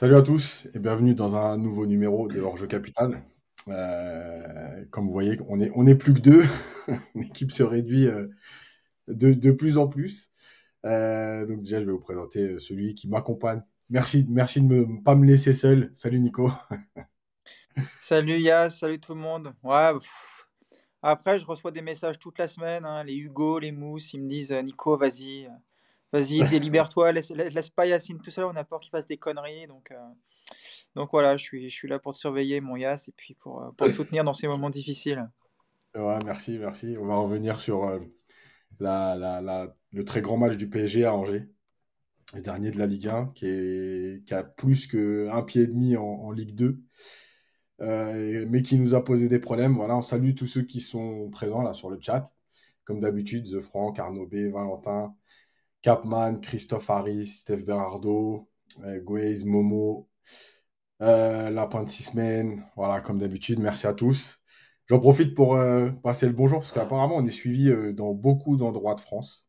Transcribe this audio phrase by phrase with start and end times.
[0.00, 3.20] Salut à tous et bienvenue dans un nouveau numéro de Hors-jeu Capital.
[3.68, 6.42] Euh, comme vous voyez, on est, plus que deux.
[7.14, 8.26] L'équipe se réduit euh,
[9.08, 10.30] de, de, plus en plus.
[10.86, 13.62] Euh, donc déjà, je vais vous présenter celui qui m'accompagne.
[13.90, 15.90] Merci, merci de ne pas me laisser seul.
[15.92, 16.50] Salut Nico.
[18.00, 19.52] salut Yas, salut tout le monde.
[19.62, 19.92] Ouais,
[21.02, 22.86] après, je reçois des messages toute la semaine.
[22.86, 23.04] Hein.
[23.04, 25.50] les Hugo, les Mousse, ils me disent Nico, vas-y,
[26.12, 29.66] Vas-y, délibère-toi, laisse, laisse, pas Yacine tout seul, on a peur qu'il fasse des conneries.
[29.66, 29.96] Donc, euh,
[30.96, 33.62] donc voilà, je suis, je suis là pour te surveiller, mon Yass, et puis pour,
[33.62, 35.28] euh, pour te soutenir dans ces moments difficiles.
[35.94, 36.96] Ouais, merci, merci.
[36.98, 38.00] On va revenir sur euh,
[38.80, 41.48] la, la, la, le très grand match du PSG à Angers,
[42.34, 45.96] le dernier de la Ligue 1, qui, est, qui a plus qu'un pied et demi
[45.96, 46.80] en, en Ligue 2.
[47.78, 49.74] mais qui nous a posé des problèmes.
[49.74, 52.30] Voilà, on salue tous ceux qui sont présents là sur le chat.
[52.84, 55.14] Comme d'habitude, The Franck, Arnaud B, Valentin,
[55.82, 58.48] Capman, Christophe Harris, Steph Berardo,
[58.84, 59.00] euh,
[59.44, 60.08] Momo,
[61.02, 61.50] euh.
[62.76, 64.40] Voilà, comme d'habitude, merci à tous.
[64.86, 68.56] J'en profite pour euh, passer le bonjour parce qu'apparemment on est suivi euh, dans beaucoup
[68.56, 69.48] d'endroits de France.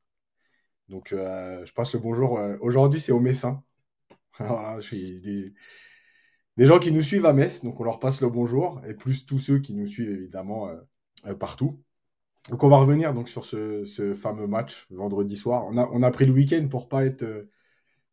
[0.89, 2.39] Donc je passe le bonjour.
[2.61, 3.63] Aujourd'hui c'est au Messin.
[4.39, 5.53] voilà, je suis des,
[6.57, 9.25] des, gens qui nous suivent à Metz, donc on leur passe le bonjour et plus
[9.25, 10.69] tous ceux qui nous suivent évidemment
[11.39, 11.81] partout.
[12.49, 15.65] Donc on va revenir donc sur ce, fameux match vendredi soir.
[15.67, 17.47] On a, pris le week-end pour pas être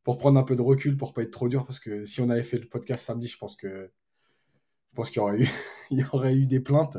[0.05, 2.31] pour prendre un peu de recul, pour pas être trop dur, parce que si on
[2.31, 3.91] avait fait le podcast samedi, je pense que
[4.91, 5.49] je pense qu'il y aurait eu
[5.91, 6.99] il y aurait eu des plaintes.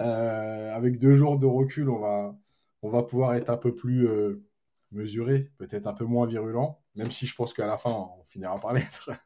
[0.00, 2.36] Euh, avec deux jours de recul, on va
[2.82, 4.42] on va pouvoir être un peu plus euh,
[4.92, 8.58] mesuré, peut-être un peu moins virulent, même si je pense qu'à la fin on finira
[8.58, 9.10] par l'être.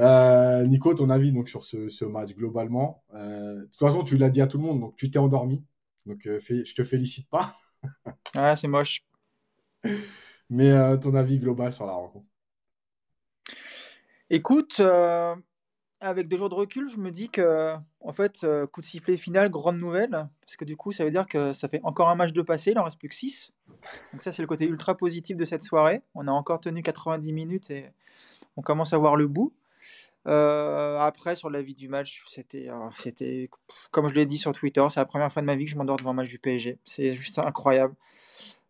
[0.00, 3.04] Euh, Nico, ton avis donc sur ce, ce match globalement?
[3.14, 5.62] Euh, De toute façon, tu l'as dit à tout le monde, donc tu t'es endormi.
[6.06, 7.56] Donc, euh, je te félicite pas.
[8.34, 9.04] ah, c'est moche.
[10.50, 12.26] Mais euh, ton avis global sur la rencontre
[14.30, 15.34] Écoute, euh,
[16.00, 19.50] avec deux jours de recul, je me dis que, en fait, coup de sifflet final,
[19.50, 20.28] grande nouvelle.
[20.40, 22.70] Parce que du coup, ça veut dire que ça fait encore un match de passé,
[22.70, 23.52] il en reste plus que 6.
[24.12, 26.02] Donc, ça, c'est le côté ultra positif de cette soirée.
[26.14, 27.90] On a encore tenu 90 minutes et
[28.56, 29.52] on commence à voir le bout.
[30.28, 33.50] Euh, après, sur la vie du match, c'était, euh, c'était,
[33.90, 35.76] comme je l'ai dit sur Twitter, c'est la première fois de ma vie que je
[35.76, 36.78] m'endors devant un match du PSG.
[36.84, 37.94] C'est juste incroyable.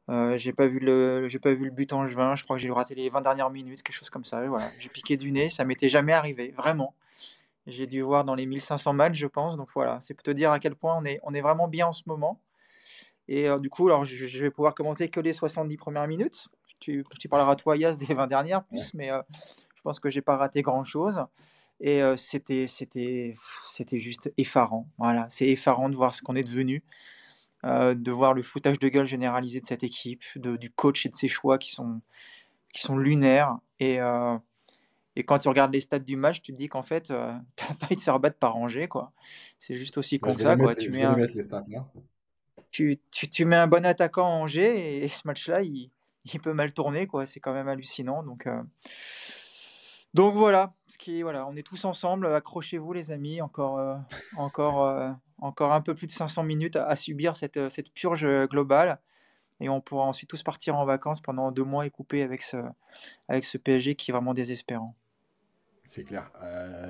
[0.09, 2.35] Euh, j'ai pas vu le, j'ai pas vu le but en juin.
[2.37, 4.47] Je crois que j'ai raté les 20 dernières minutes, quelque chose comme ça.
[4.47, 5.51] Voilà, j'ai piqué du nez.
[5.51, 6.95] Ça m'était jamais arrivé, vraiment.
[7.67, 9.57] J'ai dû voir dans les 1500 matchs, je pense.
[9.57, 11.89] Donc voilà, c'est pour te dire à quel point on est, on est vraiment bien
[11.89, 12.41] en ce moment.
[13.29, 16.49] Et du coup, alors je, vais pouvoir commenter que les 70 premières minutes.
[16.81, 19.11] Tu, tu parleras toi, Yas, des 20 dernières plus, mais
[19.83, 21.25] je pense que j'ai pas raté grand chose.
[21.81, 23.35] Et euh, c'était, c'était,
[23.65, 24.87] c'était juste effarant.
[24.97, 26.85] Voilà, c'est effarant de voir ce qu'on est devenu,
[27.65, 31.09] euh, de voir le foutage de gueule généralisé de cette équipe, de, du coach et
[31.09, 32.01] de ses choix qui sont,
[32.73, 33.59] qui sont lunaires.
[33.81, 34.39] Et, euh,
[35.17, 37.75] et quand tu regardes les stats du match, tu te dis qu'en fait, tu as
[37.81, 38.87] failli te faire battre par Angers.
[38.87, 39.11] Quoi.
[39.59, 40.57] C'est juste aussi con que ça.
[40.57, 40.77] Quoi.
[40.77, 41.17] Tu, mets un,
[42.71, 45.91] tu, tu, tu, mets un bon attaquant à Angers et, ce match-là, il,
[46.33, 47.09] il, peut mal tourner.
[47.09, 47.27] Quoi.
[47.27, 48.23] C'est quand même hallucinant.
[48.23, 48.47] Donc.
[50.15, 52.27] Donc voilà, ce qui voilà, on est tous ensemble.
[52.27, 53.97] Accrochez-vous les amis, encore, euh,
[54.37, 58.27] encore, euh, encore un peu plus de 500 minutes à, subir cette, euh, cette, purge
[58.49, 59.01] globale,
[59.61, 62.59] et on pourra ensuite tous partir en vacances pendant deux mois et couper avec ce,
[63.29, 64.95] avec ce PSG qui est vraiment désespérant.
[65.85, 66.31] C'est clair.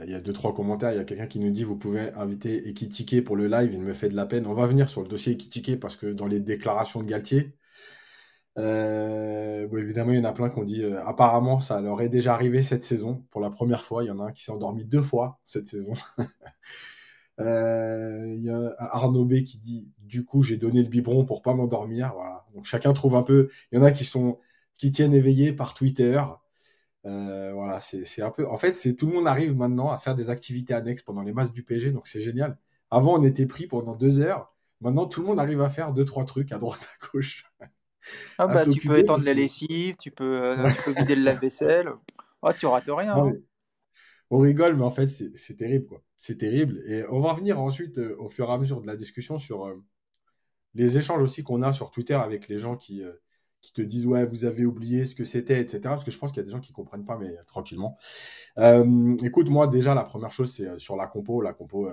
[0.04, 0.92] Il y a deux trois commentaires.
[0.92, 3.72] Il y a quelqu'un qui nous dit vous pouvez inviter Ekitike pour le live.
[3.72, 4.46] Il me fait de la peine.
[4.46, 7.56] On va venir sur le dossier Ekitike parce que dans les déclarations de Galtier,
[8.58, 12.08] euh, évidemment, il y en a plein qui ont dit euh, apparemment ça leur est
[12.10, 14.04] déjà arrivé cette saison pour la première fois.
[14.04, 15.92] Il y en a un qui s'est endormi deux fois cette saison.
[17.40, 21.42] euh, il y a Arnaud B qui dit du coup j'ai donné le biberon pour
[21.42, 22.12] pas m'endormir.
[22.14, 22.44] Voilà.
[22.54, 23.48] Donc chacun trouve un peu.
[23.72, 24.38] Il y en a qui sont
[24.78, 26.20] qui tiennent éveillés par Twitter.
[27.04, 28.46] Euh, voilà, c'est un peu.
[28.48, 31.32] En fait, c'est tout le monde arrive maintenant à faire des activités annexes pendant les
[31.32, 32.58] matchs du PSG, donc c'est génial.
[32.90, 34.54] Avant, on était pris pendant deux heures.
[34.80, 37.44] Maintenant, tout le monde arrive à faire deux trois trucs à droite à gauche.
[38.38, 41.90] Ah bah, tu peux étendre la lessive, tu peux, euh, tu peux vider le lave-vaisselle.
[42.42, 43.14] Oh, tu rates rien.
[43.14, 43.32] Hein.
[44.30, 45.86] On rigole, mais en fait, c'est terrible.
[45.86, 46.02] quoi.
[46.16, 46.82] C'est terrible.
[46.86, 49.66] Et on va revenir ensuite, euh, au fur et à mesure de la discussion, sur
[49.66, 49.74] euh,
[50.74, 53.02] les échanges aussi qu'on a sur Twitter avec les gens qui,
[53.60, 55.80] qui te disent Ouais, vous avez oublié ce que c'était, etc.
[55.82, 57.98] Parce que je pense qu'il y a des gens qui comprennent pas, mais tranquillement.
[59.22, 61.42] écoute, moi, déjà, la première chose, c'est sur la compo.
[61.42, 61.90] La compo,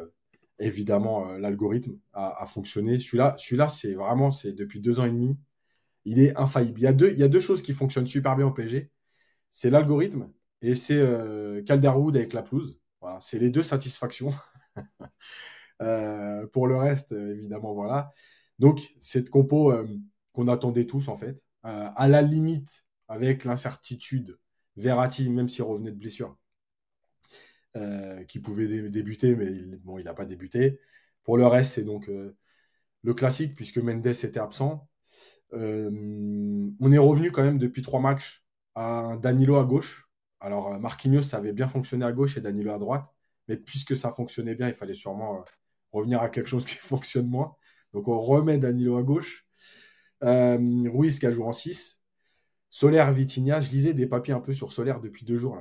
[0.59, 2.99] évidemment, l'algorithme a, a, fonctionné.
[2.99, 5.37] Celui-là, celui-là c'est vraiment, c'est depuis deux ans et demi
[6.09, 6.79] il est infaillible.
[6.79, 8.89] Il y a deux, choses qui fonctionnent super bien au PSG.
[9.51, 12.79] C'est l'algorithme et c'est euh, Calderwood avec la pelouse.
[13.21, 14.33] C'est les deux satisfactions.
[15.83, 18.11] euh, pour le reste, évidemment, voilà.
[18.57, 19.87] Donc, cette compo euh,
[20.33, 24.39] qu'on attendait tous, en fait, à la limite, avec l'incertitude,
[24.77, 26.37] Verratti, même s'il revenait de blessure,
[28.27, 29.51] qui pouvait débuter, mais
[29.83, 30.79] bon, il n'a pas débuté.
[31.23, 32.09] Pour le reste, c'est donc
[33.03, 34.88] le classique, puisque Mendes était absent.
[35.51, 38.43] On est revenu quand même depuis trois matchs
[38.75, 40.07] à Danilo à gauche.
[40.39, 43.05] Alors, Marquinhos, ça avait bien fonctionné à gauche et Danilo à droite.
[43.47, 45.43] Mais puisque ça fonctionnait bien, il fallait sûrement
[45.91, 47.55] revenir à quelque chose qui fonctionne moins.
[47.93, 49.45] Donc on remet Danilo à gauche.
[50.23, 50.57] Euh,
[50.91, 52.01] Ruiz qui a joué en 6.
[52.69, 53.61] Solaire, Vitinha.
[53.61, 55.57] Je lisais des papiers un peu sur Solaire depuis deux jours.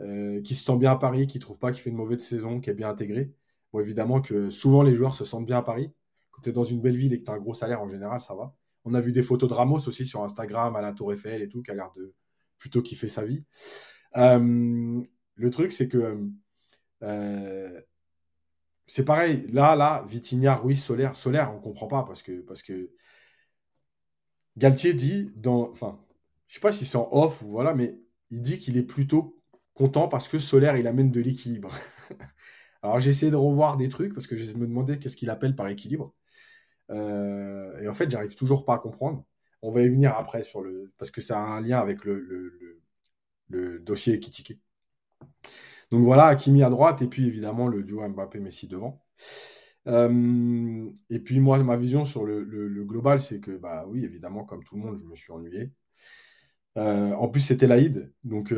[0.00, 2.60] Euh, qui se sent bien à Paris, qui trouve pas qu'il fait une mauvaise saison,
[2.60, 3.32] qui est bien intégré.
[3.72, 5.92] Bon, évidemment que souvent les joueurs se sentent bien à Paris.
[6.32, 7.88] Quand tu es dans une belle ville et que tu as un gros salaire, en
[7.88, 8.56] général, ça va.
[8.84, 11.48] On a vu des photos de Ramos aussi sur Instagram à la Tour Eiffel et
[11.48, 12.14] tout, qui a l'air de
[12.58, 13.44] plutôt kiffer sa vie.
[14.16, 15.02] Euh,
[15.34, 16.18] le truc, c'est que
[17.02, 17.80] euh,
[18.86, 19.46] c'est pareil.
[19.52, 21.16] Là, là, Vitinha, Ruiz, Solaire.
[21.16, 22.62] Solaire, on comprend pas parce que, parce
[24.56, 25.70] Galtier dit dans.
[25.70, 26.00] Enfin,
[26.48, 27.98] je sais pas si c'est en off ou voilà, mais
[28.30, 29.42] il dit qu'il est plutôt
[29.74, 31.70] content parce que Solaire, il amène de l'équilibre.
[32.82, 35.56] Alors, j'ai essayé de revoir des trucs parce que je me demandais qu'est-ce qu'il appelle
[35.56, 36.14] par équilibre.
[36.90, 39.24] Euh, et en fait, j'arrive toujours pas à comprendre.
[39.62, 40.92] On va y venir après sur le.
[40.98, 42.80] Parce que ça a un lien avec le,
[43.80, 44.60] dossier Kitike.
[45.90, 49.04] Donc voilà, Hakimi à droite et puis évidemment le duo Mbappé-Messi devant.
[49.86, 54.64] Euh, et puis moi, ma vision sur le, global, c'est que, bah oui, évidemment, comme
[54.64, 55.72] tout le monde, je me suis ennuyé.
[56.76, 58.52] Euh, en plus, c'était l'Aïd, donc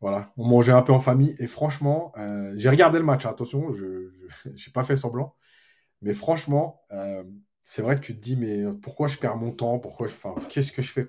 [0.00, 1.34] voilà, on mangeait un peu en famille.
[1.38, 2.12] Et franchement,
[2.56, 4.12] j'ai regardé le match, attention, je
[4.46, 5.36] n'ai pas fait semblant.
[6.04, 6.82] Mais franchement,
[7.64, 9.78] c'est vrai que tu te dis, mais pourquoi je perds mon temps?
[9.78, 10.06] Pourquoi
[10.48, 11.08] qu'est-ce que je fais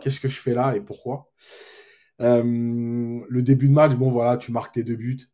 [0.00, 1.30] Qu'est-ce que je fais là et pourquoi?
[2.20, 2.42] Euh,
[3.28, 5.30] le début de match, bon voilà, tu marques tes deux buts.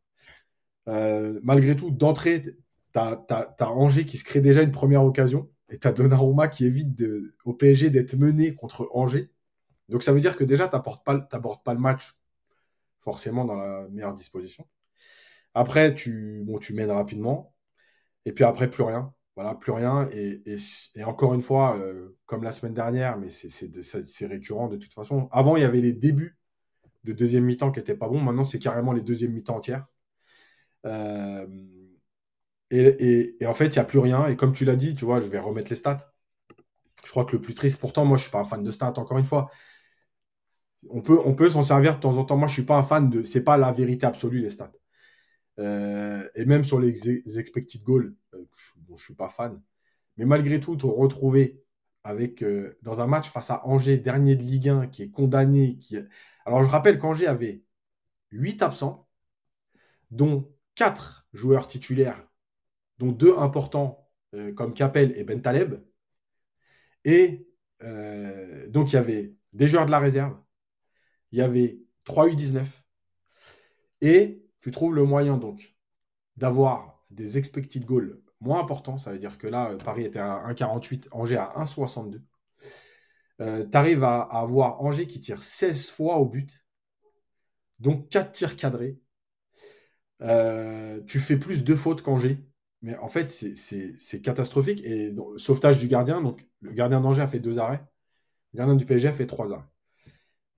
[0.89, 5.79] Euh, malgré tout, d'entrée, tu as, Angers qui se crée déjà une première occasion et
[5.79, 7.03] tu as Donnarumma qui évite
[7.45, 9.31] au PSG d'être mené contre Angers.
[9.89, 12.15] Donc ça veut dire que déjà, tu n'abordes pas, pas le match
[13.01, 14.67] forcément dans la meilleure disposition.
[15.55, 16.45] Après, tu
[16.75, 17.55] mènes rapidement.
[18.25, 19.13] Et puis après, plus rien.
[19.39, 20.09] Voilà, plus rien.
[20.13, 20.43] Et,
[21.05, 25.29] encore une fois, euh, comme la semaine dernière, mais c'est récurrent de toute façon.
[25.31, 26.37] Avant, il y avait les débuts
[27.05, 28.21] de deuxième mi-temps qui n'était pas bon.
[28.21, 29.87] Maintenant, c'est carrément les deuxièmes mi-temps entières.
[30.87, 31.47] Euh,
[32.71, 34.27] et, en fait, il n'y a plus rien.
[34.27, 36.13] Et comme tu l'as dit, tu vois, je vais remettre les stats.
[37.05, 38.71] Je crois que le plus triste, pourtant, moi, je ne suis pas un fan de
[38.73, 39.49] stats, encore une fois.
[40.91, 42.37] On peut, on peut s'en servir de temps en temps.
[42.37, 43.25] Moi, je ne suis pas un fan de.
[43.25, 44.73] C'est pas la vérité absolue, les stats.
[45.59, 49.61] Euh, et même sur les, expected goals, euh, je ne suis pas fan.
[50.17, 51.63] Mais malgré tout, te retrouver
[52.05, 52.45] avec,
[52.83, 55.99] dans un match face à Angers, dernier de Ligue 1, qui est condamné, qui,
[56.49, 57.63] alors, je rappelle qu'Angers avait
[58.31, 59.07] 8 absents,
[60.11, 62.27] dont 4 joueurs titulaires,
[62.99, 65.75] dont 2 importants euh, comme Capel et Bentaleb.
[67.05, 67.47] Et
[67.83, 70.41] euh, donc, il y avait des joueurs de la réserve,
[71.33, 72.65] il y avait 3 U19.
[74.01, 75.77] Et tu trouves le moyen donc
[76.37, 78.99] d'avoir des expected goals moins importants.
[78.99, 82.23] Ça veut dire que là, Paris était à 1,48, Angers à 1,62.
[83.41, 86.65] Euh, tu arrives à, avoir Angers qui tire 16 fois au but,
[87.79, 88.99] donc 4 tirs cadrés.
[90.23, 92.45] Euh, tu fais plus de fautes qu'Angers.
[92.83, 94.81] Mais en fait, c'est catastrophique.
[94.85, 97.83] Et sauvetage du gardien, donc le gardien d'Angers a fait deux arrêts.
[98.53, 99.65] Le gardien du PSG a fait trois arrêts.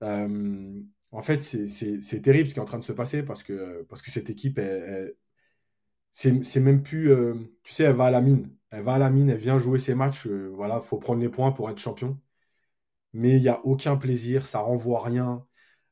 [0.03, 3.85] Euh, en fait, c'est terrible ce qui est en train de se passer parce que,
[4.05, 4.59] cette équipe,
[6.11, 7.11] c'est même plus.
[7.63, 8.49] tu sais, elle va à la mine.
[8.71, 10.27] Elle va à la mine, elle vient jouer ses matchs.
[10.27, 12.19] voilà, faut prendre les points pour être champion
[13.13, 15.45] mais il n'y a aucun plaisir, ça renvoie rien.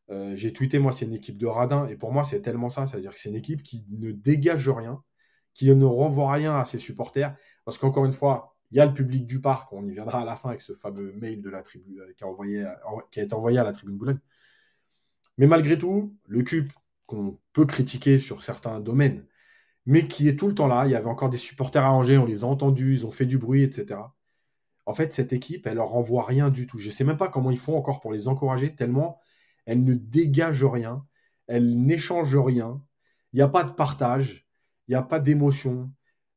[0.09, 2.85] Euh, j'ai tweeté, moi, c'est une équipe de radins, et pour moi, c'est tellement ça,
[2.85, 5.03] c'est-à-dire que c'est une équipe qui ne dégage rien,
[5.53, 7.35] qui ne renvoie rien à ses supporters,
[7.65, 10.25] parce qu'encore une fois, il y a le public du parc, on y viendra à
[10.25, 12.75] la fin avec ce fameux mail de la euh, qui a,
[13.11, 14.19] qui a été envoyé à la tribune Boulogne.
[15.39, 16.69] Mais malgré tout, le cube
[17.07, 19.25] qu'on peut critiquer sur certains domaines,
[19.87, 22.19] mais qui est tout le temps là, il y avait encore des supporters à Angers,
[22.19, 23.97] on les a entendus, ils ont fait du bruit, etc
[24.89, 26.79] en fait, cette équipe, elle leur renvoie rien du tout.
[26.79, 29.19] Je ne sais même pas comment ils font encore pour les encourager, tellement
[29.67, 31.05] elle ne dégage rien,
[31.45, 32.81] elle n'échange rien,
[33.31, 34.47] il n'y a pas de partage,
[34.87, 35.91] il n'y a pas d'émotion.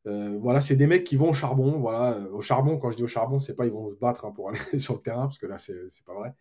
[0.07, 1.79] Euh, voilà, c'est des mecs qui vont au charbon.
[1.81, 4.33] Voilà, au charbon, quand je dis au charbon, c'est pas ils vont se battre hein,
[4.33, 6.35] pour aller sur le terrain, parce que là, c'est pas vrai.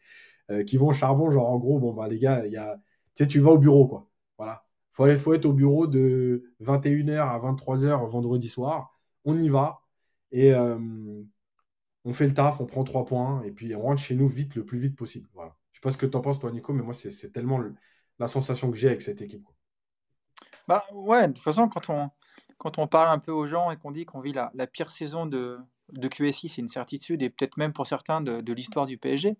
[0.51, 2.75] Euh, qui vont au charbon, genre en gros, bon, bah, les gars, y a,
[3.15, 4.07] tu sais, tu vas au bureau, quoi.
[4.37, 4.65] Voilà.
[4.91, 8.99] Faut, faut être au bureau de 21h à 23h vendredi soir.
[9.23, 9.81] On y va.
[10.31, 10.53] Et,
[12.03, 14.55] on fait le taf, on prend trois points, et puis on rentre chez nous vite,
[14.55, 15.29] le plus vite possible.
[15.33, 15.55] Voilà.
[15.71, 17.61] Je sais pas ce que tu en penses, toi, Nico, mais moi, c'est tellement
[18.19, 19.47] la sensation que j'ai avec cette équipe.
[20.67, 22.09] Bah ouais, de toute façon, quand on,
[22.57, 25.25] quand on parle un peu aux gens et qu'on dit qu'on vit la, pire saison
[25.25, 25.59] de,
[25.91, 29.37] de QSI, c'est une certitude, et peut-être même pour certains de l'histoire du PSG,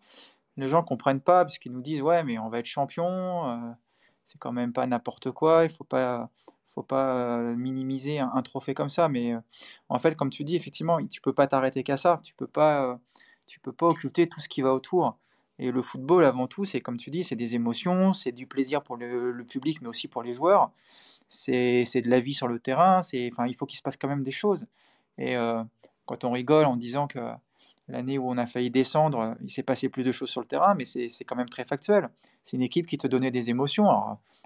[0.58, 3.72] les gens comprennent pas parce qu'ils nous disent ouais, mais on va être champion, euh,
[4.26, 5.64] c'est quand même pas n'importe quoi.
[5.66, 6.30] Il faut pas,
[6.74, 9.10] faut pas minimiser un, trophée comme ça.
[9.10, 9.34] Mais
[9.90, 12.20] en fait, comme tu dis, effectivement, tu peux pas t'arrêter qu'à ça.
[12.24, 13.00] Tu peux pas,
[13.48, 15.18] tu peux pas occulter tout ce qui va autour.
[15.60, 18.82] Et le football, avant tout, c'est comme tu dis, c'est des émotions, c'est du plaisir
[18.84, 20.72] pour le, public, mais aussi pour les joueurs.
[21.30, 23.02] C'est de la vie sur le terrain.
[23.02, 24.66] C'est, enfin, il faut qu'il se passe quand même des choses.
[25.18, 25.36] Et
[26.06, 27.20] quand on rigole en disant que
[27.92, 30.74] l'année où on a failli descendre, il s'est passé plus de choses sur le terrain,
[30.76, 32.10] mais c'est quand même très factuel.
[32.44, 33.88] C'est une équipe qui te donnait des émotions.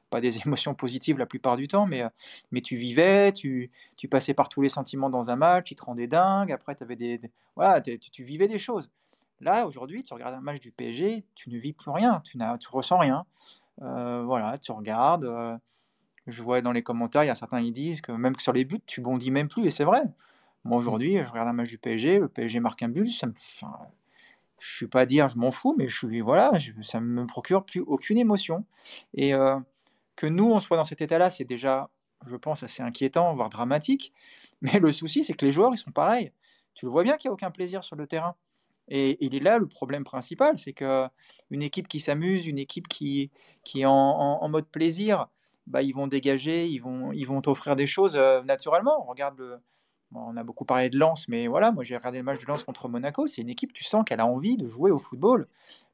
[0.10, 2.04] Pas des émotions positives la plupart du temps, mais,
[2.52, 3.72] mais tu vivais, tu,
[4.10, 7.22] passais par tous les sentiments dans un match, il te rendait dingue, après avais des,
[7.56, 8.90] voilà, tu, vivais des choses.
[9.42, 12.70] Là, aujourd'hui, tu regardes un match du PSG, tu ne vis plus rien, tu tu
[12.70, 13.26] ressens rien.
[13.82, 15.26] Euh, voilà, tu regardes.
[15.26, 15.58] Euh,
[16.28, 18.66] je vois dans les commentaires, il y a certains qui disent que même sur les
[18.66, 20.02] buts, tu bondis même plus, et c'est vrai.
[20.66, 23.34] Moi, aujourd'hui, je regarde un match du PSG, le PSG marque un but, ça me,
[24.60, 27.64] je suis pas à dire je m'en fous, mais je suis voilà, ça me procure
[27.64, 28.66] plus aucune émotion.
[29.14, 29.60] Et euh,
[30.16, 31.92] que nous on soit dans cet état-là, c'est déjà,
[32.26, 34.12] je pense, assez inquiétant, voire dramatique.
[34.62, 36.32] Mais le souci, c'est que les joueurs, ils sont pareils.
[36.74, 38.36] Tu le vois bien qu'il n'y a aucun plaisir sur le terrain.
[38.88, 41.08] Et il est là le problème principal, c'est que
[41.52, 43.32] une équipe qui s'amuse, une équipe qui,
[43.64, 45.28] qui est en, mode plaisir,
[45.68, 49.04] bah, ils vont dégager, ils vont, ils vont t'offrir des choses euh, naturellement.
[49.04, 49.60] Regarde le,
[50.16, 52.64] on a beaucoup parlé de Lens, mais voilà, moi j'ai regardé le match de Lens
[52.64, 53.28] contre Monaco.
[53.28, 55.48] C'est une équipe, tu sens qu'elle a envie de jouer au football.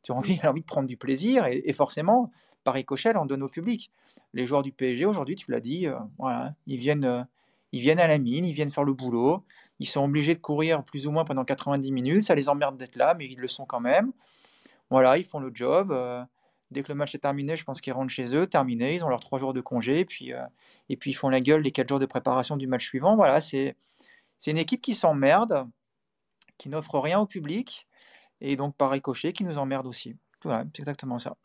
[0.04, 2.32] Tu as envie, elle a envie de prendre du plaisir et, forcément,
[2.64, 3.92] par ricochet, elle en donne au public.
[4.34, 7.24] Les joueurs du PSG aujourd'hui, tu l'as dit, euh, voilà, ils viennent, euh,
[7.72, 9.44] ils viennent à la mine, ils viennent faire le boulot.
[9.80, 12.24] Ils sont obligés de courir plus ou moins pendant 90 minutes.
[12.24, 14.12] Ça les emmerde d'être là, mais ils le sont quand même.
[14.90, 15.92] Voilà, ils font le job.
[15.92, 16.24] Euh,
[16.70, 18.96] dès que le match est terminé, je pense qu'ils rentrent chez eux, terminé.
[18.96, 20.32] Ils ont leurs trois jours de congé, et puis,
[20.90, 23.16] et puis ils font la gueule les quatre jours de préparation du match suivant.
[23.16, 23.76] Voilà, c'est
[24.42, 25.70] c'est une équipe qui s'emmerde,
[26.58, 27.88] qui n'offre rien au public,
[28.42, 30.18] et donc par ricochet, qui nous emmerde aussi.
[30.44, 31.38] c'est exactement ça.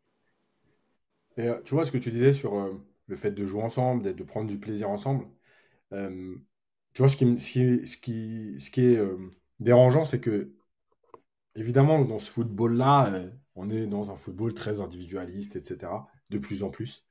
[1.37, 2.73] Et, euh, tu vois ce que tu disais sur euh,
[3.07, 5.26] le fait de jouer ensemble, de prendre du plaisir ensemble.
[5.93, 6.37] Euh,
[6.95, 9.00] tu vois, ce qui, est
[9.61, 10.55] dérangeant, c'est que,
[11.55, 13.12] évidemment, dans ce football-là,
[13.57, 15.93] on est dans un football très individualiste, etc.,
[16.31, 17.05] de plus en plus.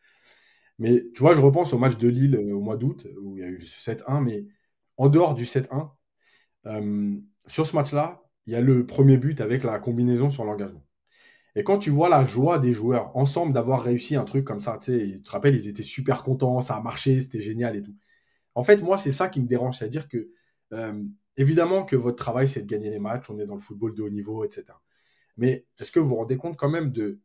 [0.79, 3.43] Mais tu vois, je repense au match de Lille au mois d'août, où il y
[3.43, 4.47] a eu 7-1, mais
[4.97, 5.91] en dehors du 7-1,
[6.67, 7.15] euh,
[7.47, 10.85] sur ce match-là, il y a le premier but avec la combinaison sur l'engagement.
[11.55, 14.77] Et quand tu vois la joie des joueurs ensemble d'avoir réussi un truc comme ça,
[14.81, 17.95] tu sais, te rappelles, ils étaient super contents, ça a marché, c'était génial et tout.
[18.55, 20.29] En fait, moi, c'est ça qui me dérange, c'est-à-dire que,
[20.73, 21.03] euh,
[21.37, 24.03] évidemment que votre travail, c'est de gagner les matchs, on est dans le football de
[24.03, 24.65] haut niveau, etc.
[25.37, 27.19] Mais est-ce que vous vous rendez compte quand même de,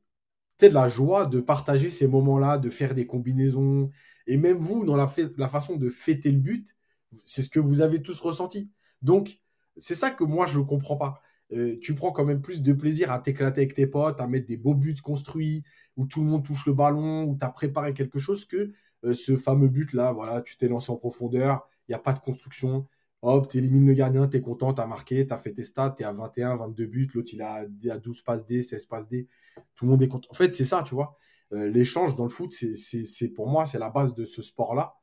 [0.63, 3.91] la joie de partager ces moments-là, de faire des combinaisons,
[4.27, 6.77] et même vous, dans la façon de fêter le but,
[7.25, 8.71] c'est ce que vous avez tous ressenti.
[9.03, 9.41] Donc,
[9.77, 11.23] c'est ça que moi, je ne comprends pas.
[11.53, 14.47] Euh, tu prends quand même plus de plaisir à t'éclater avec tes potes, à mettre
[14.47, 15.65] des beaux buts construits,
[15.97, 18.73] où tout le monde touche le ballon, où tu as préparé quelque chose, que
[19.05, 22.21] euh, ce fameux but-là, voilà, tu t'es lancé en profondeur, il n'y a pas de
[22.21, 22.87] construction,
[23.23, 25.65] hop, tu élimines le gardien, tu es content, tu as marqué, tu as fait tes
[25.65, 28.87] stats, tu es à 21, 22 buts, l'autre il a, à 12 passes D, 16
[28.87, 29.27] passes D,
[29.75, 30.29] tout le monde est content.
[30.31, 31.17] En fait, c'est ça, tu vois.
[31.53, 34.95] Euh, l'échange dans le foot, c'est pour moi, c'est la base de ce sport-là.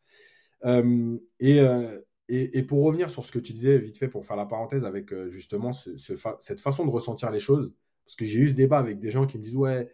[0.65, 4.35] Euh, euh, et, et, pour revenir sur ce que tu disais vite fait, pour faire
[4.35, 7.73] la parenthèse avec euh, justement cette façon de ressentir les choses,
[8.05, 9.91] parce que j'ai eu ce débat avec des gens qui me disent ouais,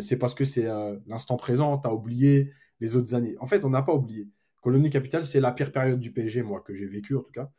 [0.00, 0.66] c'est parce que c'est
[1.06, 3.36] l'instant présent, tu as oublié les autres années.
[3.40, 4.28] En fait, on n'a pas oublié.
[4.62, 7.50] Colonie Capitale, c'est la pire période du PSG, moi, que j'ai vécu en tout cas,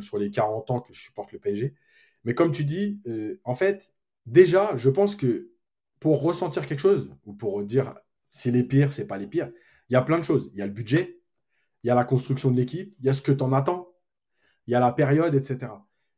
[0.00, 1.74] sur les 40 ans que je supporte le PSG.
[2.24, 3.00] Mais comme tu dis,
[3.44, 3.92] en fait,
[4.26, 5.50] déjà, je pense que
[6.00, 7.94] pour ressentir quelque chose, ou pour dire
[8.30, 9.50] c'est les pires, c'est pas les pires,
[9.88, 10.50] il y a plein de choses.
[10.52, 11.18] Il y a le budget,
[11.86, 13.94] il y a la construction de l'équipe, il y a ce que tu en attends,
[14.66, 15.72] il y a la période, etc.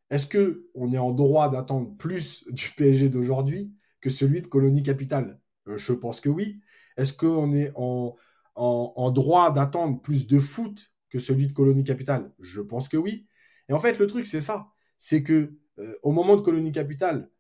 [0.08, 4.82] Est-ce que on est en droit d'attendre plus du PSG d'aujourd'hui que celui de Colonie
[4.82, 5.38] Capitale?
[5.68, 6.62] Euh, Je pense que oui.
[6.96, 8.16] Est-ce qu'on est en,
[9.10, 12.32] droit d'attendre plus de foot que celui de Colonie Capitale?
[12.38, 13.26] Je pense que oui.
[13.68, 14.68] Et en fait, le truc, c'est ça.
[14.96, 17.30] C'est que euh, au moment de Colonie Capitale,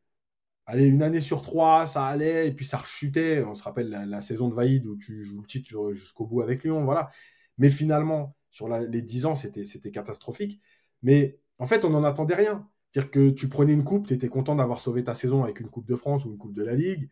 [0.66, 3.42] allez, une année sur trois, ça allait, et puis ça rechutait.
[3.44, 6.64] On se rappelle la, saison de Vaïd où tu joues le titre jusqu'au bout avec
[6.64, 7.10] Lyon, voilà.
[7.58, 10.60] Mais finalement, sur les 10 ans, c'était catastrophique.
[11.02, 12.68] Mais en fait, on n'en attendait rien.
[12.90, 15.68] C'est-à-dire que tu prenais une coupe, tu étais content d'avoir sauvé ta saison avec une
[15.68, 17.10] Coupe de France ou une Coupe de la Ligue.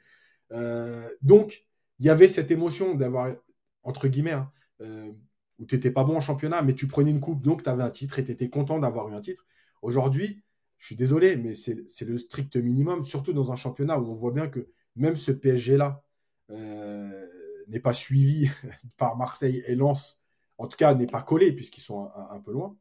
[0.53, 1.67] Euh, donc,
[1.99, 3.35] il y avait cette émotion d'avoir,
[3.83, 4.50] entre guillemets, hein,
[4.81, 5.12] euh,
[5.59, 7.83] où tu n'étais pas bon en championnat, mais tu prenais une coupe, donc tu avais
[7.83, 9.47] un titre et tu étais content d'avoir eu un titre.
[9.83, 10.43] Aujourd'hui,
[10.79, 14.33] je suis désolé, mais c'est le strict minimum, surtout dans un championnat où on voit
[14.33, 16.03] bien que même ce PSG-là
[16.50, 17.26] euh,
[17.69, 18.50] n'est pas suivi
[18.97, 20.23] par Marseille et Lens
[20.59, 22.77] en tout cas n'est pas collé puisqu'ils sont un, peu loin.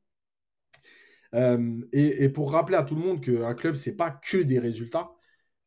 [1.33, 5.11] Euh, et, pour rappeler à tout le monde qu'un club, c'est pas que des résultats.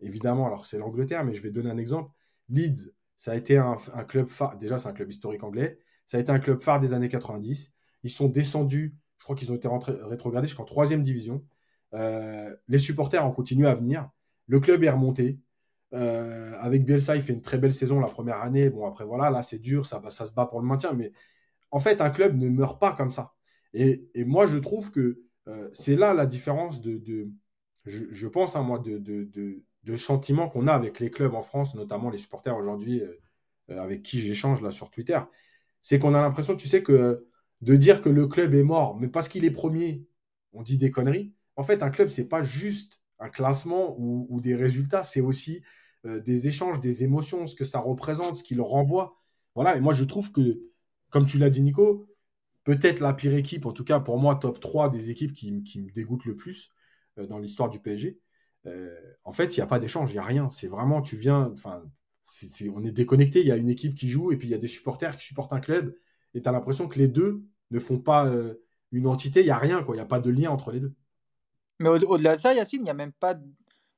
[0.00, 2.12] Évidemment, alors c'est l'Angleterre, mais je vais donner un exemple.
[2.48, 4.56] Leeds, ça a été un, club phare.
[4.58, 5.78] Déjà, c'est un club historique anglais.
[6.06, 7.72] Ça a été un club phare des années 90.
[8.04, 11.44] Ils sont descendus, je crois qu'ils ont été rétrogradés jusqu'en troisième division.
[11.94, 14.08] Euh, les supporters ont continué à venir.
[14.46, 15.40] Le club est remonté.
[15.94, 18.70] Euh, avec Bielsa, il fait une très belle saison la première année.
[18.70, 20.92] Bon, après, voilà, là, c'est dur, ça se bat pour le maintien.
[20.92, 21.12] Mais
[21.70, 23.34] en fait, un club ne meurt pas comme ça.
[23.74, 27.30] Et, moi, je trouve que euh, c'est là la différence de,
[27.84, 32.10] je, pense, à hein, moi, de, sentiment qu'on a avec les clubs en France, notamment
[32.10, 33.02] les supporters aujourd'hui
[33.68, 35.18] avec qui j'échange là sur Twitter.
[35.82, 37.26] C'est qu'on a l'impression, tu sais, que
[37.60, 40.06] de dire que le club est mort, mais parce qu'il est premier,
[40.52, 41.34] on dit des conneries.
[41.56, 45.62] En fait, un club, c'est pas juste un classement ou, des résultats, c'est aussi
[46.06, 49.16] euh, des échanges, des émotions, ce que ça représente, ce qu'il renvoie.
[49.54, 50.60] Voilà, et moi je trouve que,
[51.10, 52.08] comme tu l'as dit Nico,
[52.64, 55.90] peut-être la pire équipe, en tout cas pour moi, top 3 des équipes qui, me
[55.92, 56.70] dégoûtent le plus
[57.18, 58.18] euh, dans l'histoire du PSG.
[58.66, 60.50] Euh, en fait, il n'y a pas d'échange, il n'y a rien.
[60.50, 61.82] C'est vraiment, tu viens, enfin,
[62.74, 64.58] on est déconnecté, il y a une équipe qui joue et puis il y a
[64.58, 65.96] des supporters qui supportent un club
[66.34, 68.30] et tu as l'impression que les deux ne font pas
[68.92, 69.94] une entité, il n'y a rien, quoi.
[69.94, 70.94] il n'y a pas de lien entre les deux.
[71.78, 73.36] Mais au-delà de ça, Yacine, il n'y a même pas.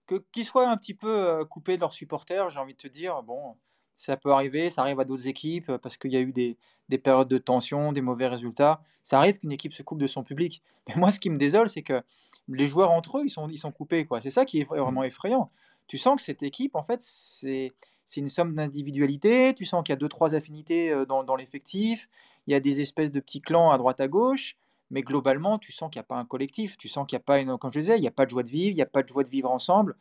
[0.07, 2.89] Que, qu'ils soient un petit peu euh, coupés de leurs supporters, j'ai envie de te
[2.89, 3.57] dire, bon,
[4.01, 6.57] ça peut arriver, ça arrive à d'autres équipes euh, parce qu'il y a eu des,
[6.89, 8.83] des, périodes de tension, des mauvais résultats.
[9.03, 10.63] Ça arrive qu'une équipe se coupe de son public.
[10.89, 12.03] Mais moi, ce qui me désole, c'est que
[12.49, 14.09] les joueurs entre eux, ils sont, ils sont coupés.
[14.23, 15.51] C'est ça qui est vraiment effrayant.
[15.87, 17.73] Tu sens que cette équipe, en fait, c'est,
[18.17, 19.55] une somme d'individualité.
[19.55, 22.09] Tu sens qu'il y a deux, trois affinités euh, dans, dans l'effectif.
[22.47, 24.57] Il y a des espèces de petits clans à droite, à gauche
[24.93, 27.25] mais globalement, tu sens qu'il n'y a pas un collectif, tu sens qu'il n'y a
[27.25, 28.83] pas une, comme je disais, il n'y a pas de joie de vivre, il n'y
[28.83, 29.97] a pas de joie de vivre ensemble.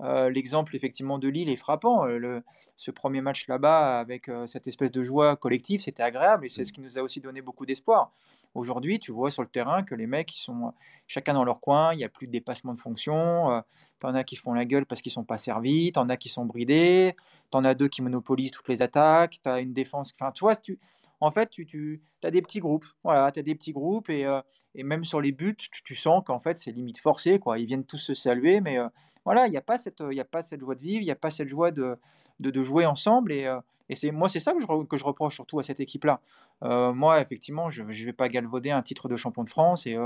[0.00, 2.06] Euh, l'exemple effectivement de Lille est frappant.
[2.06, 2.44] Euh, le,
[2.76, 6.64] ce premier match là-bas avec euh, cette espèce de joie collective, c'était agréable et c'est
[6.64, 8.12] ce qui nous a aussi donné beaucoup d'espoir.
[8.54, 10.72] Aujourd'hui, tu vois sur le terrain que les mecs ils sont
[11.06, 13.62] chacun dans leur coin, il n'y a plus de dépassement de fonction.
[14.00, 16.46] T'en as qui font la gueule parce qu'ils sont pas servis, t'en as qui sont
[16.46, 17.16] bridés,
[17.50, 20.14] t'en as deux qui monopolisent toutes les attaques, t'as une défense.
[20.18, 20.78] Enfin, tu vois, tu,
[21.20, 22.86] en fait, tu, tu as des petits groupes.
[23.02, 24.40] Voilà, tu as des petits groupes et, euh,
[24.74, 27.38] et même sur les buts, tu, sens qu'en fait, c'est limite forcé.
[27.38, 27.58] Quoi.
[27.58, 28.88] Ils viennent tous se saluer, mais euh,
[29.28, 31.16] voilà, il n'y a, pas cette, a pas cette joie de vivre, il n'y a
[31.16, 31.96] pas cette joie de,
[32.40, 33.32] de, jouer ensemble.
[33.32, 35.80] Et, euh, et c'est moi, c'est ça que je, que je reproche surtout à cette
[35.80, 36.20] équipe-là.
[36.62, 39.96] moi, effectivement, je ne vais pas galvauder un titre de champion de France et,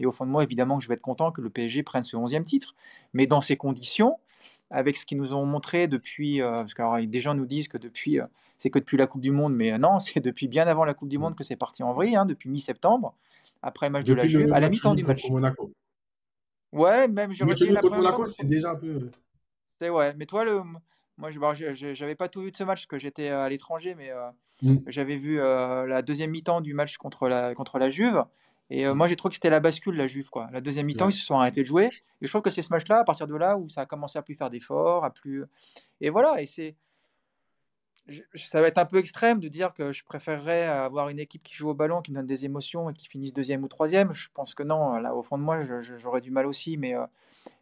[0.00, 2.02] et, au fond de moi, évidemment, que je vais être content que le PSG prenne
[2.02, 2.74] ce 11e titre.
[3.12, 4.18] Mais dans ces conditions,
[4.70, 8.20] avec ce qu'ils nous ont montré depuis, parce que des gens nous disent que depuis
[8.58, 10.94] c'est que depuis la Coupe du Monde, mais euh, non, c'est depuis bien avant la
[10.94, 13.14] Coupe du Monde que c'est parti en vrille, hein, depuis mi-septembre,
[13.62, 15.28] après le match de la Juve, à la mi-temps du match.
[15.30, 15.72] Monaco.
[16.72, 18.88] Ouais, même je contre Monaco, c'est déjà un peu.
[18.88, 19.10] Euh,
[19.78, 20.62] c'est ouais, mais toi, le,
[21.16, 23.94] moi, je j'avais pas tout vu de ce match parce que j'étais euh, à l'étranger,
[23.94, 24.10] mais
[24.62, 24.78] mm.
[24.86, 28.24] j'avais vu la deuxième mi-temps du match contre la, contre la Juve.
[28.70, 30.28] Et moi, j'ai trouvé que c'était la bascule, la Juve.
[30.28, 30.48] Quoi.
[30.52, 31.86] La deuxième mi-temps, ils se sont arrêtés de jouer.
[32.20, 34.18] Et je trouve que c'est ce match-là, à partir de là, où ça a commencé
[34.18, 35.44] à plus faire d'efforts, à plus.
[36.02, 36.42] Et voilà.
[36.42, 36.76] Et c'est
[38.34, 41.54] ça va être un peu extrême de dire que je préférerais avoir une équipe qui
[41.54, 44.12] joue au ballon, qui me donne des émotions et qui finisse deuxième ou troisième.
[44.12, 45.60] Je pense que non, là au fond de moi,
[45.98, 46.76] j'aurais du mal aussi.
[46.76, 47.04] Mais, euh,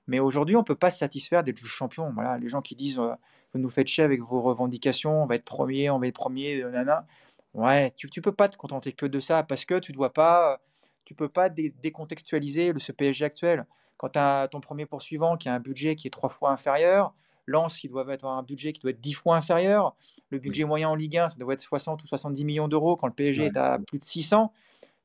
[0.07, 2.13] mais aujourd'hui, on ne peut pas se satisfaire d'être champion.
[2.13, 3.15] Voilà, les gens qui disent euh,
[3.53, 6.63] vous nous faites chier avec vos revendications, on va être premier, on va être premier,
[6.63, 7.07] euh, nana.
[7.55, 10.61] Ouais, tu ne peux pas te contenter que de ça parce que tu dois pas,
[11.05, 13.67] tu peux pas décontextualiser le, ce PSG actuel.
[13.97, 17.15] Quand tu as ton premier poursuivant qui a un budget qui est trois fois inférieur,
[17.47, 19.97] Lens, ils doivent avoir un budget qui doit être 10 fois inférieur.
[20.31, 23.07] Le budget moyen en Ligue 1, ça doit être 60 ou 70 millions d'euros quand
[23.07, 24.53] le PSG est à plus de 600.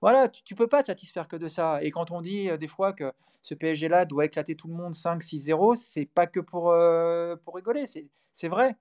[0.01, 1.83] Voilà, tu ne peux pas te satisfaire que de ça.
[1.83, 4.93] Et quand on dit euh, des fois que ce PSG-là doit éclater tout le monde
[4.93, 8.75] 5-6-0, c'est pas que pour, euh, pour rigoler, c'est vrai.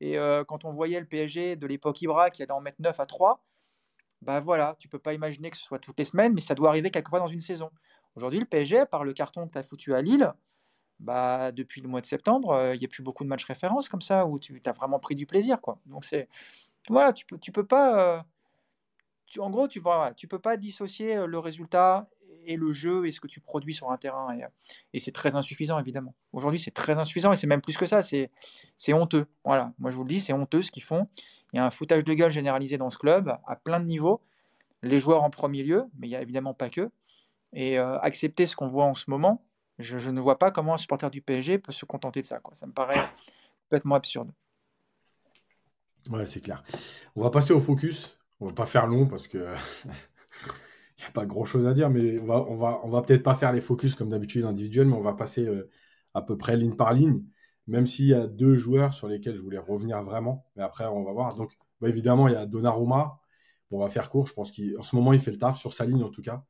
[0.00, 3.00] Et euh, quand on voyait le PSG de l'époque Ibra qui allait en mettre 9
[3.00, 3.42] à 3,
[4.20, 6.68] bah voilà, tu peux pas imaginer que ce soit toutes les semaines, mais ça doit
[6.68, 7.70] arriver quelquefois dans une saison.
[8.14, 10.32] Aujourd'hui, le PSG, par le carton que tu as foutu à Lille,
[11.00, 13.88] bah, depuis le mois de septembre, euh, il n'y a plus beaucoup de matchs références
[13.88, 15.60] comme ça où tu as vraiment pris du plaisir.
[15.60, 15.78] Quoi.
[15.86, 16.28] Donc, c'est.
[16.88, 18.16] Voilà, tu peux, tu peux pas.
[18.16, 18.22] Euh,
[19.38, 22.08] en gros, tu ne tu peux pas dissocier euh, le résultat
[22.44, 24.34] et le jeu et ce que tu produis sur un terrain.
[24.36, 24.44] Et,
[24.94, 26.14] et c'est très insuffisant, évidemment.
[26.32, 28.02] Aujourd'hui, c'est très insuffisant et c'est même plus que ça.
[28.02, 28.30] C'est,
[28.76, 29.26] c'est honteux.
[29.44, 31.08] Voilà, moi je vous le dis, c'est honteux ce qu'ils font.
[31.52, 34.22] Il y a un foutage de gueule généralisé dans ce club à plein de niveaux.
[34.82, 36.90] Les joueurs en premier lieu, mais il n'y a évidemment pas que.
[37.52, 39.42] Et accepter ce qu'on voit en ce moment,
[39.78, 42.40] je, ne vois pas comment un supporter du PSG peut se contenter de ça.
[42.52, 43.08] Ça me paraît
[43.64, 44.30] complètement absurde.
[46.10, 46.62] Ouais, c'est clair.
[47.14, 48.18] On va passer au focus.
[48.40, 49.38] On va pas faire long parce que
[50.98, 53.52] il n'y a pas grand chose à dire, mais on va, va, peut-être pas faire
[53.52, 55.70] les focus comme d'habitude individuels, mais on va passer euh,
[56.14, 57.22] à peu près ligne par ligne,
[57.66, 61.02] même s'il y a deux joueurs sur lesquels je voulais revenir vraiment, mais après on
[61.02, 61.34] va voir.
[61.36, 63.20] Donc bah, évidemment, il y a Donnarumma.
[63.70, 65.84] On va faire court, je pense qu'en ce moment il fait le taf sur sa
[65.86, 66.44] ligne en tout cas.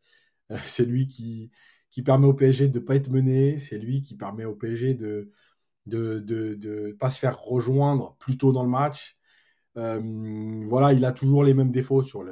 [0.53, 1.51] Euh, c'est lui qui,
[1.97, 4.93] qui permet au PSG de ne pas être mené, c'est lui qui permet au PSG
[4.93, 5.31] de
[5.87, 9.17] de, de, de pas se faire rejoindre plus tôt dans le match.
[9.75, 12.23] voilà, il a toujours les mêmes défauts sur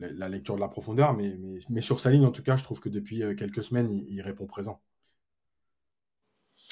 [0.00, 1.34] la lecture de la profondeur, mais,
[1.70, 4.46] mais, sur sa ligne, en tout cas, je trouve que depuis quelques semaines, il, répond
[4.46, 4.82] présent.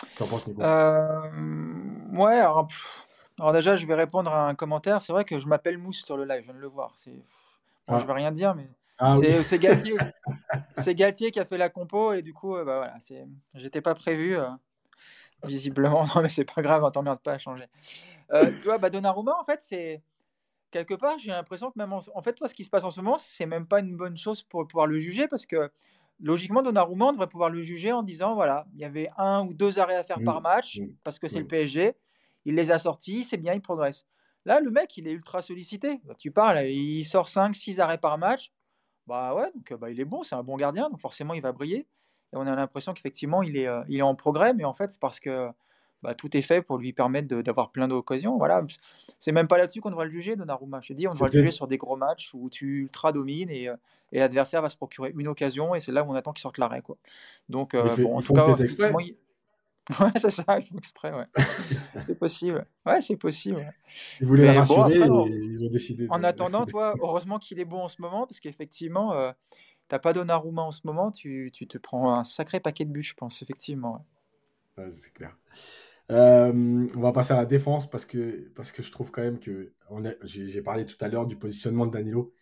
[0.03, 0.61] Qu'est-ce que penses, Nico?
[0.61, 2.69] Ouais, alors,
[3.39, 5.01] alors, déjà, je vais répondre à un commentaire.
[5.01, 6.93] C'est vrai que je m'appelle Mousse sur le live, je viens de le voir.
[6.97, 7.25] C'est...
[7.87, 8.01] Bon, ah.
[8.01, 9.95] Je vais rien dire, mais ah c'est, Galtier.
[10.79, 13.27] c'est Galtier qui a fait la compo et du coup, euh, bah, voilà, c'est...
[13.55, 14.37] j'étais pas prévu.
[14.37, 14.49] Euh,
[15.45, 17.67] visiblement, non, mais c'est pas grave, on t'emmerde pas à changer.
[18.33, 20.03] Euh, tu vois, bah, Donnarumma, en fait, c'est
[20.71, 22.23] quelque part, j'ai l'impression que même en...
[22.23, 24.43] fait, toi, ce qui se passe en ce moment, c'est même pas une bonne chose
[24.43, 25.71] pour pouvoir le juger parce que
[26.21, 29.55] logiquement, Donnarumma, on devrait pouvoir le juger en disant voilà, il y avait un ou
[29.55, 31.95] deux arrêts à faire par match parce que c'est le PSG
[32.49, 34.07] il les a sortis, c'est bien, il progresse.
[34.47, 36.01] Là, le mec, il est ultra sollicité.
[36.05, 38.53] Bah, tu parles, il sort 5, 6 arrêts par match.
[39.09, 41.53] Bah ouais, donc bah, il est bon, c'est un bon gardien, donc forcément il va
[41.53, 41.87] briller.
[42.33, 44.91] Et on a l'impression qu'effectivement il est, euh, il est en progrès, mais en fait
[44.91, 45.49] c'est parce que
[46.03, 48.37] bah, tout est fait pour lui permettre d'avoir plein d'occasions.
[48.37, 48.65] Voilà,
[49.19, 50.81] c'est même pas là-dessus qu'on devrait le juger, Donnarumma.
[50.83, 53.51] Je te dis, on devrait le juger sur des gros matchs où tu ultra domines
[53.51, 53.77] et, euh,
[54.13, 56.59] et l'adversaire va se procurer une occasion et c'est là où on attend qu'il sorte
[56.59, 56.83] l'arrêt.
[57.49, 58.55] Donc, euh, bon, en tout cas,
[60.01, 61.27] Ouais, c'est ça, ils font exprès, ouais.
[62.07, 62.67] c'est possible.
[62.85, 63.73] Ouais, c'est possible.
[64.21, 66.07] Ils voulaient la rassurer et ils ont décidé.
[66.11, 69.33] En attendant, toi, heureusement qu'il est bon en ce moment, parce qu'effectivement, euh,
[69.89, 73.03] t'as pas Donnarumma en ce moment, tu, tu, te prends un sacré paquet de buts,
[73.03, 74.07] je pense, effectivement.
[74.77, 74.91] Ouais.
[74.93, 75.37] c'est clair.
[76.11, 79.39] Euh, on va passer à la défense parce que, parce que je trouve quand même
[79.39, 79.75] que
[80.25, 82.33] j'ai parlé tout à l'heure du positionnement de Danilo,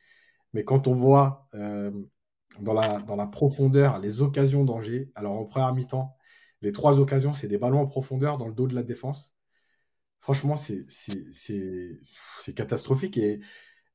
[0.52, 1.90] mais quand on voit euh,
[2.61, 6.16] dans, la, dans la profondeur les occasions d'Angers, alors en première mi-temps,
[6.62, 9.35] les trois occasions, c'est des ballons en profondeur dans le dos de la défense.
[10.21, 13.19] Franchement, c'est catastrophique.
[13.19, 13.40] Et,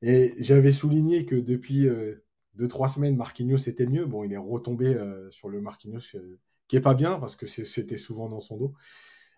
[0.02, 4.06] et j'avais souligné que depuis euh, deux, trois semaines, Marquinhos était mieux.
[4.06, 7.46] Bon, il est retombé euh, sur le Marquinhos euh, qui est pas bien parce que
[7.46, 8.74] c'était souvent dans son dos.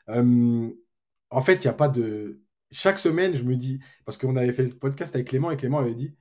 [0.09, 2.41] en fait, il n'y a pas de.
[2.71, 5.79] Chaque semaine, je me dis, parce qu'on avait fait le podcast avec Clément et Clément
[5.79, 6.17] avait dit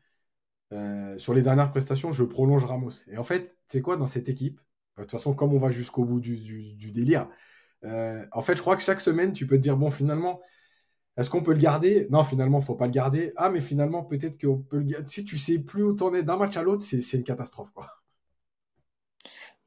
[1.17, 2.89] sur les dernières prestations, je prolonge Ramos.
[3.07, 4.59] Et en fait, c'est quoi dans cette équipe?
[4.97, 7.27] De toute façon, comme on va jusqu'au bout du, délire,
[7.83, 10.41] euh, en fait, je crois que chaque semaine, tu peux te dire, bon, finalement,
[11.17, 12.07] est-ce qu'on peut le garder?
[12.09, 13.33] Non, finalement, faut pas le garder.
[13.35, 15.07] Ah, mais finalement, peut-être qu'on peut le garder.
[15.07, 17.87] Si tu sais plus où t'en es d'un match à l'autre, c'est une catastrophe, quoi.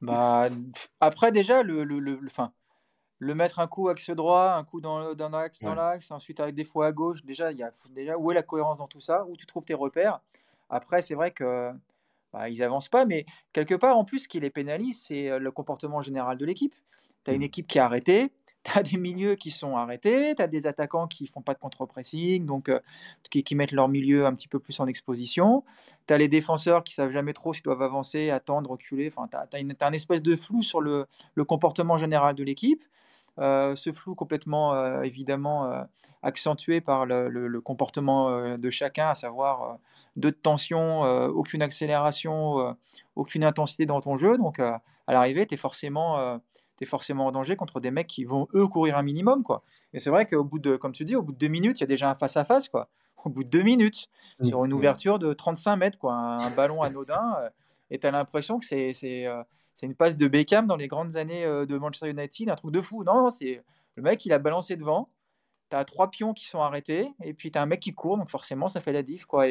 [0.01, 0.49] Bah,
[0.99, 2.19] après, déjà, le, le, le,
[3.19, 6.65] le mettre un coup axe droit, un coup dans, l'axe, dans l'axe, ensuite avec des
[6.65, 9.25] fois à gauche, déjà, il y a, déjà, où est la cohérence dans tout ça?
[9.25, 10.19] Où tu trouves tes repères?
[10.69, 11.71] Après, c'est vrai que
[12.37, 13.05] bah, ils avancent pas.
[13.05, 16.75] Mais quelque part, en plus, ce qui les pénalise, c'est le comportement général de l'équipe.
[17.25, 17.43] Tu as une mmh.
[17.43, 18.31] équipe qui est arrêtée,
[18.63, 21.59] tu as des milieux qui sont arrêtés, tu as des attaquants qui font pas de
[21.59, 22.71] contre-pressing, donc
[23.29, 25.63] qui, mettent leur milieu un petit peu plus en exposition.
[26.07, 29.11] Tu as les défenseurs qui savent jamais trop s'ils doivent avancer, attendre, reculer.
[29.13, 31.07] Enfin, tu as, un espèce de flou sur le,
[31.47, 32.83] comportement général de l'équipe.
[33.37, 35.87] ce flou complètement évidemment
[36.21, 39.79] accentué par le comportement de chacun, à savoir
[40.17, 42.73] de tension, euh, aucune accélération, euh,
[43.15, 44.37] aucune intensité dans ton jeu.
[44.37, 44.71] Donc, euh,
[45.05, 46.41] à l'arrivée, tu es forcément
[46.79, 49.63] es forcément en danger contre des mecs qui vont eux courir un minimum quoi.
[49.93, 51.81] Et c'est vrai qu'au bout de comme tu dis au bout de deux minutes, il
[51.81, 52.89] y a déjà un face à face quoi.
[53.25, 54.09] Au bout de deux minutes
[54.43, 57.35] sur une ouverture de 35 mètres quoi, un, ballon anodin
[57.89, 61.45] et tu as l'impression que c'est c'est une passe de Beckham dans les grandes années
[61.45, 63.03] de Manchester United, un truc de fou.
[63.03, 63.63] Non, c'est
[63.95, 65.09] le mec il a balancé devant.
[65.71, 68.19] Tu as trois pions qui sont arrêtés et puis tu as un mec qui court
[68.19, 69.47] donc forcément ça fait la diff quoi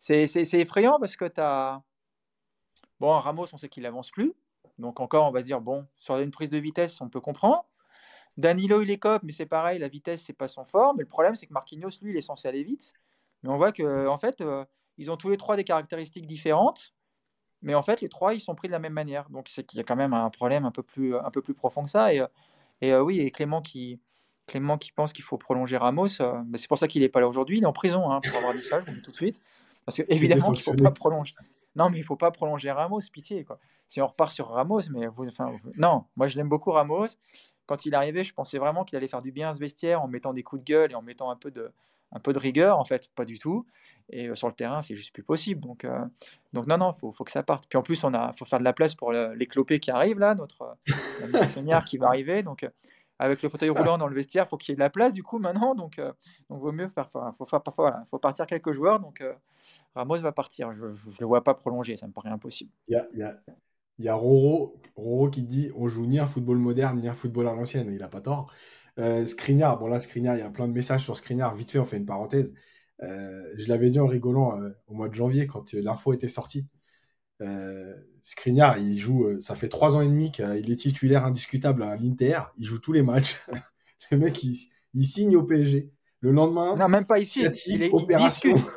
[0.00, 1.82] c'est effrayant parce que tu as.
[2.98, 4.34] Bon, Ramos, on sait qu'il avance plus.
[4.78, 7.64] Donc, encore, on va se dire, bon, sur une prise de vitesse, on peut comprendre.
[8.36, 10.94] Danilo, il est cop, mais c'est pareil, la vitesse, c'est pas son fort.
[10.94, 12.94] Mais le problème, c'est que Marquinhos, lui, il est censé aller vite.
[13.42, 14.64] Mais on voit que, en fait, euh,
[14.96, 16.94] ils ont tous les trois des caractéristiques différentes.
[17.62, 19.28] Mais en fait, les trois, ils sont pris de la même manière.
[19.28, 21.14] Donc, c'est qu'il y a quand même un problème un peu plus,
[21.54, 22.14] profond que ça.
[22.14, 22.24] Et,
[22.80, 24.00] et euh, oui, et Clément qui,
[24.50, 27.28] Clément qui pense qu'il faut prolonger Ramos, euh, c'est pour ça qu'il n'est pas là
[27.28, 27.58] aujourd'hui.
[27.58, 29.40] Il est en prison hein, pour avoir dit ça, je dis tout de suite.
[29.90, 31.34] Parce que évidemment qu'il faut pas prolonger.
[31.76, 33.58] Non, mais il faut pas prolonger Ramos, pitié quoi.
[33.86, 37.06] Si on repart sur Ramos, mais enfin, non, moi je l'aime beaucoup Ramos.
[37.66, 40.08] Quand il arrivait, je pensais vraiment qu'il allait faire du bien à ce vestiaire en
[40.08, 41.72] mettant des coups de gueule et en mettant un peu de,
[42.12, 42.78] un peu de rigueur.
[42.78, 43.66] En fait, pas du tout.
[44.10, 45.60] Et euh, sur le terrain, c'est juste plus possible.
[45.60, 46.04] Donc, euh,
[46.52, 47.66] donc non, non, faut, faut que ça parte.
[47.68, 50.18] Puis en plus, on a, faut faire de la place pour les clopés qui arrivent
[50.18, 50.76] là, notre
[51.22, 52.42] euh, qui va arriver.
[52.42, 52.68] Donc
[53.20, 55.22] avec le fauteuil roulant dans le vestiaire, faut qu'il y ait de la place du
[55.22, 55.74] coup maintenant.
[55.74, 56.10] Donc, euh,
[56.48, 58.98] donc vaut mieux faire, parfois, faut partir quelques joueurs.
[58.98, 59.34] Donc euh,
[59.94, 60.72] Ramos va partir.
[60.72, 62.70] Je ne le vois pas prolonger, ça me paraît impossible.
[62.88, 62.98] Il
[63.98, 67.46] y a, Roro, Roro, qui dit on joue ni un football moderne ni un football
[67.48, 67.92] à l'ancienne.
[67.92, 68.50] Il a pas tort.
[68.98, 69.26] Euh,
[69.78, 71.54] bon là Skriniar, il y a plein de messages sur Skriniar.
[71.54, 72.54] Vite fait, on fait une parenthèse.
[73.02, 76.66] Euh, je l'avais dit en rigolant au mois de janvier quand l'info était sortie.
[77.42, 81.82] Euh, Skriniar, il joue, euh, ça fait trois ans et demi qu'il est titulaire indiscutable
[81.82, 82.40] à l'Inter.
[82.58, 83.36] Il joue tous les matchs.
[84.10, 85.90] le mec, il, signe au PSG.
[86.20, 87.46] Le lendemain, non, même pas ici.
[87.66, 88.52] il, opération.
[88.52, 88.72] discute.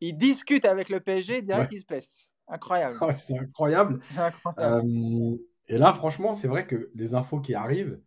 [0.00, 2.08] il discute avec le PSG, direct, il se blesse.
[2.48, 2.96] Incroyable.
[3.18, 4.00] c'est incroyable.
[4.58, 5.36] Euh,
[5.68, 8.00] et là, franchement, c'est vrai que les infos qui arrivent,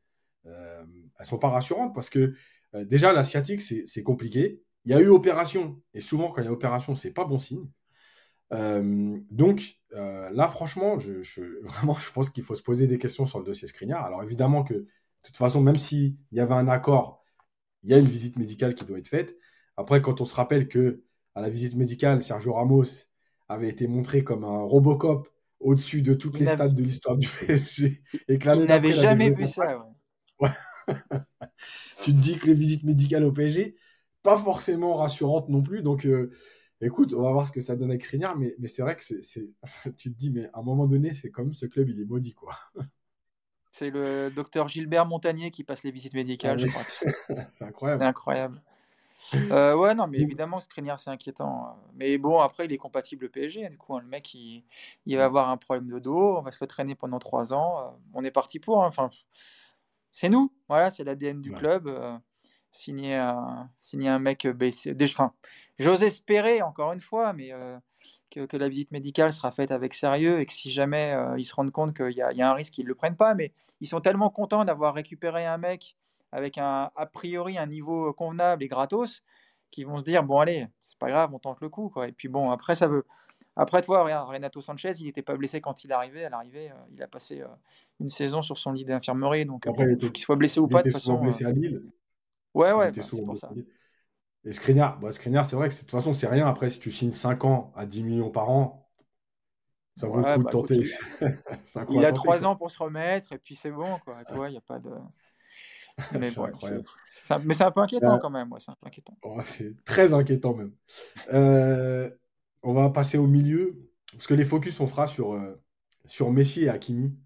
[0.45, 0.84] euh,
[1.19, 2.34] elles sont pas rassurantes parce que
[2.76, 4.62] euh, déjà, l'asiatique, c'est compliqué.
[4.86, 7.38] Il y a eu opération, et souvent, quand il y a opération, c'est pas bon
[7.38, 7.67] signe.
[8.53, 11.21] Euh, donc là, franchement, je,
[11.63, 14.05] vraiment, je pense qu'il faut se poser des questions sur le dossier Skriniar.
[14.05, 14.88] Alors évidemment que, de
[15.23, 17.23] toute façon, même s'il y avait un accord,
[17.83, 19.38] il y a une visite médicale qui doit être faite.
[19.77, 21.03] Après, quand on se rappelle que
[21.35, 22.83] à la visite médicale, Sergio Ramos
[23.47, 25.27] avait été montré comme un Robocop
[25.59, 29.45] au-dessus de toutes les stades de l'histoire du PSG et que l'année n'avait jamais vu
[29.47, 29.85] ça.
[30.39, 30.49] Ouais.
[32.03, 33.75] tu te dis que les visites médicales au PSG,
[34.23, 35.81] pas forcément rassurantes non plus.
[35.81, 36.29] Donc, euh,
[36.82, 39.04] écoute, on va voir ce que ça donne avec Skriniar, mais, mais c'est vrai que
[39.04, 39.50] c'est,
[39.98, 42.34] tu te dis, mais à un moment donné, c'est comme ce club, il est maudit,
[42.34, 42.56] quoi.
[43.72, 46.82] C'est le docteur Gilbert Montagnier qui passe les visites médicales, je crois.
[47.50, 48.02] c'est incroyable.
[48.02, 48.62] C'est incroyable.
[49.52, 51.78] Euh, ouais, non, mais évidemment, Skriniar, c'est inquiétant.
[51.94, 53.70] Mais bon, après, il est compatible au PSG.
[53.70, 54.63] Du coup, hein, le mec, il,
[55.06, 56.38] il, va avoir un problème de dos.
[56.38, 57.80] On va se le traîner pendant trois ans.
[57.80, 58.84] Euh, on est parti pour.
[58.84, 58.88] Hein.
[58.88, 59.10] Enfin,
[60.12, 60.52] c'est nous.
[60.68, 61.88] Voilà, c'est l'ADN du club.
[61.88, 62.18] Euh,
[62.72, 64.96] signer, un, signer un mec baissé.
[65.04, 65.34] Enfin,
[65.80, 67.52] j'ose espérer, encore une fois, mais
[68.30, 71.56] que, que, la visite médicale sera faite avec sérieux et que si jamais ils se
[71.56, 73.34] rendent compte qu'il y, y, a un risque, ils ne le prennent pas.
[73.36, 75.96] Mais ils sont tellement contents d'avoir récupéré un mec
[76.32, 79.24] avec un, a priori un niveau convenable et gratos,
[79.72, 82.08] qui vont se dire bon allez, c'est pas grave, on tente le coup quoi.
[82.08, 83.06] Et puis bon après ça veut,
[83.56, 86.76] après toi regarde Renato Sanchez, il n'était pas blessé quand il arrivait, à l'arrivée, euh,
[86.92, 87.48] il a passé euh,
[88.00, 90.94] une saison sur son lit d'infirmerie, donc euh, qu'il soit blessé ou pas de toute
[90.94, 91.15] façon.
[91.15, 91.84] blessé à Lille.
[92.54, 92.92] Ouais ouais.
[92.96, 93.52] Il bah, ça.
[94.45, 96.47] Et Skriniar, bah, c'est vrai que de toute façon c'est rien.
[96.47, 98.89] Après si tu signes 5 ans à 10 millions par an,
[99.97, 100.80] ça vaut le coup de bah, tenter.
[101.89, 104.23] il, a 3 ans pour se remettre et puis c'est bon quoi.
[104.30, 104.91] Toi il n'y a pas de.
[106.13, 106.30] Mais
[107.54, 108.49] c'est un peu inquiétant euh, quand même.
[108.60, 109.17] c'est inquiétant.
[109.23, 110.71] Oh, c'est très inquiétant même.
[111.34, 112.10] Euh,
[112.63, 115.62] on va passer au milieu, parce que les focus on fera sur, euh,
[116.06, 117.19] sur Messi et Hakimi.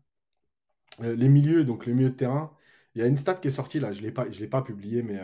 [0.99, 2.51] les milieux, donc les milieux de terrain,
[2.95, 5.19] il y a une stat qui est sortie là, je ne l'ai pas publiée, mais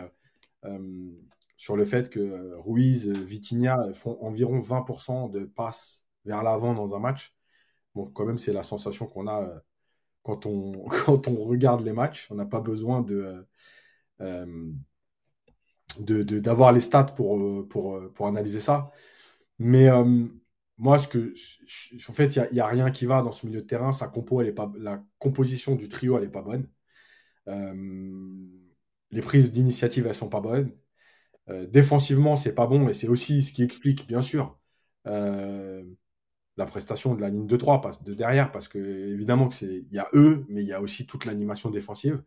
[1.60, 6.98] sur le fait que Ruiz, Vitinha font environ 20% de passes vers l'avant dans un
[6.98, 7.34] match.
[7.94, 9.62] Bon, quand même, c'est la sensation qu'on a
[10.22, 12.28] quand on, quand on regarde les matchs.
[12.30, 13.46] On n'a pas besoin de,
[14.22, 14.72] euh,
[15.98, 18.90] d'avoir les stats pour, pour, pour analyser ça.
[19.58, 20.26] Mais euh,
[20.78, 21.34] moi, ce que,
[22.08, 23.92] en fait, il n'y a, rien qui va dans ce milieu de terrain.
[23.92, 26.70] Sa compo, elle est pas, la composition du trio, elle n'est pas bonne.
[27.48, 27.74] Euh,
[29.10, 30.72] les prises d'initiative, elles sont pas bonnes.
[31.48, 34.58] Défensivement, c'est pas bon, et c'est aussi ce qui explique, bien sûr,
[36.60, 39.98] la prestation de la ligne de 3 de derrière, parce que évidemment c'est il y
[39.98, 42.22] a eux, mais il y a aussi toute l'animation défensive.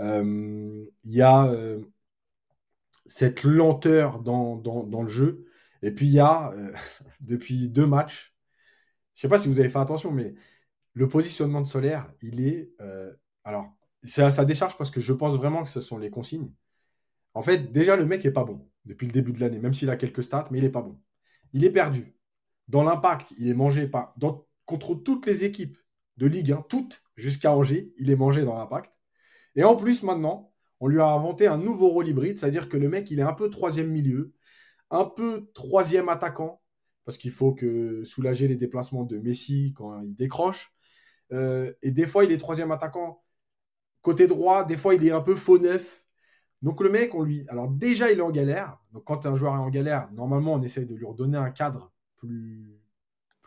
[0.00, 1.82] Euh, il y a euh,
[3.06, 5.46] cette lenteur dans, dans, le jeu.
[5.82, 6.72] Et puis il y a, euh,
[7.20, 8.34] depuis deux matchs,
[9.14, 10.34] je sais pas si vous avez fait attention, mais
[10.94, 12.72] le positionnement de Solaire, il est...
[13.44, 13.72] alors,
[14.04, 16.52] c'est à sa décharge parce que je pense vraiment que ce sont les consignes.
[17.34, 19.90] En fait, déjà, le mec est pas bon depuis le début de l'année, même s'il
[19.90, 21.00] a quelques stats, mais il est pas bon.
[21.52, 22.14] Il est perdu.
[22.68, 24.14] Dans l'impact, il est mangé par,
[24.66, 25.78] contre toutes les équipes
[26.18, 28.92] de Ligue 1, toutes jusqu'à Angers, il est mangé dans l'impact.
[29.56, 32.88] Et en plus, maintenant, on lui a inventé un nouveau rôle hybride, c'est-à-dire que le
[32.88, 34.32] mec, il est un peu troisième milieu,
[34.90, 36.62] un peu troisième attaquant,
[37.04, 40.72] parce qu'il faut que soulager les déplacements de Messi quand il décroche.
[41.32, 43.22] Euh, et des fois, il est troisième attaquant
[44.02, 46.04] côté droit, des fois, il est un peu faux neuf.
[46.62, 47.44] Donc le mec, on lui...
[47.48, 48.78] Alors déjà, il est en galère.
[48.92, 51.92] Donc quand un joueur est en galère, normalement, on essaye de lui redonner un cadre
[52.16, 52.80] plus,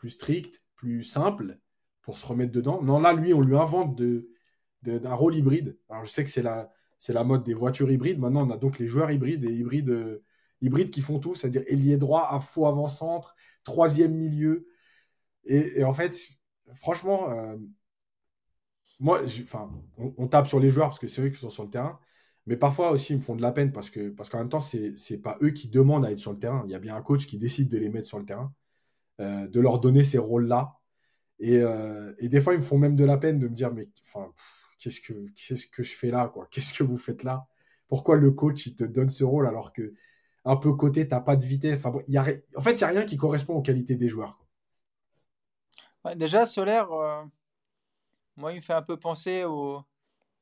[0.07, 1.57] strict, plus simple
[2.01, 2.81] pour se remettre dedans.
[2.81, 4.29] Non, là, lui, on lui invente de,
[4.83, 5.77] d'un rôle hybride.
[5.89, 8.19] Alors, je sais que c'est la, mode des voitures hybrides.
[8.19, 10.23] Maintenant, on a donc les joueurs hybrides et hybrides, euh,
[10.91, 14.67] qui font tout, c'est-à-dire ailier droit, à faux avant-centre, troisième milieu.
[15.43, 16.17] Et, en fait,
[16.73, 17.57] franchement, euh,
[18.99, 21.63] moi, enfin, on, on, tape sur les joueurs parce que c'est eux qui sont sur
[21.63, 21.99] le terrain.
[22.47, 24.59] Mais parfois aussi, ils me font de la peine parce que parce qu'en même temps,
[24.59, 26.63] c'est n'est pas eux qui demandent à être sur le terrain.
[26.65, 28.53] Il y a bien un coach qui décide de les mettre sur le terrain,
[29.21, 30.77] euh, de leur donner ces rôles-là.
[31.39, 33.73] Et, euh, et, des fois, ils me font même de la peine de me dire,
[33.73, 34.31] mais enfin,
[34.79, 36.47] qu'est-ce que qu'est-ce que je fais là, quoi?
[36.51, 37.47] Qu'est-ce que vous faites là?
[37.87, 39.93] Pourquoi le coach il te donne ce rôle alors que
[40.45, 41.77] un peu côté, t'as pas de vitesse?
[41.83, 42.25] Enfin, y a,
[42.55, 44.39] en fait, il y a rien qui correspond aux qualités des joueurs.
[46.15, 47.23] déjà, Solaire, euh,
[48.37, 49.83] moi, il me fait un peu penser au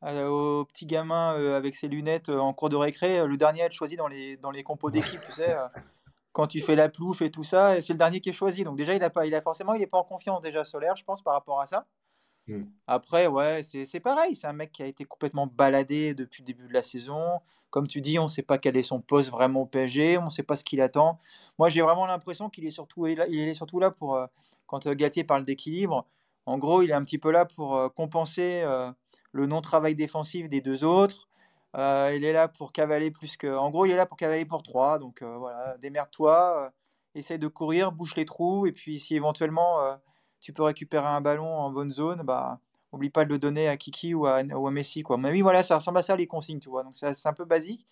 [0.01, 3.65] au petit gamin euh, avec ses lunettes euh, en cours de récré, le dernier à
[3.65, 5.55] être choisi dans les, dans les compos d'équipe, tu sais,
[6.31, 8.63] quand tu fais la plouf et tout ça, c'est le dernier qui est choisi.
[8.63, 10.95] Donc déjà, il a pas, il a forcément, il n'est pas en confiance déjà solaire,
[10.95, 11.85] je pense, par rapport à ça.
[12.47, 12.63] Hmm.
[12.87, 14.35] Après, ouais, c'est pareil.
[14.35, 17.39] C'est un mec qui a été complètement baladé depuis le début de la saison.
[17.69, 20.17] Comme tu dis, on ne sait pas quel est son poste vraiment au PSG.
[20.17, 21.19] On ne sait pas ce qu'il attend.
[21.59, 24.25] Moi, j'ai vraiment l'impression qu'il est surtout, il est surtout là pour, euh,
[24.65, 26.07] quand euh, Gatier parle d'équilibre,
[26.45, 28.63] en gros, il est un petit peu là pour euh, compenser
[29.31, 31.29] le non-travail défensif des deux autres.
[31.75, 33.47] il est là pour cavaler plus que.
[33.47, 34.99] En gros, il est là pour cavaler pour trois.
[34.99, 36.71] Donc voilà, démerde-toi,
[37.15, 38.65] essaye de courir, bouche les trous.
[38.65, 39.97] Et puis, si éventuellement
[40.39, 42.59] tu peux récupérer un ballon en bonne zone, bah,
[42.91, 45.03] oublie pas de le donner à Kiki ou à, Messi.
[45.03, 45.17] Quoi.
[45.17, 46.83] Mais oui, voilà, ça ressemble à ça les consignes, tu vois.
[46.83, 47.85] Donc c'est un peu basique.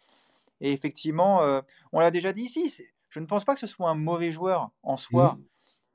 [0.62, 2.74] Et effectivement, euh, on l'a déjà dit ici,
[3.10, 5.44] je ne pense pas que ce soit un mauvais joueur en soi, mmh.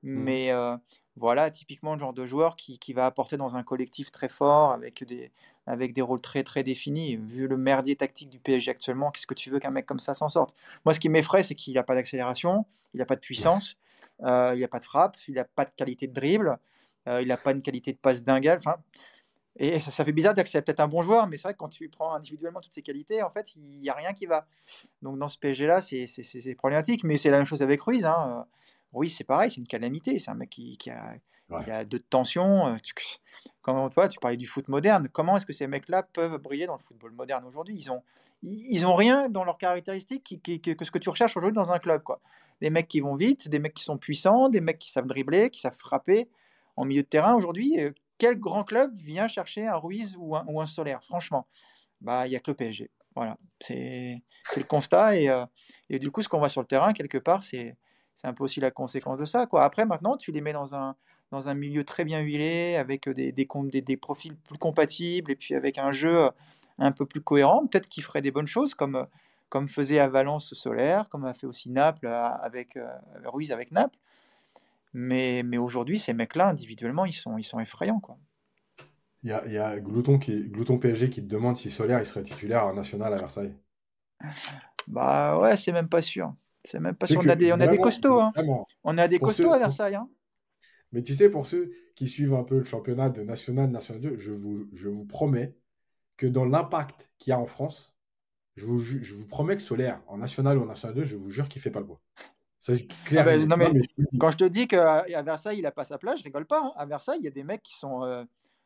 [0.02, 0.22] Mmh.
[0.22, 0.76] mais euh,
[1.16, 4.72] voilà, typiquement le genre de joueur qui, qui, va apporter dans un collectif très fort,
[4.72, 5.30] avec des,
[5.66, 7.16] avec des rôles très très définis.
[7.16, 10.14] Vu le merdier tactique du PSG actuellement, qu'est-ce que tu veux qu'un mec comme ça
[10.14, 10.56] s'en sorte?
[10.84, 13.76] Moi, ce qui m'effraie, c'est qu'il n'a pas d'accélération, il n'a pas de puissance.
[14.22, 16.58] Euh, il n'a pas de frappe, il n'a pas de qualité de dribble,
[17.08, 18.48] euh, il n'a pas une qualité de passe dingue.
[18.56, 18.76] Enfin,
[19.56, 21.54] et ça, fait bizarre de dire que c'est peut-être un bon joueur, mais c'est vrai
[21.54, 24.26] que quand tu prends individuellement toutes ses qualités, en fait, il n'y a rien qui
[24.26, 24.46] va.
[25.02, 28.04] Donc dans ce PSG-là, c'est problématique, mais c'est la même chose avec Ruiz.
[28.04, 28.46] Hein.
[28.92, 30.18] Ruiz, c'est pareil, c'est une calamité.
[30.18, 31.14] C'est un mec qui, a,
[31.50, 32.66] a, de tension.
[32.68, 32.94] Euh, tu,
[33.60, 35.08] comment, toi, tu parlais du foot moderne.
[35.12, 37.76] Comment est-ce que ces mecs-là peuvent briller dans le football moderne aujourd'hui?
[37.76, 38.02] Ils ont,
[38.42, 42.02] ils ont rien dans leurs caractéristiques que ce que tu recherches aujourd'hui dans un club.
[42.02, 42.20] Quoi
[42.62, 45.50] des mecs qui vont vite, des mecs qui sont puissants, des mecs qui savent dribbler,
[45.50, 46.28] qui savent frapper
[46.76, 47.34] en milieu de terrain.
[47.34, 51.48] Aujourd'hui, euh, quel grand club vient chercher un Ruiz ou un, ou un Solaire Franchement,
[52.00, 52.88] bah il n'y a que le PSG.
[53.16, 54.22] Voilà, c'est
[54.56, 55.16] le constat.
[55.16, 55.44] Et, euh,
[55.90, 57.76] et, du coup, ce qu'on voit sur le terrain, quelque part, c'est
[58.24, 59.46] un peu aussi la conséquence de ça.
[59.46, 59.64] Quoi.
[59.64, 60.94] Après, maintenant, tu les mets dans un,
[61.30, 65.36] dans un milieu très bien huilé, avec des, des, des, des profils plus compatibles, et
[65.36, 66.30] puis avec un jeu
[66.78, 67.66] un peu plus cohérent.
[67.66, 69.06] Peut-être qu'ils feraient des bonnes choses, comme
[69.52, 72.88] comme faisait à Valence Solaire, comme a fait aussi Naples euh, avec euh,
[73.26, 73.98] Ruiz avec Naples.
[74.94, 78.00] Mais, mais aujourd'hui, ces mecs-là, individuellement, ils sont, ils sont effrayants.
[78.00, 78.16] Quoi.
[79.22, 82.00] Il y a, il y a Glouton, qui, Glouton PSG qui te demande si Solaire
[82.00, 83.54] il serait titulaire en national à Versailles.
[84.88, 86.32] Bah ouais, c'est même pas sûr.
[86.64, 87.06] C'est même pas.
[87.16, 88.20] On a des, on a des costauds.
[88.20, 88.32] Hein.
[88.84, 89.96] On a des costauds à Versailles.
[89.96, 90.08] Hein.
[90.92, 94.16] Mais tu sais, pour ceux qui suivent un peu le championnat de national, national 2,
[94.18, 95.56] je vous, je vous promets
[96.16, 97.96] que dans l'impact qu'il y a en France,
[98.56, 101.30] je vous, je vous promets que Solaire, en National ou en National 2, je vous
[101.30, 101.86] jure qu'il fait pas le
[103.04, 103.26] clair.
[103.26, 103.70] Ah mais,
[104.20, 106.60] quand je te dis qu'à Versailles, il a pas sa place, je rigole pas.
[106.60, 106.72] Hein.
[106.76, 108.04] À Versailles, il y a des mecs qui sont.
[108.04, 108.24] Euh,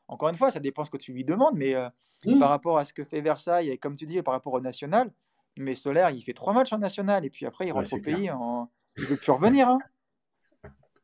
[0.08, 1.88] encore une fois, ça dépend ce que tu lui demandes, mais euh,
[2.24, 2.38] mmh.
[2.38, 5.10] par rapport à ce que fait Versailles, et comme tu dis, par rapport au National,
[5.56, 8.30] mais Solaire, il fait trois matchs en National, et puis après, il rentre au pays.
[8.30, 8.70] En...
[8.96, 9.68] Il ne veut plus revenir.
[9.68, 9.78] Hein.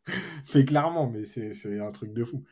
[0.54, 2.44] mais clairement, mais c'est un truc de fou.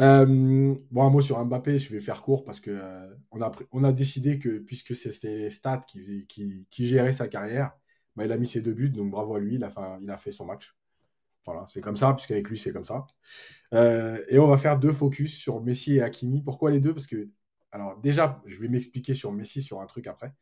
[0.00, 3.50] Euh, bon, un mot sur Mbappé, je vais faire court parce que euh, on, a,
[3.72, 7.72] on a décidé que puisque c'était les stats qui, qui, qui géraient sa carrière,
[8.16, 10.10] bah, il a mis ses deux buts, donc bravo à lui, il a fait, il
[10.10, 10.74] a fait son match.
[11.44, 13.06] Voilà, c'est comme ça, puisqu'avec lui, c'est comme ça.
[13.74, 16.42] Euh, et on va faire deux focus sur Messi et Hakimi.
[16.42, 16.94] Pourquoi les deux?
[16.94, 17.28] Parce que,
[17.72, 20.34] alors déjà, je vais m'expliquer sur Messi sur un truc après,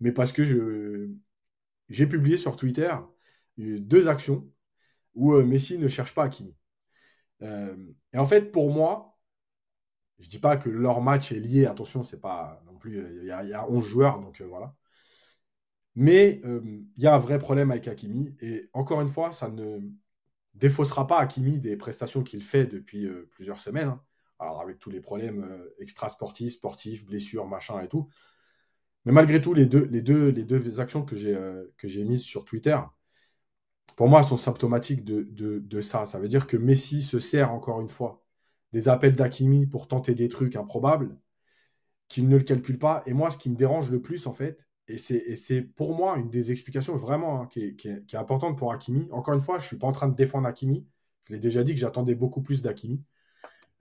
[0.00, 1.10] mais parce que je
[1.90, 2.94] j'ai publié sur Twitter
[3.58, 4.50] deux actions
[5.14, 6.56] où Messi ne cherche pas Hakimi.
[7.42, 7.76] Euh,
[8.12, 9.18] et en fait, pour moi,
[10.18, 13.30] je dis pas que leur match est lié, attention, c'est pas non plus, il y,
[13.30, 14.74] a, 11 joueurs, donc euh, voilà.
[15.96, 16.60] Mais euh,
[16.96, 19.78] il y a un vrai problème avec Hakimi, et encore une fois, ça ne
[20.54, 23.88] défaussera pas Hakimi des prestations qu'il fait depuis plusieurs semaines.
[23.88, 24.02] Hein.
[24.40, 25.46] Alors avec tous les problèmes
[25.78, 28.08] extra-sportifs, sportifs, blessures, machin et tout.
[29.04, 31.38] Mais malgré tout, les deux, actions que j'ai
[31.76, 32.78] que j'ai mises sur Twitter,
[33.96, 36.06] pour moi, sont symptomatiques de, ça.
[36.06, 38.22] Ça veut dire que Messi se sert encore une fois
[38.72, 41.16] des appels d'Akimi pour tenter des trucs improbables,
[42.08, 43.02] qu'il ne le calcule pas.
[43.06, 46.28] Et moi, ce qui me dérange le plus, en fait, et c'est pour moi une
[46.28, 49.08] des explications vraiment hein, qui, est, importante pour Hakimi.
[49.12, 50.86] Encore une fois, je ne suis pas en train de défendre Hakimi.
[51.24, 53.02] Je l'ai déjà dit que j'attendais beaucoup plus d'Akimi.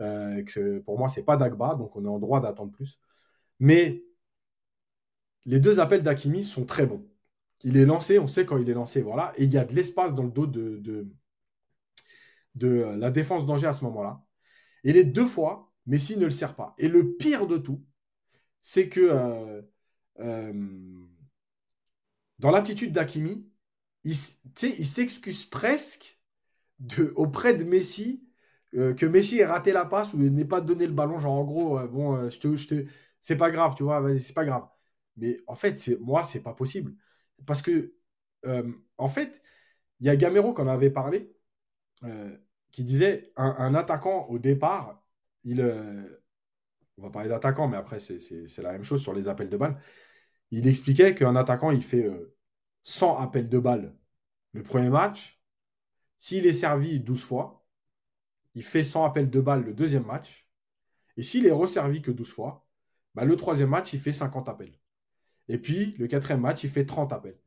[0.01, 0.43] Euh,
[0.85, 2.99] pour moi, c'est pas Dagba, donc on est en droit d'attendre plus.
[3.59, 4.03] Mais
[5.45, 7.05] les deux appels d'Akimi sont très bons.
[7.63, 9.33] Il est lancé, on sait quand il est lancé, voilà.
[9.37, 11.07] Et il y a de l'espace dans le dos de,
[12.63, 14.23] euh, la défense d'Angers à ce moment-là.
[14.83, 16.75] Et les deux fois, Messi ne le sert pas.
[16.77, 17.83] Et le pire de tout,
[18.61, 19.61] c'est que euh,
[20.19, 20.53] euh,
[22.39, 23.47] dans l'attitude d'Akimi,
[24.03, 26.19] il, s'excuse presque
[27.15, 28.27] auprès de Messi
[28.73, 31.19] que Messi ait raté la passe ou n'ait pas donné le ballon.
[31.19, 32.29] Genre, en gros, bon,
[33.21, 34.67] c'est pas grave, tu vois, c'est pas grave.
[35.17, 36.95] Mais en fait, c'est, moi, c'est pas possible.
[37.45, 37.93] Parce que,
[38.45, 39.41] euh, en fait,
[39.99, 41.33] il y a Gamero qu'on avait parlé,
[42.03, 42.37] euh,
[42.71, 45.03] qui disait un, attaquant au départ,
[45.43, 45.61] il.
[45.61, 46.23] Euh,
[46.97, 49.79] on va parler d'attaquant, mais après, c'est la même chose sur les appels de balles.
[50.51, 52.07] Il expliquait qu'un attaquant, il fait
[52.83, 53.95] 100 appels de balles
[54.53, 55.41] le premier match.
[56.17, 57.65] S'il est servi 12 fois,
[58.55, 60.47] il fait 100 appels de balles le deuxième match.
[61.17, 62.67] Et s'il est resservi que 12 fois,
[63.15, 64.79] bah, le troisième match, il fait 50 appels.
[65.49, 67.37] Et puis, le quatrième match, il fait 30 appels.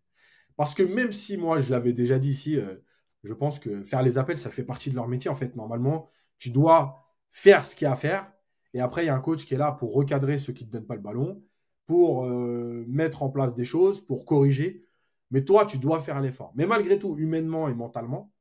[0.57, 2.77] Parce que même si moi, je l'avais déjà dit ici, euh,
[3.25, 5.31] je pense que faire les appels, ça fait partie de leur métier.
[5.31, 8.33] En fait, normalement, tu dois faire ce qu'il y a à faire.
[8.75, 10.69] Et après, il y a un coach qui est là pour recadrer ceux qui ne
[10.69, 11.43] te donnent pas le ballon,
[11.87, 14.87] pour euh, mettre en place des choses, pour corriger.
[15.31, 16.53] Mais toi, tu dois faire l'effort.
[16.57, 18.33] Mais malgré tout, humainement et mentalement,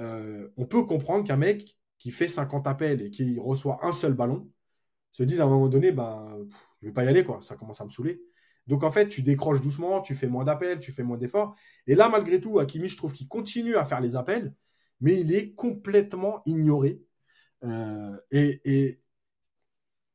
[0.00, 4.14] euh, on peut comprendre qu'un mec qui fait 50 appels et qui reçoit un seul
[4.14, 4.50] ballon
[5.12, 6.36] se dise à un moment donné, ben,
[6.82, 7.24] je vais pas y aller.
[7.40, 8.20] Ça commence à me saouler.
[8.66, 11.56] Donc en fait, tu décroches doucement, tu fais moins d'appels, tu fais moins d'efforts.
[11.86, 14.54] Et là, malgré tout, Hakimi, je trouve qu'il continue à faire les appels,
[15.00, 17.00] mais il est complètement ignoré.
[17.64, 19.00] Euh, et,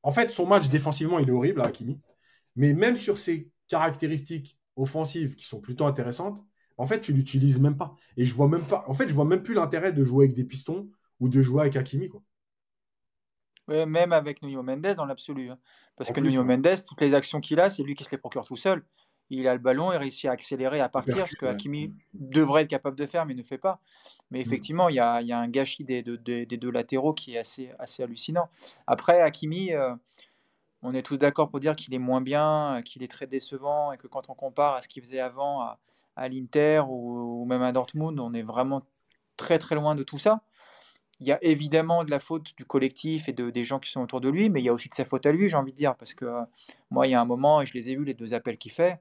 [0.03, 1.99] en fait, son match défensivement, il est horrible, Hakimi.
[2.55, 6.43] Mais même sur ses caractéristiques offensives qui sont plutôt intéressantes,
[6.77, 7.95] en fait, tu l'utilises même pas.
[8.17, 8.83] Et je vois même pas.
[8.87, 10.89] En fait, je vois même plus l'intérêt de jouer avec des pistons
[11.19, 12.23] ou de jouer avec Hakimi, quoi.
[13.67, 15.49] Même avec Nuno Mendes dans l'absolu.
[15.51, 15.57] Hein.
[15.95, 18.45] Parce que Nuno Mendes, toutes les actions qu'il a, c'est lui qui se les procure
[18.45, 18.83] tout seul.
[19.33, 22.69] Il a le ballon et réussit à accélérer, à partir, ce que Hakimi devrait être
[22.69, 23.79] capable de faire, mais ne fait pas.
[24.29, 24.41] Mais mm.
[24.41, 28.49] effectivement, il y, a, un gâchis des, deux latéraux qui est assez, assez hallucinant.
[28.87, 29.95] Après, Hakimi, euh,
[30.81, 33.97] on est tous d'accord pour dire qu'il est moins bien, qu'il est très décevant, et
[33.97, 38.19] que quand on compare à ce qu'il faisait avant à, l'Inter ou, même à Dortmund,
[38.19, 38.85] on est vraiment
[39.37, 40.41] très très loin de tout ça
[41.21, 44.01] il y a évidemment de la faute du collectif et de, des gens qui sont
[44.01, 45.71] autour de lui, mais il y a aussi de sa faute à lui, j'ai envie
[45.71, 46.41] de dire, parce que euh,
[46.89, 48.71] moi, il y a un moment, et je les ai vus, les deux appels qu'il
[48.71, 48.99] fait,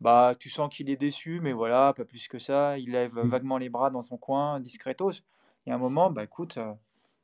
[0.00, 2.78] bah, tu sens qu'il est déçu, mais voilà, pas plus que ça.
[2.78, 3.28] Il lève mm.
[3.28, 5.24] vaguement les bras dans son coin, discretos.
[5.66, 6.72] Il y a un moment, bah écoute, euh,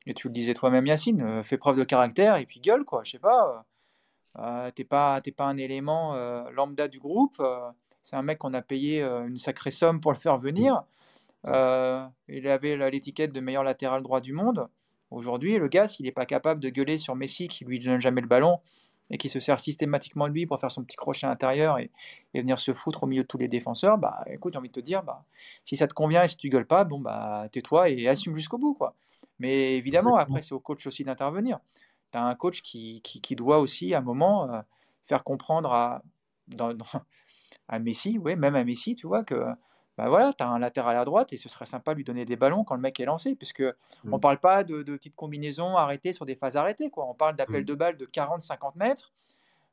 [0.04, 3.04] et tu le disais toi-même, Yacine, euh, fais preuve de caractère et puis gueule, quoi.
[3.04, 3.64] Je sais pas,
[4.74, 6.16] t'es pas, pas un élément
[6.50, 7.40] lambda du groupe.
[8.02, 10.82] c'est un mec qu'on a payé une sacrée somme pour le faire venir.
[11.46, 14.68] Euh, il avait l'étiquette de meilleur latéral droit du monde.
[15.10, 18.20] Aujourd'hui, le gars, s'il n'est pas capable de gueuler sur Messi qui lui donne jamais
[18.20, 18.60] le ballon
[19.10, 21.90] et qui se sert systématiquement de lui pour faire son petit crochet intérieur et,
[22.34, 24.80] venir se foutre au milieu de tous les défenseurs, bah écoute, j'ai envie de te
[24.80, 25.24] dire, bah,
[25.64, 28.58] si ça te convient et si tu gueules pas, bon bah tais-toi et assume jusqu'au
[28.58, 28.74] bout.
[28.74, 28.94] quoi.
[29.38, 31.58] Mais évidemment, après, c'est au coach aussi d'intervenir.
[32.12, 34.60] Tu as un coach qui, qui, doit aussi, à un moment, euh,
[35.06, 36.02] faire comprendre à,
[37.68, 39.44] à Messi, ouais, même à Messi, tu vois, que
[39.96, 42.24] bah voilà, tu as un latéral à droite et ce serait sympa de lui donner
[42.24, 43.62] des ballons quand le mec est lancé, puisque
[44.04, 44.20] on ne mmh.
[44.20, 46.90] parle pas de, petites combinaisons arrêtées sur des phases arrêtées.
[46.90, 47.06] Quoi.
[47.08, 47.66] On parle d'appels mmh.
[47.66, 49.12] de balles de 40-50 mètres.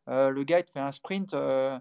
[0.10, 1.78] Euh, le gars, il te fait un sprint euh,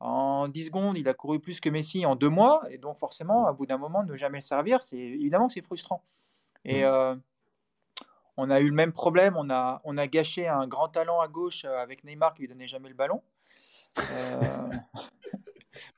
[0.00, 3.46] en 10 secondes, il a couru plus que Messi en deux mois, et donc forcément,
[3.46, 6.02] à bout d'un moment, ne jamais le servir, c'est évidemment que c'est frustrant.
[6.64, 6.86] Et mmh.
[6.86, 7.14] euh,
[8.38, 11.28] on a eu le même problème, on a, on a gâché un grand talent à
[11.28, 13.22] gauche avec Neymar qui lui donnait jamais le ballon.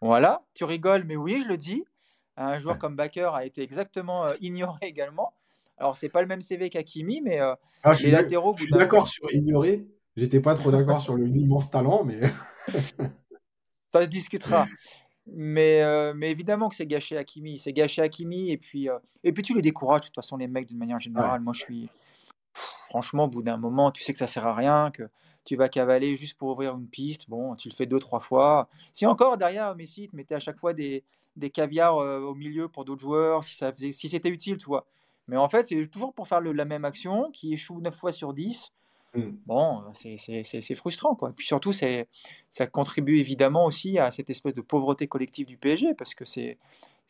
[0.01, 1.85] Voilà, tu rigoles, mais oui, je le dis.
[2.37, 5.33] Un joueur comme Baker a été exactement euh, ignoré également.
[5.79, 8.55] Alors, c'est pas le même CV qu'Akimi, mais euh, ah, les latéraux.
[8.59, 9.87] Je suis d'accord sur ignoré.
[10.17, 12.21] J'étais pas trop d'accord sur le immense talent, mais.
[13.93, 14.67] Ça se discutera.
[15.27, 17.59] Mais, euh, mais évidemment que c'est gâché Hakimi.
[17.59, 18.51] C'est gâché Hakimi.
[18.51, 18.89] Et puis,
[19.23, 21.41] et puis tu les décourages, de toute façon, les mecs, d'une manière générale.
[21.41, 21.89] Moi, je suis.
[22.91, 25.09] franchement, au bout d'un moment, tu sais que ça sert à rien, que
[25.45, 27.29] tu vas cavaler juste pour ouvrir une piste.
[27.29, 28.69] Bon, tu le fais deux, trois fois.
[28.93, 31.05] Si encore derrière, Messi te mettait à chaque fois des,
[31.37, 34.67] des caviars euh, au milieu pour d'autres joueurs, si, ça faisait, si c'était utile, tu
[34.67, 34.87] vois.
[35.29, 38.35] Mais en fait, c'est toujours pour faire la même action qui échoue 9 fois sur
[38.35, 38.73] 10.
[39.15, 39.31] Hmm.
[39.47, 41.33] Bon, c'est frustrant, quoi.
[41.33, 46.15] Puis surtout, ça contribue évidemment aussi à cette espèce de pauvreté collective du PSG, parce
[46.15, 46.59] que c'est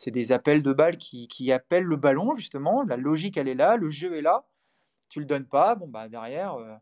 [0.07, 2.83] des appels de balles qui, qui, appellent le ballon, justement.
[2.85, 4.45] La logique, elle est là, le jeu est là.
[5.09, 6.75] Tu le donnes pas, bon, bah derrière, euh,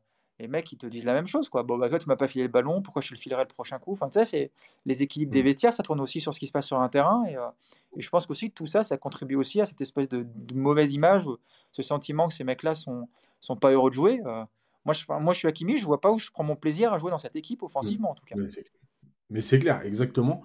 [0.42, 1.62] les mecs ils te disent la même chose quoi.
[1.62, 3.78] Bon bah toi tu m'as pas filé le ballon, pourquoi je le filerai le prochain
[3.78, 3.92] coup?
[3.92, 4.50] Enfin tu sais c'est
[4.84, 5.46] les équilibres des mm.
[5.46, 7.46] vestiaires, ça tourne aussi sur ce qui se passe sur un terrain et, euh,
[7.96, 11.24] je pense qu'aussi tout ça ça contribue aussi à cette espèce de, mauvaise image,
[11.70, 13.08] ce sentiment que ces mecs là sont
[13.40, 14.20] sont pas heureux de jouer.
[14.26, 14.44] Euh.
[14.84, 16.98] moi je moi je suis Hakimi, je vois pas où je prends mon plaisir à
[16.98, 18.34] jouer dans cette équipe offensivement en tout cas.
[19.30, 20.42] Mais c'est clair, exactement.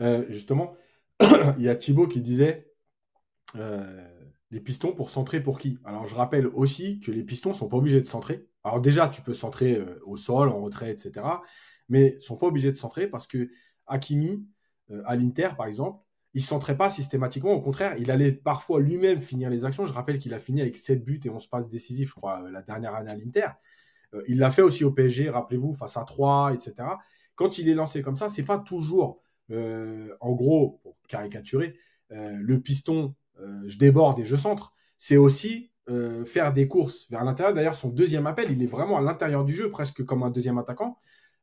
[0.00, 0.76] Euh, justement,
[1.58, 2.72] il y a Thibaut qui disait
[4.50, 5.78] les pistons pour centrer pour qui?
[5.84, 8.46] Alors je rappelle aussi que les pistons sont pas obligés de centrer.
[8.64, 11.26] Alors déjà, tu peux centrer euh, au sol, en retrait, etc.
[11.88, 13.50] Mais sont pas obligés de centrer parce que
[13.86, 14.46] Hakimi,
[14.90, 16.02] euh, à l'Inter, par exemple,
[16.34, 17.52] il centrait pas systématiquement.
[17.52, 19.86] Au contraire, il allait parfois lui-même finir les actions.
[19.86, 22.50] Je rappelle qu'il a fini avec 7 buts et 11 passes décisives, je crois, euh,
[22.50, 23.48] la dernière année à l'Inter.
[24.26, 26.74] il l'a fait aussi au PSG, rappelez-vous, face à 3, etc.
[27.34, 31.78] Quand il est lancé comme ça, c'est pas toujours, en gros, pour caricaturer,
[32.10, 33.14] le piston,
[33.66, 34.72] je déborde et je centre.
[34.96, 37.54] C'est aussi euh, faire des courses vers l'intérieur.
[37.54, 40.58] D'ailleurs, son deuxième appel, il est vraiment à l'intérieur du jeu, presque comme un deuxième
[40.58, 40.98] attaquant,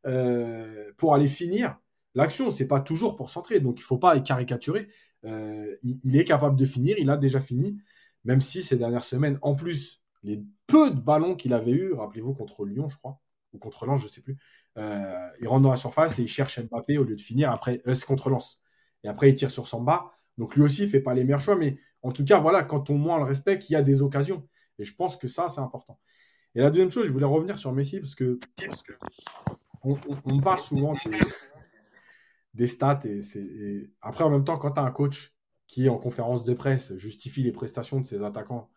[0.06, 1.78] euh, pour aller finir
[2.14, 2.52] l'action.
[2.52, 4.88] C'est pas toujours pour centrer, donc il faut pas caricaturer.
[5.26, 7.80] Euh, il, est capable de finir, il a déjà fini,
[8.24, 12.34] même si ces dernières semaines, en plus, les peu de ballons qu'il avait eu, rappelez-vous
[12.36, 13.20] contre Lyon, je crois,
[13.54, 14.38] ou contre Lens, je sais plus.
[14.78, 17.82] Euh, il rentre dans la surface et il cherche Mbappé au lieu de finir après.
[17.88, 18.62] Euh, contre Lens.
[19.04, 20.12] Et après, il tire sur Samba.
[20.38, 21.56] Donc lui aussi, il fait pas les meilleurs choix.
[21.56, 24.48] Mais en tout cas, voilà, quand on moins le respect, il y a des occasions.
[24.80, 26.00] Et je pense que ça, c'est important.
[26.56, 28.40] Et la deuxième chose, je voulais revenir sur Messi parce que
[30.26, 30.96] on, parle souvent
[32.54, 35.36] des, stats et, après en même temps quand tu as un coach
[35.68, 38.70] qui en conférence de presse justifie les prestations de ses attaquants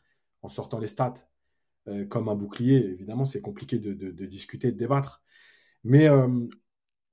[0.42, 1.14] en sortant les stats
[1.86, 3.92] euh, comme un bouclier, évidemment c'est compliqué de,
[4.26, 5.22] discuter, de débattre.
[5.84, 6.46] Mais euh,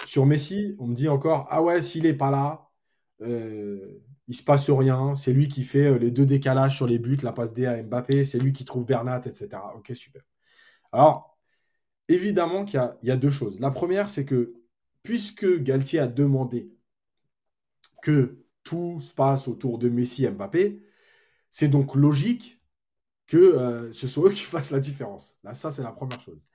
[0.06, 2.65] sur Messi, on me dit encore ah ouais s'il est pas là,
[3.22, 5.16] euh, il se passe rien.
[5.16, 8.24] C'est lui qui fait les deux décalages sur les buts, la passe D à Mbappé,
[8.24, 9.62] c'est lui qui trouve Bernat, etc.
[9.76, 10.24] Ok super.
[10.92, 11.36] Alors
[12.08, 13.60] évidemment qu'il y, a deux choses.
[13.60, 14.54] La première, c'est que
[15.04, 16.72] puisque Galtier a demandé
[18.02, 20.84] que tout se passe autour de Messi et Mbappé,
[21.52, 22.62] c'est donc logique
[23.28, 25.38] que euh, ce soit eux qui fassent la différence.
[25.44, 26.46] Là, ça, c'est la première chose.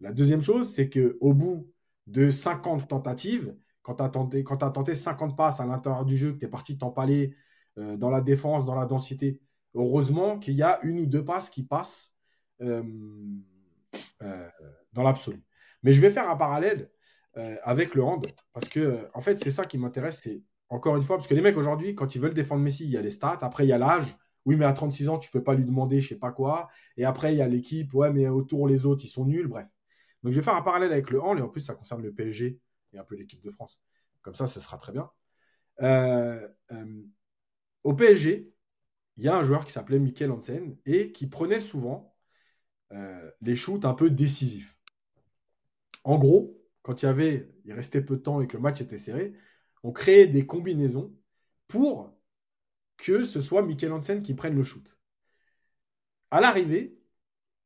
[0.00, 1.70] La deuxième chose, c'est qu'au bout
[2.06, 3.54] de 50 tentatives,
[3.84, 6.48] quand tu as, tenté, as tenté 50 passes à l'intérieur du jeu, que tu es
[6.48, 7.36] parti t'empaler
[7.78, 9.40] euh, dans la défense, dans la densité,
[9.74, 12.16] heureusement qu'il y a une ou deux passes qui passent.
[12.60, 12.82] Euh,
[14.22, 14.48] euh,
[14.92, 15.42] dans l'absolu.
[15.82, 16.88] Mais je vais faire un parallèle
[17.36, 21.02] euh, avec le hand, parce que, en fait, c'est ça qui m'intéresse, c'est encore une
[21.02, 23.10] fois, parce que les mecs aujourd'hui, quand ils veulent défendre Messi, il y a les
[23.10, 24.16] stats, après il y a l'âge.
[24.44, 26.68] Oui, mais à 36 ans, tu peux pas lui demander je sais pas quoi.
[26.96, 29.66] Et après, il y a l'équipe, ouais, mais autour, les autres, ils sont nuls, bref.
[30.22, 32.12] Donc je vais faire un parallèle avec le hand, et en plus, ça concerne le
[32.12, 32.60] PSG
[32.98, 33.78] un peu l'équipe de France.
[34.22, 35.10] Comme ça, ce sera très bien.
[35.82, 36.48] Euh,
[37.84, 38.52] au PSG,
[39.16, 42.14] il y a un joueur qui s'appelait Mikel Hansen et qui prenait souvent
[42.92, 44.76] euh, les shoots un peu décisifs.
[46.04, 48.80] En gros, quand il y avait, il restait peu de temps et que le match
[48.80, 49.32] était serré,
[49.82, 51.14] on créait des combinaisons
[51.68, 52.14] pour
[52.98, 54.96] que ce soit Mikel Hansen qui prenne le shoot.
[56.30, 56.98] À l'arrivée,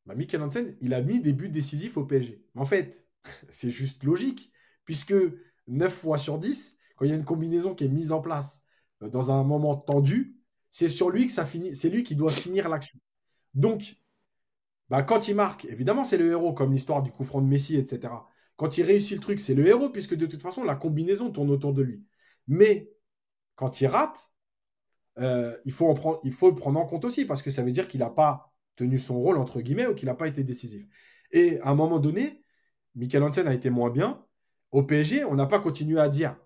[0.06, 2.44] bah Mikel Hansen, il a mis des buts décisifs au PSG.
[2.56, 3.06] en fait,
[3.50, 4.52] c'est juste logique,
[4.88, 5.14] puisque
[5.66, 8.62] 9 fois sur 10, quand il y a une combinaison qui est mise en place
[9.02, 10.38] euh, dans un moment tendu,
[10.70, 12.98] c'est sur lui que ça finit, c'est lui qui doit finir l'action.
[13.52, 13.96] Donc,
[14.88, 17.76] bah, quand il marque, évidemment, c'est le héros, comme l'histoire du coup franc de Messi,
[17.76, 18.14] etc.
[18.56, 21.50] Quand il réussit le truc, c'est le héros, puisque de toute façon, la combinaison tourne
[21.50, 22.02] autour de lui.
[22.46, 22.90] Mais
[23.56, 24.30] quand il rate,
[25.18, 27.72] euh, il, faut prendre, il faut le prendre en compte aussi, parce que ça veut
[27.72, 30.86] dire qu'il n'a pas tenu son rôle, entre guillemets, ou qu'il n'a pas été décisif.
[31.30, 32.42] Et à un moment donné,
[32.94, 34.24] Michael Hansen a été moins bien.
[34.72, 36.36] Au PSG, on n'a pas continué à dire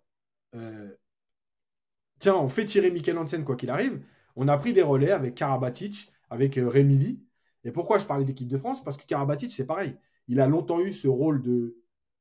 [0.55, 0.95] euh,
[2.19, 4.03] tiens, on fait tirer Michael Hansen quoi qu'il arrive.
[4.37, 6.71] On a pris des relais avec Karabatic, avec euh,
[7.65, 8.83] et pourquoi je parlais d'équipe de France?
[8.83, 9.97] Parce que Karabatic, c'est pareil.
[10.29, 11.77] Il a longtemps eu ce rôle de,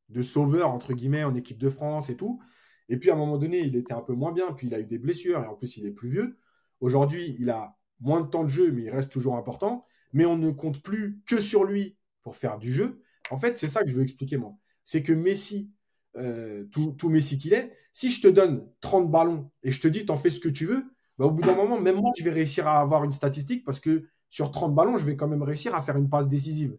[0.10, 2.41] de sauveur, entre guillemets, en équipe de France et tout.
[2.89, 4.80] Et puis à un moment donné, il était un peu moins bien, puis il a
[4.80, 6.38] eu des blessures, et en plus il est plus vieux.
[6.80, 9.86] Aujourd'hui, il a moins de temps de jeu, mais il reste toujours important.
[10.14, 13.02] Mais on ne compte plus que sur lui pour faire du jeu.
[13.30, 14.56] En fait, c'est ça que je veux expliquer moi.
[14.84, 15.72] C'est que Messi,
[16.18, 20.05] euh, tout, Messi qu'il est, si je te donne 30 ballons et je te dis
[20.05, 20.86] t'en fais ce que tu veux,
[21.18, 23.80] bah, au bout d'un moment, même moi, je vais réussir à avoir une statistique parce
[23.80, 26.78] que sur 30 ballons, je vais quand même réussir à faire une passe décisive.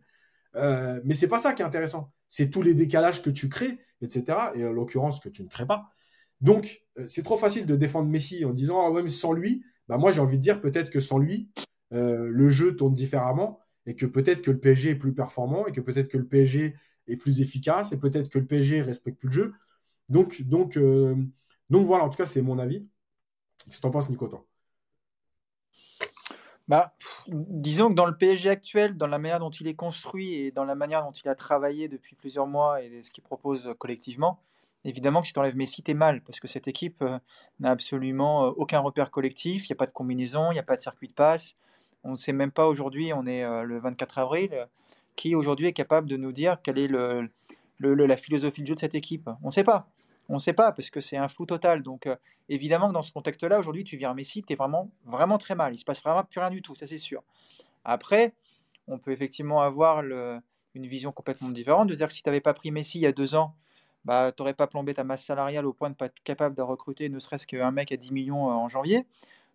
[0.56, 2.12] Euh, mais c'est pas ça qui est intéressant.
[2.28, 4.38] C'est tous les décalages que tu crées, etc.
[4.54, 5.90] Et en l'occurrence, que tu ne crées pas.
[6.40, 9.64] Donc, euh, c'est trop facile de défendre Messi en disant Ah ouais, mais sans lui,
[9.88, 11.50] bah moi j'ai envie de dire peut-être que sans lui,
[11.92, 15.72] euh, le jeu tourne différemment et que peut-être que le PSG est plus performant et
[15.72, 16.76] que peut-être que le PSG
[17.08, 19.54] est plus efficace et peut-être que le PSG respecte plus le jeu.
[20.08, 21.16] Donc, donc, euh,
[21.70, 22.86] donc voilà, en tout cas, c'est mon avis.
[23.64, 24.28] Qu'est-ce que tu en penses, Nico
[26.68, 26.94] bah,
[27.28, 30.64] disons que dans le PSG actuel, dans la manière dont il est construit et dans
[30.64, 34.38] la manière dont il a travaillé depuis plusieurs mois et ce qu'il propose collectivement,
[34.84, 37.18] évidemment que si tu enlèves Messi, t'es mal, parce que cette équipe euh,
[37.58, 40.64] n'a absolument euh, aucun repère collectif, il n'y a pas de combinaison, il n'y a
[40.64, 41.56] pas de circuit de passe.
[42.04, 44.66] On ne sait même pas aujourd'hui, on est le 24 avril,
[45.16, 47.28] qui aujourd'hui est capable de nous dire quelle est le,
[47.80, 49.28] la philosophie de jeu de cette équipe.
[49.42, 49.88] On ne sait pas.
[50.28, 51.82] On ne sait pas parce que c'est un flou total.
[51.82, 52.16] Donc euh,
[52.48, 55.74] évidemment que dans ce contexte-là, aujourd'hui, tu viens Messi, tu es vraiment, vraiment très mal.
[55.74, 57.22] Il se passe vraiment plus rien du tout, ça c'est sûr.
[57.84, 58.32] Après,
[58.86, 62.54] on peut effectivement avoir une vision complètement différente, de dire que si tu n'avais pas
[62.54, 63.54] pris Messi il y a deux ans,
[64.04, 66.56] bah, tu n'aurais pas plombé ta masse salariale au point de ne pas être capable
[66.56, 69.06] de recruter ne serait-ce qu'un mec à 10 millions euh, en janvier.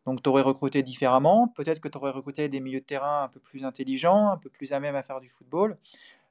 [0.07, 3.27] Donc tu aurais recruté différemment, peut-être que tu aurais recruté des milieux de terrain un
[3.27, 5.77] peu plus intelligents, un peu plus à même à faire du football.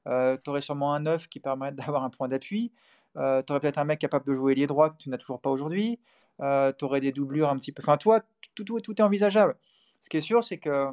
[0.06, 2.72] Euh, tu aurais sûrement un neuf qui permet d'avoir un point d'appui.
[3.18, 5.42] Euh, tu aurais peut-être un mec capable de jouer les droits que tu n'as toujours
[5.42, 6.00] pas aujourd'hui.
[6.40, 7.82] Euh, tu aurais des doublures un petit peu.
[7.82, 8.22] Enfin, toi,
[8.54, 9.54] tout, tout, tout est envisageable.
[10.00, 10.88] Ce qui est sûr, c'est que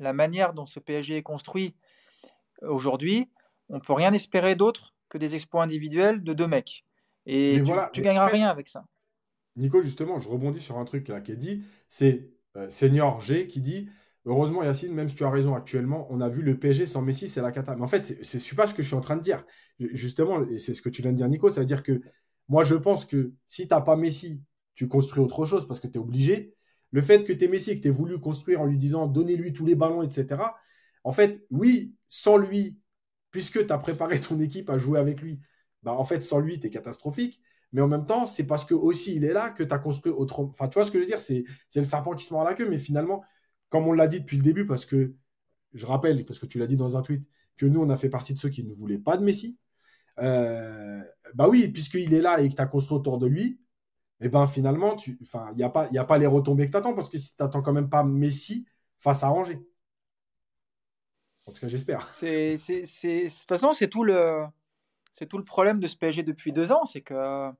[0.00, 1.76] la manière dont ce PSG est construit
[2.62, 3.30] aujourd'hui,
[3.68, 6.84] on peut rien espérer d'autre que des exploits individuels de deux mecs.
[7.24, 8.84] Et tu, voilà, gagneras rien avec ça.
[9.58, 13.46] Nico, justement, je rebondis sur un truc là qui est dit, c'est euh, Senior G
[13.46, 13.88] qui dit
[14.24, 17.28] heureusement, Yacine, même si tu as raison actuellement, on a vu le PSG sans Messi,
[17.28, 17.74] c'est la cata.
[17.76, 19.44] Mais en fait, c'est pas ce que je suis en train de dire.
[19.78, 22.00] Justement, c'est ce que tu viens de dire, Nico, ça veut dire que
[22.48, 24.42] moi, je pense que si tu n'as pas Messi,
[24.74, 26.54] tu construis autre chose parce que tu es obligé.
[26.92, 29.52] Le fait que tu es Messi et que tu voulu construire en lui disant donnez-lui
[29.52, 30.56] tous les ballons, etc.
[31.04, 32.78] En fait, oui, sans lui,
[33.30, 35.40] puisque tu as préparé ton équipe à jouer avec lui,
[35.82, 37.40] bah en fait, sans lui, tu es catastrophique.
[37.72, 40.12] Mais en même temps, c'est parce que aussi il est là que tu as construit
[40.12, 40.48] autrement.
[40.50, 41.20] Enfin, tu vois ce que je veux dire?
[41.20, 41.44] C'est
[41.74, 42.68] le serpent qui se mord la queue.
[42.68, 43.24] Mais finalement,
[43.68, 45.14] comme on l'a dit depuis le début, parce que
[45.74, 48.08] je rappelle, parce que tu l'as dit dans un tweet, que nous, on a fait
[48.08, 49.58] partie de ceux qui ne voulaient pas de Messi.
[50.20, 51.02] Euh,
[51.34, 53.60] bah oui, puisqu'il est là et que tu as construit autour de lui,
[54.20, 55.16] et eh ben finalement, il
[55.56, 57.62] n'y a, pas, a pas les retombées que tu attends, parce que si tu n'attends
[57.62, 58.66] quand même pas Messi
[58.98, 59.60] face à Angers.
[61.46, 62.12] En tout cas, j'espère.
[62.12, 64.44] C'est, de toute façon, c'est tout le,
[65.12, 67.50] c'est tout le problème de ce PSG depuis deux ans, c'est que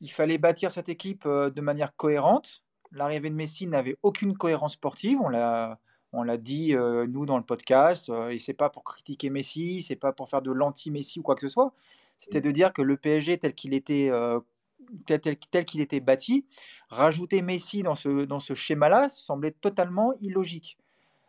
[0.00, 2.62] il fallait bâtir cette équipe euh, de manière cohérente.
[2.92, 5.20] L'arrivée de Messi n'avait aucune cohérence sportive.
[5.20, 5.78] On l'a,
[6.12, 8.08] on l'a dit euh, nous dans le podcast.
[8.08, 11.34] Euh, et c'est pas pour critiquer Messi, c'est pas pour faire de l'anti-Messi ou quoi
[11.34, 11.72] que ce soit.
[12.18, 14.10] C'était de dire que le PSG tel qu'il était
[15.06, 16.44] tel, tel, qu'il était bâti,
[16.90, 20.76] rajouter Messi dans ce, dans ce schéma-là semblait totalement illogique.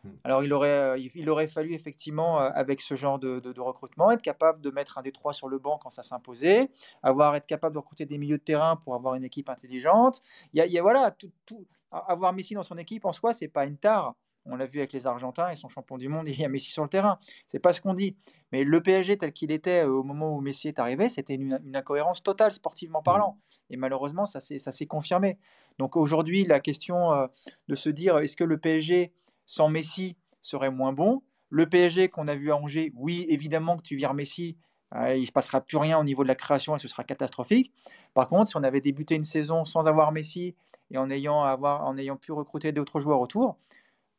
[0.04, 0.10] Hmm.
[0.24, 4.12] Alors il aurait, euh, il aurait fallu effectivement, euh, avec ce genre de, de, recrutement,
[4.12, 6.72] être capable de mettre un des trois sur le banc quand ça s'imposait,
[7.04, 10.24] avoir être capable de recruter des milieux de terrain pour avoir une équipe intelligente.
[10.54, 13.66] Il y a, voilà, tout, tout, avoir Messi dans son équipe en soi, c'est pas
[13.66, 14.16] une tare.
[14.46, 16.72] On l'a vu avec les Argentins, ils sont champions du monde, il y a Messi
[16.72, 17.20] sur le terrain.
[17.48, 18.18] C'est pas ce qu'on dit.
[18.52, 21.60] Mais le PSG tel qu'il était euh, au moment où Messi est arrivé, c'était une,
[21.76, 23.38] incohérence totale sportivement parlant.
[23.70, 25.38] Et malheureusement, ça s'est confirmé.
[25.78, 27.30] Donc aujourd'hui, la question
[27.68, 29.14] de se dire est-ce que le PSG
[29.52, 33.82] sans Messi serait moins bon Le PSG qu'on a vu à Angers, oui, évidemment que
[33.82, 34.56] tu vires Messi,
[34.96, 37.04] euh, il ne se passera plus rien au niveau de la création et ce sera
[37.04, 37.74] catastrophique.
[38.14, 40.56] Par contre, si on avait débuté une saison sans avoir Messi
[40.90, 43.58] et en ayant, avoir, en ayant pu recruter d'autres joueurs autour,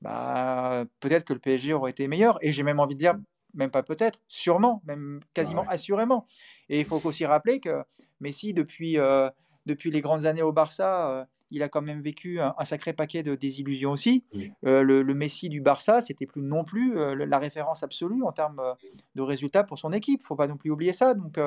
[0.02, 2.38] bah, peut-être que le PSG aurait été meilleur.
[2.42, 3.14] Et j'ai même envie de dire,
[3.54, 6.26] même pas peut-être, sûrement, même quasiment assurément.
[6.68, 7.82] Et il faut aussi rappeler que
[8.20, 9.30] Messi, depuis, euh,
[9.64, 13.22] depuis les grandes années au Barça, euh, il a quand même vécu un, sacré paquet
[13.22, 14.24] de désillusions aussi.
[14.64, 18.60] Euh, le, Messi du Barça, c'était plus non plus la référence absolue en termes
[19.14, 20.20] de résultats pour son équipe.
[20.22, 21.14] Il faut pas non plus oublier ça.
[21.14, 21.38] Donc,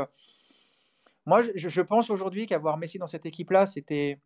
[1.26, 4.20] moi, je, je pense aujourd'hui qu'avoir Messi dans cette équipe-là, c'était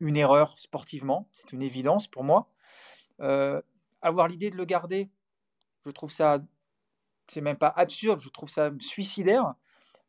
[0.00, 1.28] une erreur sportivement.
[1.34, 2.48] C'est une évidence pour moi.
[3.20, 3.60] Euh,
[4.02, 5.10] avoir l'idée de le garder,
[5.84, 6.40] je trouve ça,
[7.28, 9.54] c'est même pas absurde, je trouve ça suicidaire,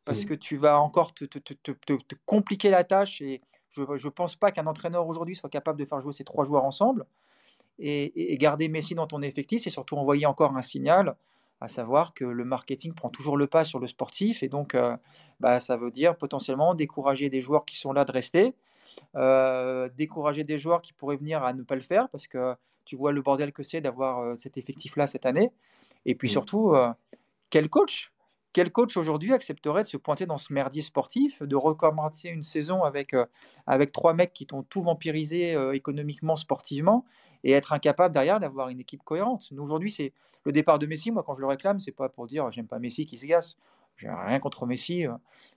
[0.04, 4.10] parce que tu vas encore te, te, te, te, compliquer la tâche, et je ne
[4.10, 7.06] pense pas qu'un entraîneur aujourd'hui soit capable de faire jouer ces trois joueurs ensemble,
[7.78, 11.14] et, garder Messi dans ton effectif, c'est surtout envoyer encore un signal,
[11.60, 14.96] à savoir que le marketing prend toujours le pas sur le sportif, et donc euh,
[15.40, 18.54] bah, ça veut dire potentiellement décourager des joueurs qui sont là de rester,
[19.16, 22.54] euh, décourager des joueurs qui pourraient venir à ne pas le faire, parce que
[22.84, 25.52] tu vois le bordel que c'est d'avoir euh, cet effectif-là cette année.
[26.06, 26.90] Et puis surtout, euh,
[27.50, 28.10] quel coach?
[28.52, 32.82] Quel coach aujourd'hui accepterait de se pointer dans ce merdier sportif, de recommencer une saison
[32.82, 33.26] avec, euh,
[33.66, 37.04] avec trois mecs qui t'ont tout vampirisé économiquement, sportivement,
[37.44, 39.48] et être incapable derrière d'avoir une équipe cohérente?
[39.52, 40.12] Nous, aujourd'hui, c'est
[40.44, 41.10] le départ de Messi.
[41.10, 43.56] Moi, quand je le réclame, c'est pas pour dire j'aime pas Messi qui se gasse.
[43.96, 45.04] J'ai rien contre Messi.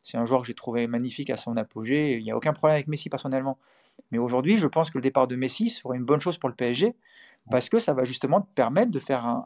[0.04, 2.18] C'est un joueur que j'ai trouvé magnifique à son apogée.
[2.18, 3.58] Il n'y a aucun problème avec Messi personnellement.
[4.12, 6.56] Mais aujourd'hui, je pense que le départ de Messi serait une bonne chose pour le
[6.56, 6.96] PSG
[7.50, 9.44] parce que ça va justement te permettre de faire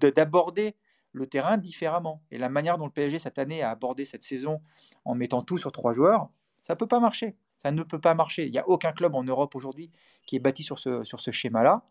[0.00, 0.74] d'aborder
[1.14, 2.20] le terrain différemment.
[2.30, 4.60] Et la manière dont le PSG cette année a abordé cette saison
[5.04, 6.28] en mettant tout sur trois joueurs,
[6.60, 7.36] ça ne peut pas marcher.
[7.58, 8.44] Ça ne peut pas marcher.
[8.44, 9.90] Il n'y a aucun club en Europe aujourd'hui
[10.26, 11.82] qui est bâti sur ce, sur ce schéma-là.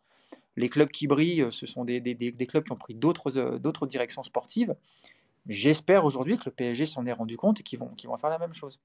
[0.55, 4.21] Les clubs qui brillent, ce sont des, des, des clubs qui ont pris d'autres directions
[4.23, 4.75] sportives.
[5.47, 8.39] J'espère aujourd'hui que le PSG s'en est rendu compte et qu'ils vont, vont faire la
[8.39, 8.79] même chose.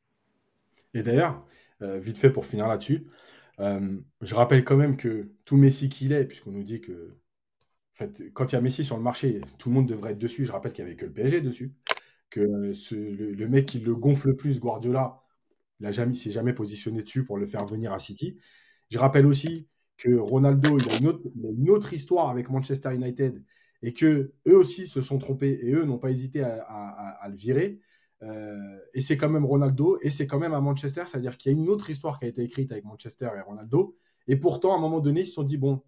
[0.95, 1.45] Et d'ailleurs,
[1.83, 3.07] euh, vite fait pour finir là-dessus,
[3.61, 7.17] euh, je rappelle quand même que tout Messi qu'il est, puisqu'on nous dit que
[7.99, 10.47] fait, quand il y a Messi sur le marché, tout le monde devrait être dessus.
[10.47, 11.75] Je rappelle qu'il n'y avait que le PSG dessus.
[12.31, 15.23] Que le, mec qui le gonfle le plus, Guardiola,
[15.81, 18.39] il ne s'est jamais positionné dessus pour le faire venir à City.
[18.91, 23.43] Je rappelle aussi que Ronaldo, il a une autre, une autre histoire avec Manchester United
[23.83, 27.81] et que eux aussi se sont trompés et eux n'ont pas hésité à le virer.
[28.23, 31.55] Euh, et c'est quand même Ronaldo, et c'est quand même à Manchester, c'est-à-dire qu'il y
[31.55, 33.97] a une autre histoire qui a été écrite avec Manchester et Ronaldo.
[34.27, 35.83] Et pourtant, à un moment donné, ils se sont dit, bon,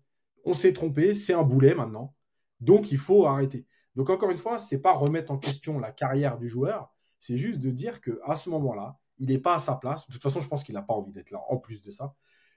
[0.45, 2.15] on s'est trompé, c'est un boulet maintenant,
[2.61, 3.67] donc il faut arrêter.
[3.97, 7.61] Donc encore une fois, c'est pas remettre en question la carrière du joueur, c'est juste
[7.61, 10.07] de dire que à ce moment-là, il n'est pas à sa place.
[10.07, 11.43] De toute façon, je pense qu'il n'a pas envie d'être là.
[11.49, 12.15] En plus de ça,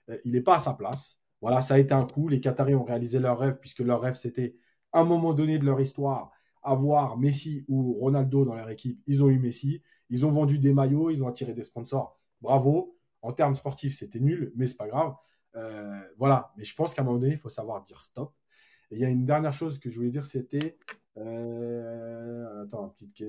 [0.10, 1.20] euh, il n'est pas à sa place.
[1.42, 2.30] Voilà, ça a été un coup.
[2.30, 4.56] Les Qataris ont réalisé leur rêve puisque leur rêve c'était
[4.94, 6.32] à un moment donné de leur histoire
[6.64, 10.74] avoir Messi ou Ronaldo dans leur équipe, ils ont eu Messi, ils ont vendu des
[10.74, 12.18] maillots, ils ont attiré des sponsors.
[12.42, 12.98] Bravo.
[13.22, 15.16] En termes sportifs, c'était nul, mais c'est pas grave.
[15.56, 16.52] Euh, voilà.
[16.58, 18.34] Mais je pense qu'à un moment donné, il faut savoir dire stop.
[18.92, 20.78] Et il y a une dernière chose que je voulais dire, c'était.
[21.18, 23.24] Euh, attends, petite...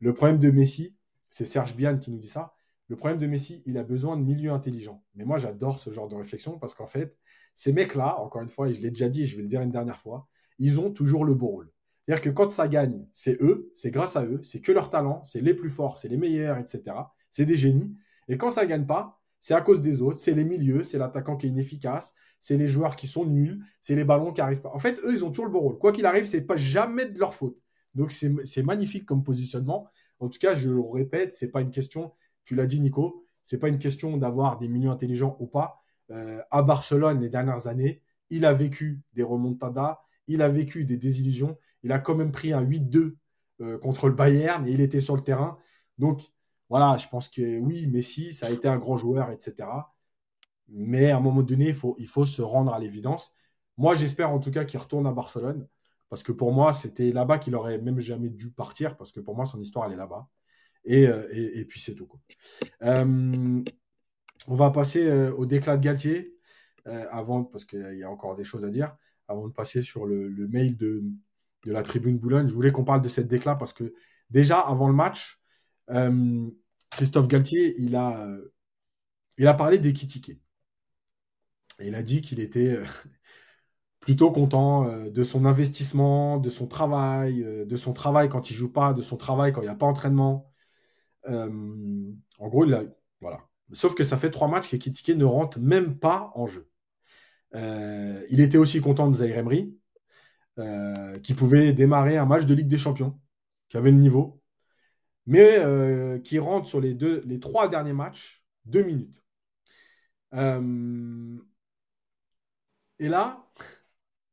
[0.00, 0.96] Le problème de Messi,
[1.28, 2.54] c'est Serge Bian qui nous dit ça.
[2.88, 5.04] Le problème de Messi, il a besoin de milieux intelligents.
[5.14, 7.16] Mais moi, j'adore ce genre de réflexion parce qu'en fait,
[7.54, 9.70] ces mecs-là, encore une fois, et je l'ai déjà dit je vais le dire une
[9.70, 10.26] dernière fois,
[10.58, 11.70] ils ont toujours le beau rôle.
[12.06, 15.22] C'est-à-dire que quand ça gagne, c'est eux, c'est grâce à eux, c'est que leur talent,
[15.24, 16.96] c'est les plus forts, c'est les meilleurs, etc.
[17.30, 17.94] C'est des génies.
[18.28, 21.36] Et quand ça gagne pas, c'est à cause des autres, c'est les milieux, c'est l'attaquant
[21.36, 24.70] qui est inefficace, c'est les joueurs qui sont nuls, c'est les ballons qui arrivent pas.
[24.74, 25.78] En fait, eux, ils ont toujours le beau rôle.
[25.78, 27.56] Quoi qu'il arrive, c'est pas jamais de leur faute.
[27.94, 29.88] Donc c'est magnifique comme positionnement.
[30.20, 32.12] En tout cas, je le répète, c'est pas une question
[32.48, 35.82] tu l'as dit, Nico, c'est pas une question d'avoir des milieux intelligents ou pas.
[36.10, 40.96] Euh, à Barcelone, les dernières années, il a vécu des remontadas, il a vécu des
[40.96, 41.58] désillusions.
[41.82, 43.16] Il a quand même pris un 8-2
[43.60, 45.58] euh, contre le Bayern et il était sur le terrain.
[45.98, 46.32] Donc,
[46.68, 49.68] voilà, je pense que oui, Messi, ça a été un grand joueur, etc.
[50.68, 53.32] Mais à un moment donné, il faut, se rendre à l'évidence.
[53.76, 55.66] Moi, j'espère en tout cas qu'il retourne à Barcelone.
[56.10, 58.96] Parce que pour moi, c'était là-bas qu'il aurait même jamais dû partir.
[58.96, 60.28] Parce que pour moi, son histoire, elle est là-bas.
[60.90, 62.08] Euh, et, puis c'est tout.
[62.82, 63.62] Euh,
[64.46, 66.34] on va passer euh, au déclat de Galtier,
[67.10, 68.96] avant, parce qu'il y a encore des choses à dire,
[69.26, 71.04] avant de passer sur le, mail de,
[71.66, 72.48] la tribune Boulogne.
[72.48, 73.92] Je voulais qu'on parle de cette déclat parce que
[74.30, 75.38] déjà, avant le match,
[76.90, 78.28] Christophe Galtier, il a,
[79.38, 79.78] il a parlé.
[81.80, 82.78] Et il a dit qu'il était
[84.00, 88.92] plutôt content de son investissement, de son travail, de son travail quand il joue pas,
[88.92, 90.48] de son travail quand il n'y a pas entraînement,
[91.28, 92.84] euh, en gros, il a,
[93.20, 93.40] voilà.
[93.72, 96.70] Sauf que ça fait trois matchs qu'Ekitike ne rentre même pas en jeu.
[97.54, 99.76] Euh, il était aussi content de Zaire Emery,
[100.58, 103.18] euh, qui pouvait démarrer un match de Ligue des Champions,
[103.68, 104.37] qui avait le niveau,
[105.28, 106.96] mais qui rentre sur les,
[107.40, 109.22] trois derniers matchs deux minutes.
[112.98, 113.46] et là,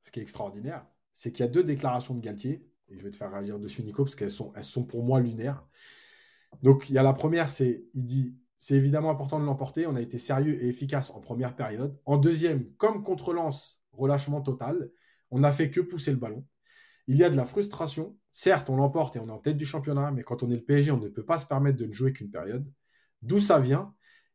[0.02, 3.12] ce qui est extraordinaire, c'est qu'il y a deux déclarations de Galtier, et je vais
[3.12, 5.68] te faire réagir dessus, Nico, parce qu'elles sont, elles sont pour moi lunaires.
[6.62, 9.88] Donc, il y a la première, c'est, il dit, c'est évidemment important de l'emporter.
[9.88, 12.00] On a été sérieux et efficace en première période.
[12.06, 14.90] En deuxième, comme contre Lens, relâchement total.
[15.32, 16.46] On n'a fait que pousser le ballon.
[17.08, 18.18] Il y a de la frustration.
[18.32, 20.64] Certes, on l'emporte et on est en tête du championnat, mais quand on est le
[20.64, 22.66] PSG, on ne peut pas se permettre de ne jouer qu'une période.
[23.22, 23.94] D'où ça vient?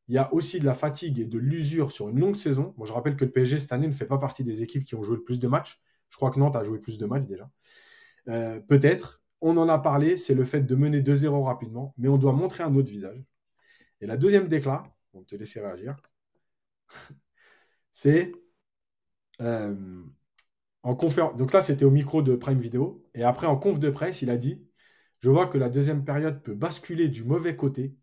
[0.08, 2.74] Il y a aussi de la fatigue et de l'usure sur une longue saison.
[2.76, 4.94] Moi, je rappelle que le PSG, cette année, ne fait pas partie des équipes qui
[4.94, 5.80] ont joué le plus de matchs.
[6.08, 7.48] Je crois que Nantes a joué plus de matchs déjà.
[8.28, 12.18] Euh, peut-être on en a parlé, c'est le fait de mener 2-0 rapidement, mais on
[12.18, 13.22] doit montrer un autre visage.
[14.00, 15.96] Et la deuxième déclat, on te laisser réagir,
[17.92, 18.32] c'est
[19.40, 20.04] euh,
[20.84, 23.04] Donc là, c'était au micro de Prime Video.
[23.14, 24.64] Et après, en conf de presse, il a dit
[25.20, 27.94] Je vois que la deuxième période peut basculer du mauvais côté.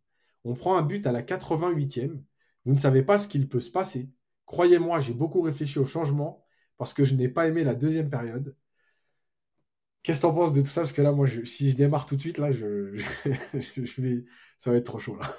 [0.43, 2.21] On prend un but à la 88e.
[2.65, 4.09] Vous ne savez pas ce qu'il peut se passer.
[4.45, 6.45] Croyez-moi, j'ai beaucoup réfléchi au changement
[6.77, 8.55] parce que je n'ai pas aimé la deuxième période.
[10.03, 10.81] Qu'est-ce que tu en penses de tout ça?
[10.81, 12.95] Parce que là, moi, si je démarre tout de suite, là, je,
[14.57, 15.17] ça va être trop chaud.
[15.17, 15.35] Là.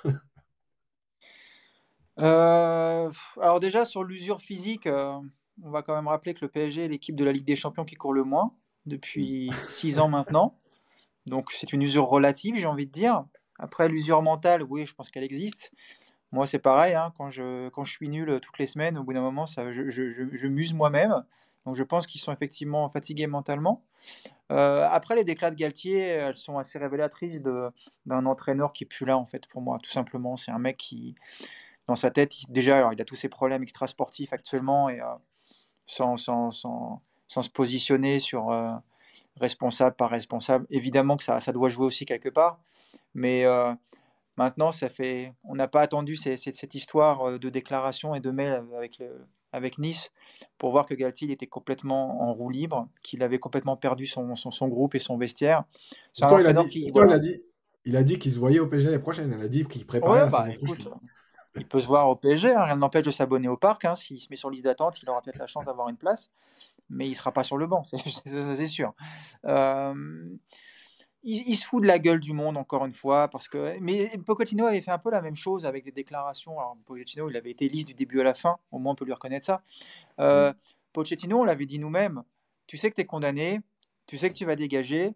[2.18, 3.11] Euh,
[3.41, 5.20] alors déjà, sur l'usure physique, euh,
[5.63, 7.85] on va quand même rappeler que le PSG est l'équipe de la Ligue des Champions
[7.85, 8.55] qui court le moins
[8.87, 10.59] depuis six ans maintenant.
[11.27, 13.25] Donc c'est une usure relative, j'ai envie de dire.
[13.59, 15.73] Après, l'usure mentale, oui, je pense qu'elle existe.
[16.31, 19.15] Moi, c'est pareil, hein, quand, je, quand je suis nul toutes les semaines, au bout
[19.15, 21.25] d'un moment, ça, je, je muse moi-même.
[21.69, 23.85] Donc je pense qu'ils sont effectivement fatigués mentalement.
[24.51, 29.19] Euh, après, les déclats de Galtier, elles sont assez révélatrices d'un entraîneur qui plus là,
[29.19, 30.37] en fait, pour moi, tout simplement.
[30.39, 31.15] C'est un mec qui,
[31.87, 35.05] dans sa tête, déjà, il a tous ses problèmes extrasportifs actuellement, et euh,
[35.89, 38.70] sans, sans, sans, sans, se positionner sur euh,
[39.41, 40.64] responsable par responsable.
[40.70, 42.61] Évidemment que ça, ça, doit jouer aussi quelque part,
[43.14, 43.45] mais
[44.36, 48.99] maintenant, ça fait, on n'a pas attendu cette histoire de déclaration et de mail avec
[48.99, 50.12] le, avec Nice
[50.59, 54.68] pour voir que Galtier était complètement en roue libre, qu'il avait complètement perdu son, son,
[54.68, 55.64] groupe et son vestiaire.
[56.16, 57.43] il, a dit, qui, il, a dit,
[57.84, 59.34] il a dit qu'il se voyait au PSG l'année prochaine.
[59.36, 60.47] Il a dit qu'il préparait bah,
[61.57, 63.85] Il peut se voir au PSG, hein, rien ne l'empêche de s'abonner au parc.
[63.85, 63.95] Hein.
[63.95, 66.31] S'il se met sur liste d'attente, il aura peut-être la chance d'avoir une place,
[66.91, 68.95] mais il ne sera pas sur le banc, c'est sûr.
[69.45, 69.95] Euh,
[71.25, 74.67] il, se fout de la gueule du monde encore une fois parce que mais Pochettino
[74.67, 76.59] avait fait un peu la même chose avec des déclarations.
[76.59, 79.05] Alors Pochettino, il avait été lisse du début à la fin, au moins on peut
[79.05, 79.63] lui reconnaître ça.
[80.21, 80.53] Euh,
[80.93, 82.23] Pochettino, on l'avait dit nous-mêmes.
[82.67, 83.61] Tu sais que tu es condamné,
[84.07, 85.15] tu sais que tu vas dégager,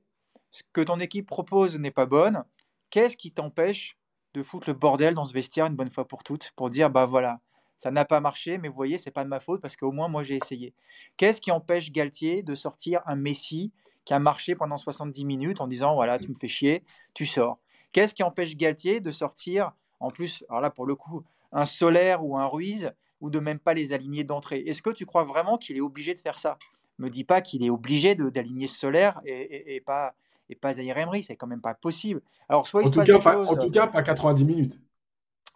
[0.50, 2.44] ce que ton équipe propose n'est pas bonne.
[2.90, 3.96] Qu'est-ce qui t'empêche
[4.34, 7.06] de foutre le bordel dans ce vestiaire une bonne fois pour toutes pour dire bah
[7.06, 7.40] voilà,
[7.76, 10.08] ça n'a pas marché, mais vous voyez, c'est pas de ma faute parce qu'au moins
[10.08, 10.74] moi j'ai essayé.
[11.16, 13.72] Qu'est-ce qui empêche Galtier de sortir un Messi
[14.04, 17.58] qui a marché pendant 70 minutes en disant voilà, tu me fais chier, tu sors?
[17.92, 22.24] Qu'est-ce qui empêche Galtier de sortir, en plus, alors là pour le coup, un Solaire
[22.24, 24.60] ou un Ruiz, ou de même pas les aligner d'entrée?
[24.66, 26.58] Est-ce que tu crois vraiment qu'il est obligé de faire ça?
[26.98, 30.14] Me dis pas qu'il est obligé d'aligner Solaire et, et, pas
[30.52, 32.20] et pas Zahir Emery, c'est quand même pas possible.
[32.48, 34.78] Alors soit il en, tout cas, pas, en tout cas, pas 90 minutes.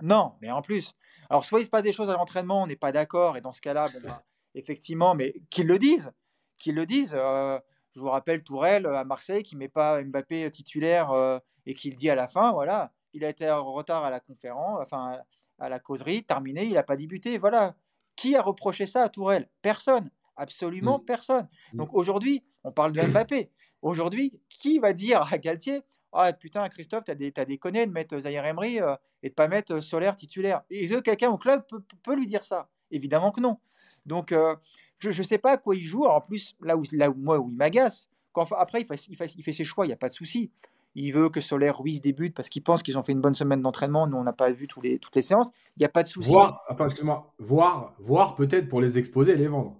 [0.02, 0.94] Non, mais en plus,
[1.30, 3.52] alors soit il se passe des choses à l'entraînement, on n'est pas d'accord, et dans
[3.52, 4.18] ce cas-là, ben,
[4.54, 6.12] effectivement, mais qu'ils le disent,
[6.56, 7.14] qu'ils le disent.
[7.16, 7.58] Euh,
[7.94, 11.96] je vous rappelle Tourelle à Marseille qui met pas Mbappé titulaire euh, et qui le
[11.96, 15.18] dit à la fin, voilà, il a été en retard à la conférence, enfin
[15.58, 17.74] à la causerie, terminé, il n'a pas débuté, voilà.
[18.14, 19.48] Qui a reproché ça à Tourelle?
[19.62, 21.04] Personne, absolument mm.
[21.04, 21.48] personne.
[21.72, 21.76] Mm.
[21.78, 23.50] Donc aujourd'hui, on parle de Mbappé.
[23.86, 25.80] Aujourd'hui, qui va dire à Galtier
[26.12, 29.46] Ah putain, Christophe, t'as, des, as déconné de mettre Zaire Emery euh, et de pas
[29.46, 31.62] mettre Solaire titulaire Et quelqu'un au club
[32.02, 32.68] peut, lui dire ça?
[32.90, 33.58] Évidemment que non.
[34.04, 34.56] Donc, euh,
[34.98, 36.04] je ne sais pas à quoi il joue.
[36.04, 38.10] en plus, là où, là où moi, où il m'agace,
[38.56, 40.50] après, il fait, il, fait, ses choix, il n'y a pas de souci.
[40.96, 43.62] Il veut que Solaire Ruiz débute parce qu'il pense qu'ils ont fait une bonne semaine
[43.62, 44.08] d'entraînement.
[44.08, 45.52] Nous, on n'a pas vu tous les, toutes les séances.
[45.76, 46.30] Il n'y a pas de souci.
[46.30, 49.76] Voir, excuse-moi, voir, voir peut-être pour les exposer et les vendre.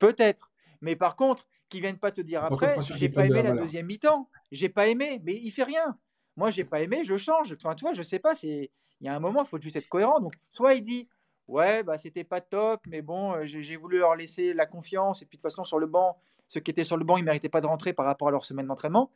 [0.00, 0.50] Peut-être.
[0.80, 4.28] Mais par contre, qu'ils viennent pas te dire après, j'ai pas aimé la, deuxième mi-temps,
[4.50, 5.98] j'ai pas aimé, mais il fait rien.
[6.36, 7.52] Moi, j'ai pas aimé, je change.
[7.52, 9.76] Enfin, tu vois, je sais pas, c'est il y a un moment, il faut juste
[9.76, 10.20] être cohérent.
[10.20, 11.08] Donc, soit il dit
[11.48, 15.26] ouais, bah c'était pas top, mais bon, euh, j'ai voulu leur laisser la confiance et
[15.26, 17.48] puis de toute façon sur le banc, ceux qui étaient sur le banc, ils méritaient
[17.48, 19.10] pas de rentrer par rapport à leur semaine d'entraînement.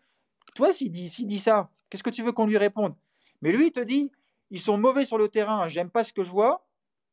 [0.55, 2.95] Toi, s'il dit, dit ça, qu'est-ce que tu veux qu'on lui réponde?
[3.41, 4.11] Mais lui, il te dit
[4.51, 6.67] ils sont mauvais sur le terrain, j'aime pas ce que je vois,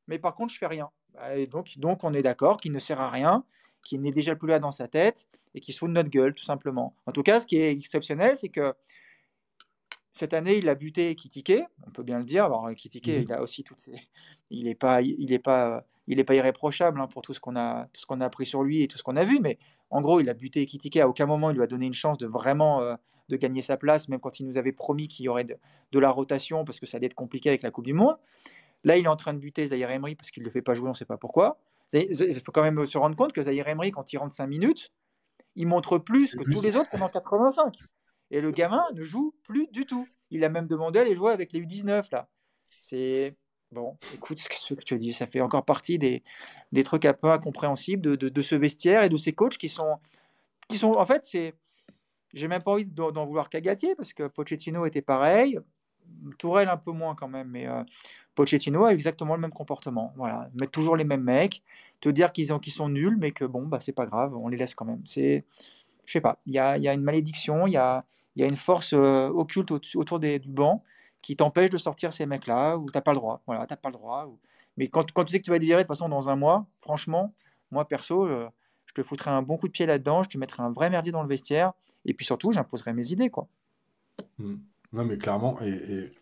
[0.08, 0.90] mais par contre, je fais rien.
[1.34, 3.46] Et donc, donc, on est d'accord qu'il ne sert à rien
[3.84, 6.34] qui n'est déjà plus là dans sa tête et qui se fout de notre gueule,
[6.34, 6.96] tout simplement.
[7.06, 8.74] En tout cas, ce qui est exceptionnel, c'est que
[10.14, 12.46] cette année, il a buté Kitike, on peut bien le dire.
[12.46, 13.24] Alors, Kitike, mhm.
[13.24, 13.94] il a aussi toutes ses...
[14.50, 17.56] Il n'est pas, il est pas, il est pas irréprochable hein, pour tout ce qu'on
[17.56, 19.40] a, tout ce qu'on a appris sur lui et tout ce qu'on a vu.
[19.40, 19.60] Mais
[19.92, 20.98] en gros, il a buté Kitike.
[20.98, 22.96] À aucun moment, il lui a donné une chance de vraiment euh,
[23.30, 25.56] de gagner sa place, même quand il nous avait promis qu'il y aurait de,
[25.92, 28.18] de, la rotation parce que ça allait être compliqué avec la Coupe du Monde.
[28.84, 30.74] Là, il est en train de buter Zahir Emery parce qu'il ne le fait pas
[30.74, 31.60] jouer, on ne sait pas pourquoi.
[31.94, 34.92] Il faut quand même se rendre compte que Zahir Emery, quand il rentre 5 minutes,
[35.56, 37.74] il montre plus que tous les autres pendant 85.
[38.32, 40.08] Et le gamin ne joue plus du tout.
[40.30, 42.30] Il a même demandé à aller jouer avec les U19 là.
[42.68, 43.36] C'est
[43.72, 46.24] bon, écoute ce que tu dis, ça fait encore partie des,
[46.72, 49.98] des trucs un peu incompréhensibles de, de, ce vestiaire et de ces coachs qui sont,
[50.68, 51.56] qui sont en fait, c'est,
[52.34, 55.60] j'ai même pas envie d'en vouloir qu'à Galtier parce que Pochettino était pareil,
[56.38, 57.84] Tourelle un peu moins quand même, mais euh,
[58.40, 60.14] Pochettino a exactement le même comportement.
[60.16, 61.62] Voilà, mettre toujours les mêmes mecs,
[62.00, 64.76] te dire qu'ils sont nuls, mais que bon, bah c'est pas grave, on les laisse
[64.76, 65.02] quand même.
[65.06, 65.44] C'est,
[66.06, 68.06] je sais pas, il y a, une malédiction, il y a,
[68.38, 70.86] une force euh, occulte autour du banc
[71.22, 73.42] qui t'empêche de sortir ces mecs-là, ou t'as pas le droit.
[73.46, 74.34] Voilà, t'as pas le droit.
[74.78, 77.34] Mais quand, tu sais que tu vas viré de toute façon dans un mois, franchement,
[77.72, 78.48] moi perso, euh,
[78.86, 81.12] je te foutrais un bon coup de pied là-dedans, je te mettrais un vrai merdier
[81.12, 81.74] dans le vestiaire,
[82.06, 83.50] et puis surtout, j'imposerais mes idées, quoi.
[84.38, 84.60] Hmm.
[84.94, 86.14] Non, mais clairement, et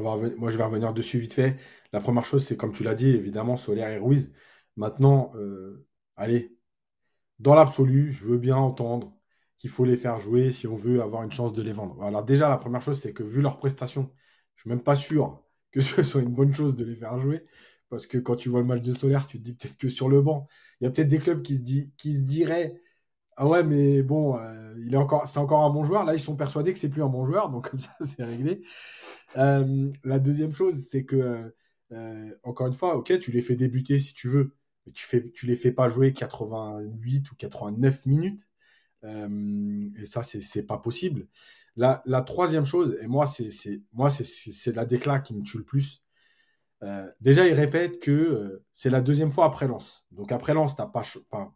[0.00, 1.56] va moi, je vais revenir dessus vite fait.
[1.92, 4.32] La première chose, c'est comme tu l'as dit, évidemment, Solaire et Ruiz.
[4.76, 5.86] Maintenant, euh,
[6.16, 6.56] allez,
[7.38, 9.16] dans l'absolu, je veux bien entendre
[9.58, 12.02] qu'il faut les faire jouer si on veut avoir une chance de les vendre.
[12.02, 14.12] Alors déjà, la première chose, c'est que vu leur prestation,
[14.56, 17.44] je suis même pas sûr que ce soit une bonne chose de les faire jouer.
[17.88, 20.08] Parce que quand tu vois le match de Solaire, tu te dis peut-être que sur
[20.08, 20.48] le banc,
[20.80, 21.62] il y a peut-être des clubs qui se,
[21.96, 22.81] qui se diraient
[23.36, 26.04] ah ouais, mais bon, euh, il est encore, c'est encore un bon joueur.
[26.04, 28.62] Là, ils sont persuadés que c'est plus un bon joueur, donc comme ça, c'est réglé.
[29.36, 31.54] Euh, la deuxième chose, c'est que,
[31.92, 34.54] euh, encore une fois, ok, tu les fais débuter si tu veux,
[34.86, 38.48] mais tu fais, tu les fais pas jouer 88 ou 89 minutes.
[39.04, 41.28] et ça, c'est, c'est pas possible.
[41.76, 45.42] La, la troisième chose, et moi, c'est, c'est, moi, c'est, c'est la déclat qui me
[45.42, 46.04] tue le plus.
[47.20, 50.06] déjà, il répète que c'est la deuxième fois après Lens.
[50.12, 51.54] Donc après Lens, t'as pas, pas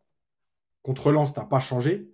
[0.86, 2.08] Contre Lens, tu n'as pas changé.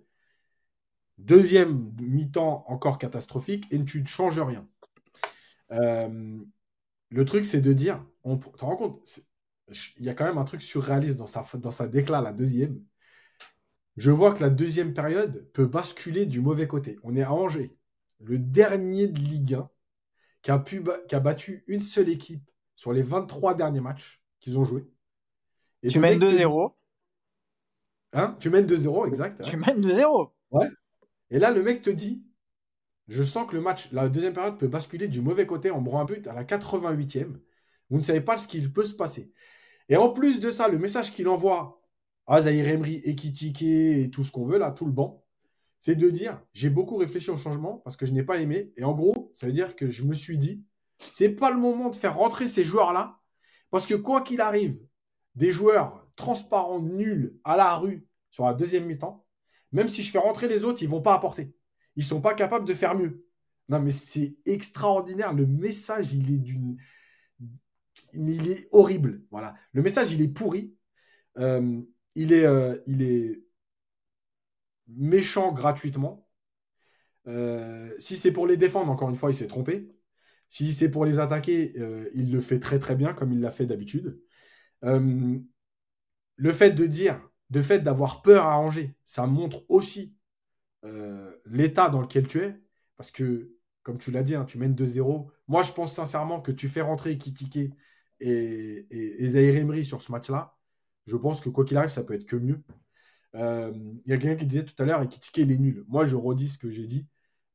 [1.19, 4.67] Deuxième mi-temps encore catastrophique et tu ne changes rien.
[5.69, 6.39] Euh,
[7.09, 9.21] le truc, c'est de dire, on, tu te rends compte,
[9.99, 12.83] il y a quand même un truc surréaliste dans sa, dans sa déclat, la deuxième.
[13.95, 16.97] Je vois que la deuxième période peut basculer du mauvais côté.
[17.03, 17.77] On est à Angers,
[18.21, 19.69] le dernier de Ligue 1,
[20.41, 24.57] qui a, pu, qui a battu une seule équipe sur les 23 derniers matchs qu'ils
[24.57, 24.89] ont joués.
[25.83, 26.73] Et tu mènes 2-0.
[28.13, 29.43] Hein tu mènes 2-0, exact.
[29.43, 30.31] Tu mènes 2-0.
[30.51, 30.69] Ouais.
[31.31, 32.23] Et là, le mec te dit
[33.07, 36.01] Je sens que le match, la deuxième période peut basculer du mauvais côté en bras
[36.01, 37.33] un but à la 88e.
[37.89, 39.31] Vous ne savez pas ce qu'il peut se passer.
[39.89, 41.81] Et en plus de ça, le message qu'il envoie
[42.27, 45.25] à Zahir Emery, Ekitike et tout ce qu'on veut, là, tout le banc,
[45.79, 48.71] c'est de dire J'ai beaucoup réfléchi au changement parce que je n'ai pas aimé.
[48.77, 50.63] Et en gros, ça veut dire que je me suis dit
[51.11, 53.19] C'est pas le moment de faire rentrer ces joueurs-là
[53.71, 54.79] parce que quoi qu'il arrive,
[55.33, 59.25] des joueurs transparent, nul à la rue sur la deuxième mi-temps,
[59.71, 61.55] même si je fais rentrer les autres, ils vont pas apporter.
[61.95, 63.25] Ils sont pas capables de faire mieux.
[63.69, 65.33] Non, mais c'est extraordinaire.
[65.33, 66.77] Le message, il est d'une.
[68.13, 69.23] Il est horrible.
[69.31, 69.55] Voilà.
[69.71, 70.75] Le message, il est pourri.
[71.37, 71.81] Euh,
[72.17, 73.43] euh, il est
[74.87, 76.27] méchant gratuitement.
[77.99, 79.89] si c'est pour les défendre, encore une fois, il s'est trompé.
[80.49, 81.73] Si c'est pour les attaquer,
[82.13, 84.21] il le fait très très bien, comme il l'a fait d'habitude.
[86.35, 87.21] Le fait de dire,
[87.51, 90.15] le fait d'avoir peur à Angers, ça montre aussi
[91.45, 92.59] l'état dans lequel tu es.
[92.97, 93.51] Parce que,
[93.83, 95.31] comme tu l'as dit, hein, tu mènes 2-0.
[95.47, 97.71] Moi, je pense sincèrement que tu fais rentrer Kikike et,
[98.19, 100.57] et, et Emery sur ce match-là.
[101.05, 102.63] Je pense que quoi qu'il arrive, ça peut être que mieux.
[103.35, 103.73] Euh,
[104.05, 105.83] il y a quelqu'un qui disait tout à l'heure, Ekitike, il est nul.
[105.87, 107.07] Moi, je redis ce que j'ai dit.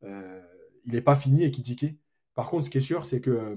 [0.05, 0.43] Euh,
[0.85, 1.99] il n'est pas fini, Ekitike.
[2.35, 3.57] Par contre, ce qui est sûr, c'est que euh,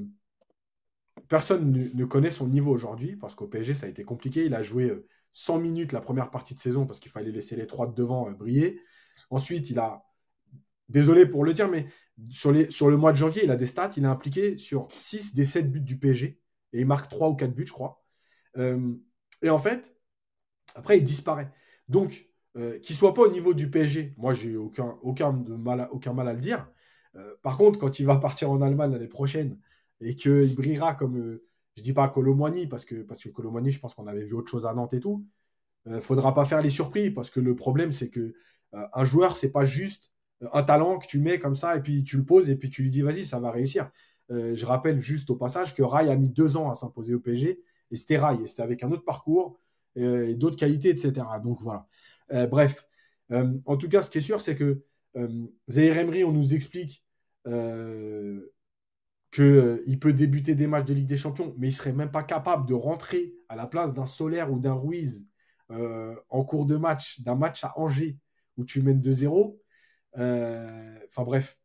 [1.31, 4.45] personne ne, connaît son niveau aujourd'hui, parce qu'au PSG, ça a été compliqué.
[4.45, 4.91] Il a joué
[5.31, 8.29] 100 minutes la première partie de saison, parce qu'il fallait laisser les trois de devant
[8.31, 8.81] briller.
[9.29, 10.03] Ensuite, il a,
[10.89, 11.87] désolé pour le dire, mais
[12.31, 13.91] sur, le mois de janvier, il a des stats.
[13.95, 16.37] Il est impliqué sur 6 des 7 buts du PSG.
[16.73, 18.03] Et il marque 3 ou 4 buts, je crois.
[18.57, 19.95] et en fait,
[20.75, 21.49] après, il disparaît.
[21.87, 22.27] Donc,
[22.57, 26.41] euh, qu'il soit pas au niveau du PSG, moi, j'ai aucun, aucun, mal à, le
[26.41, 26.69] dire.
[27.15, 29.57] Euh, par contre, quand il va partir en Allemagne l'année prochaine
[30.01, 31.43] et qu'il brillera comme, euh,
[31.77, 34.49] je dis pas Colomboigny, parce que, parce que Colomboigny, je pense qu'on avait vu autre
[34.49, 35.25] chose à Nantes et tout,
[35.85, 38.35] ne faudra pas faire les surprises, parce que le problème, c'est que
[38.73, 40.11] un joueur, c'est pas juste
[40.53, 42.83] un talent que tu mets comme ça et puis tu le poses et puis tu
[42.83, 43.89] lui dis vas-y, ça va réussir.
[44.29, 47.61] je rappelle juste au passage que Rai a mis deux ans à s'imposer au PSG
[47.91, 49.59] et c'était Rai et c'était avec un autre parcours
[49.97, 51.25] euh, et d'autres qualités, etc.
[51.43, 51.87] Donc voilà.
[52.31, 52.87] Euh, bref,
[53.31, 54.83] euh, en tout cas, ce qui est sûr, c'est que
[55.15, 57.03] Emery, on nous explique
[59.31, 62.67] qu'il peut débuter des matchs de Ligue des Champions, mais il serait même pas capable
[62.67, 65.27] de rentrer à la place d'un Solaire ou d'un Ruiz
[65.69, 68.17] en cours de match, d'un match à Angers
[68.57, 69.57] où tu mènes 2-0.
[70.15, 71.57] Enfin bref,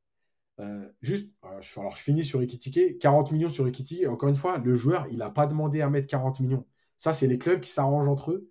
[1.02, 4.06] juste, alors je finis sur Ekitike, 40 millions sur Ekitike.
[4.06, 6.64] Encore une fois, le joueur, il n'a pas demandé à mettre 40 millions.
[6.98, 8.48] Ça, c'est les clubs qui s'arrangent entre eux.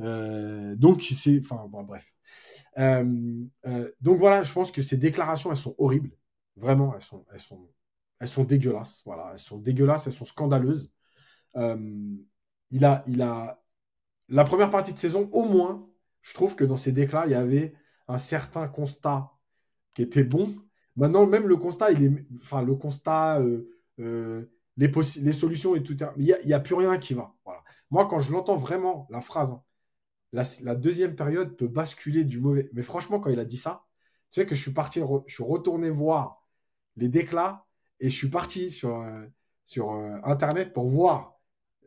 [0.00, 1.38] Euh, donc, c'est.
[1.38, 2.12] Enfin, bref.
[2.78, 6.10] Euh, euh, donc, voilà, je pense que ces déclarations, elles sont horribles.
[6.56, 7.68] Vraiment, elles sont,
[8.18, 9.02] elles sont dégueulasses.
[9.04, 10.90] Voilà, elles sont dégueulasses, elles sont scandaleuses.
[11.54, 13.62] il, a, il a.
[14.28, 15.88] La première partie de saison, au moins,
[16.22, 17.74] je trouve que dans ces déclarations, il y avait
[18.08, 19.32] un certain constat
[19.94, 20.56] qui était bon.
[20.96, 22.26] Maintenant, même le constat, il est.
[22.40, 23.42] Enfin, le constat.
[23.98, 24.46] les,
[24.76, 25.96] les solutions et tout.
[26.16, 27.34] Il n'y a, plus rien qui va.
[27.90, 29.62] Moi, quand je l'entends vraiment, la phrase, hein,
[30.32, 32.68] la, deuxième période peut basculer du mauvais.
[32.72, 33.84] Mais franchement, quand il a dit ça,
[34.30, 36.42] tu sais que je suis parti, je suis retourné voir
[36.96, 37.65] les déclats
[38.00, 39.26] et je suis parti sur, euh,
[39.78, 41.38] euh, Internet pour voir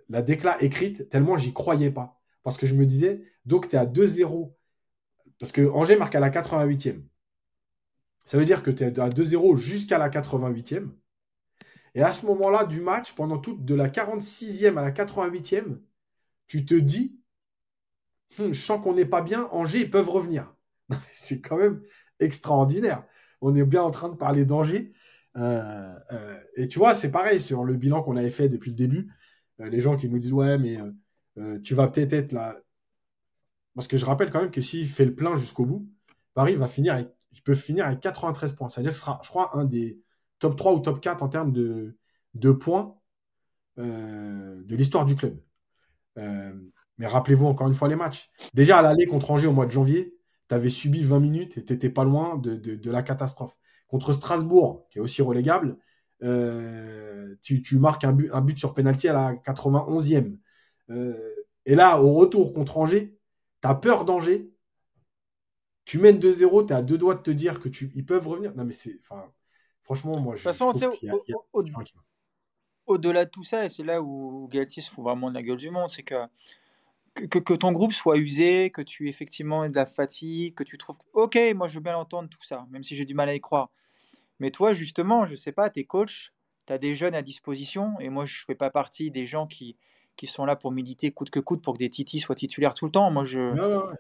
[0.10, 2.20] la déclat écrite, tellement j'y croyais pas.
[2.43, 4.55] Parce que je me disais, donc tu es à 2-0.
[5.39, 7.03] Parce que Angers marque à la 88e.
[8.26, 10.89] Ça veut dire que tu es à 2-0 jusqu'à la 88e.
[11.95, 15.80] Et à ce moment-là du match, pendant toute de la 46e à la 88e,
[16.47, 17.20] tu te dis,
[18.39, 20.55] hum, je sens qu'on n'est pas bien, Angers, ils peuvent revenir.
[21.12, 21.82] C'est quand même
[22.20, 23.03] extraordinaire.
[23.41, 24.91] On est bien en train de parler d'Angers.
[25.38, 28.75] Euh, euh, et tu vois, c'est pareil sur le bilan qu'on avait fait depuis le
[28.75, 29.11] début.
[29.61, 30.77] Euh, les gens qui nous disent, ouais, mais
[31.63, 32.55] tu vas peut-être être là.
[33.75, 35.89] Parce que je rappelle quand même que s'il fait le plein jusqu'au bout,
[36.34, 38.69] Paris va finir avec, il peut finir avec 93 points.
[38.69, 40.01] C'est-à-dire que ce sera, je crois, un des
[40.39, 41.95] top 3 ou top 4 en termes de,
[42.51, 42.97] points
[43.77, 45.39] de l'histoire du club.
[46.99, 48.30] Mais rappelez-vous encore une fois les matchs.
[48.53, 50.13] Déjà à l'aller contre Angers au mois de janvier,
[50.49, 53.55] tu avais subi 20 minutes et tu pas loin de, la catastrophe.
[53.89, 55.77] Contre Strasbourg, qui est aussi relégable,
[56.23, 60.37] euh, tu, marques un but, un but sur pénalty à la 91e.
[60.89, 61.35] Euh,
[61.65, 63.17] et là, au retour contre Angers,
[63.61, 64.51] tu as peur d'Angers.
[65.85, 68.27] Tu mènes 2-0, tu es à deux doigts de te dire que tu, ils peuvent
[68.27, 68.55] revenir.
[68.55, 68.99] Non, mais c'est.
[69.81, 70.47] Franchement, moi, je.
[70.47, 70.73] De toute façon,
[72.85, 75.57] au-delà de tout ça, et c'est là où Galtier se fout vraiment de la gueule
[75.57, 76.15] du monde, c'est que
[77.14, 80.97] que, ton groupe soit usé, que tu effectivement aies de la fatigue, que tu trouves.
[81.14, 83.41] Ok, moi je veux bien l'entendre tout ça, même si j'ai du mal à y
[83.41, 83.70] croire.
[84.39, 86.34] Mais toi, justement, je sais pas, tu es coach,
[86.66, 89.76] tu as des jeunes à disposition, et moi je fais pas partie des gens qui,
[90.20, 92.86] qui sont là pour militer coûte que coûte pour que des titis soient titulaires tout
[92.86, 93.10] le temps.
[93.10, 93.39] Moi, je,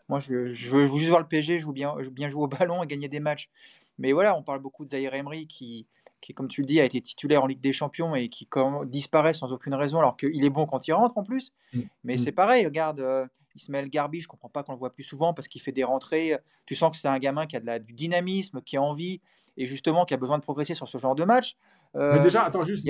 [0.09, 2.83] Moi, je, je, veux juste voir le PSG, je veux bien, bien jouer au ballon
[2.83, 3.49] et gagner des matchs.
[3.97, 5.87] Mais voilà, on parle beaucoup de Zaire Emery qui,
[6.21, 8.47] qui, comme tu le dis, a été titulaire en Ligue des Champions et qui
[8.85, 11.51] disparaît sans aucune raison, alors qu'il est bon quand il rentre en plus.
[11.73, 11.81] Mm.
[12.03, 12.17] Mais mm.
[12.19, 15.47] c'est pareil, regarde, euh, Ismaël Garbi, je comprends pas qu'on le voit plus souvent parce
[15.47, 16.37] qu'il fait des rentrées.
[16.65, 19.21] Tu sens que c'est un gamin qui a de la, du dynamisme, qui a envie
[19.57, 21.57] et justement qui a besoin de progresser sur ce genre de match.
[21.95, 22.85] Euh, Mais déjà, attends, juste,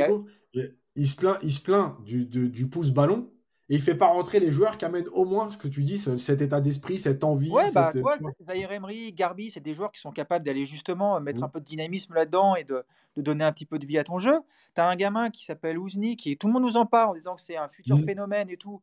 [0.95, 3.31] il, se plaint, il se plaint du, du pouce ballon
[3.69, 5.99] et il fait pas rentrer les joueurs qui amènent au moins ce que tu dis,
[5.99, 7.51] cet état d'esprit, cette envie.
[7.51, 11.19] Ouais, bah, tu vois, Zahir Emery, Garbi, c'est des joueurs qui sont capables d'aller justement
[11.21, 11.43] mettre mmh.
[11.43, 12.83] un peu de dynamisme là-dedans et de,
[13.15, 14.39] de, donner un petit peu de vie à ton jeu.
[14.73, 17.13] Tu as un gamin qui s'appelle Ouzni, qui tout le monde nous en parle en
[17.13, 18.05] disant que c'est un futur mmh.
[18.05, 18.81] phénomène et tout.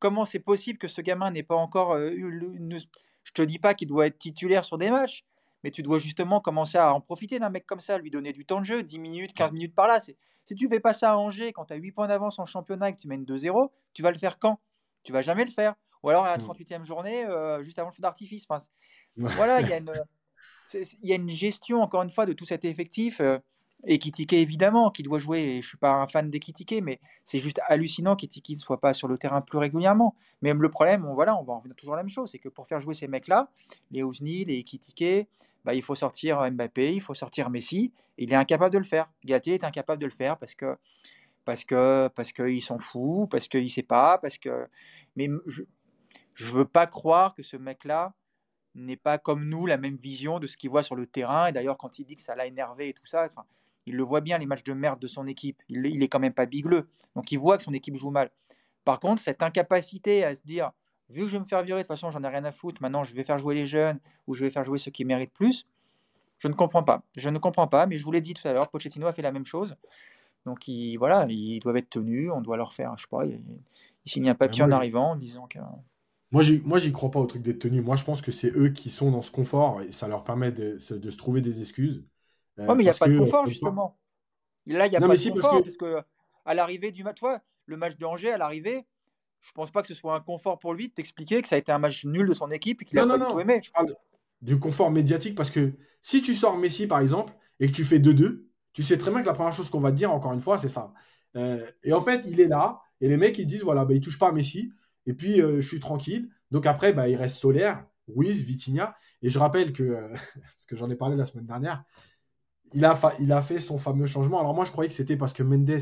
[0.00, 2.50] Comment c'est possible que ce gamin n'ait pas encore euh, eu
[3.22, 5.24] Je te dis pas qu'il doit être titulaire sur des matchs,
[5.62, 8.44] mais tu dois justement commencer à en profiter d'un mec comme ça, lui donner du
[8.44, 10.00] temps de jeu, 10 minutes, 15 minutes par là.
[10.46, 12.90] Si tu fais pas ça à Angers, quand tu as 8 points d'avance en championnat
[12.90, 14.60] et que tu mènes 2-0, tu vas le faire quand?
[15.02, 15.74] Tu vas jamais le faire.
[16.02, 16.84] Ou alors à la 38e mm.
[16.84, 18.46] journée, euh, juste avant le feu d'artifice.
[18.48, 18.62] Enfin,
[19.16, 19.92] voilà, il y, a une,
[21.02, 23.20] y a une gestion, encore une fois, de tout cet effectif.
[23.20, 23.38] Euh,
[23.86, 25.40] et Kitike, évidemment, qui doit jouer.
[25.40, 28.80] Et je suis pas un fan des Kitike, mais c'est juste hallucinant qu'Ekitike ne soit
[28.80, 30.14] pas sur le terrain plus régulièrement.
[30.42, 32.38] Même le problème, on, voilà, on va en revenir toujours à la même chose, c'est
[32.38, 33.50] que pour faire jouer ces mecs-là,
[33.90, 35.28] les Ousni, les Kitike,
[35.64, 37.92] bah, il faut sortir Mbappé, il faut sortir Messi.
[38.18, 39.10] il est incapable de le faire.
[39.24, 40.76] Galtier est incapable de le faire parce que
[41.44, 44.66] parce que parce qu'il s'en fout, parce qu'il sait pas, parce que.
[45.16, 45.62] Mais je
[46.34, 48.12] je veux pas croire que ce mec-là
[48.74, 51.46] n'est pas comme nous la même vision de ce qu'il voit sur le terrain.
[51.46, 53.44] Et d'ailleurs, quand il dit que ça l'a énervé et tout ça, enfin,
[53.86, 55.62] il le voit bien, les matchs de merde de son équipe.
[55.68, 56.88] Il, il est quand même pas bigleux.
[57.14, 58.30] Donc il voit que son équipe joue mal.
[58.84, 60.72] Par contre, cette incapacité à se dire,
[61.10, 62.82] vu que je vais me faire virer, de toute façon, j'en ai rien à foutre,
[62.82, 65.32] maintenant je vais faire jouer les jeunes ou je vais faire jouer ceux qui méritent
[65.32, 65.66] plus,
[66.38, 67.02] je ne comprends pas.
[67.16, 69.22] Je ne comprends pas, mais je vous l'ai dit tout à l'heure, Pochettino a fait
[69.22, 69.76] la même chose.
[70.44, 73.40] Donc il, voilà, ils doivent être tenus, on doit leur faire, je sais pas, il,
[74.06, 75.58] signe un papier en arrivant en disant que.
[76.30, 77.80] Moi, j'y crois pas au truc d'être tenu.
[77.80, 80.50] Moi, je pense que c'est eux qui sont dans ce confort et ça leur permet
[80.50, 82.04] de, de se trouver des excuses.
[82.58, 83.96] Euh, mais il n'y a pas de confort, justement.
[84.66, 86.02] Là, il n'y a pas de confort, parce que...
[86.44, 87.20] à l'arrivée du match,
[87.66, 88.84] le match de Angers, à l'arrivée,
[89.44, 91.58] je pense pas que ce soit un confort pour lui de t'expliquer que ça a
[91.58, 93.60] été un match nul de son équipe et qu'il a pas du tout aimé.
[93.62, 93.94] Je parle
[94.40, 97.98] du confort médiatique parce que si tu sors Messi, par exemple, et que tu fais
[97.98, 100.40] 2-2, tu sais très bien que la première chose qu'on va te dire, encore une
[100.40, 100.92] fois, c'est ça.
[101.36, 104.00] Euh, et en fait, il est là, et les mecs, ils disent, voilà, bah, il
[104.00, 104.72] touche pas à Messi,
[105.06, 106.30] et puis euh, je suis tranquille.
[106.50, 108.96] Donc après, bah, il reste Solaire, Ruiz, Vitinha.
[109.22, 111.84] Et je rappelle que, parce que j'en ai parlé la semaine dernière,
[112.72, 114.40] il a, il a fait son fameux changement.
[114.40, 115.80] Alors moi, je croyais que c'était parce que Mendes,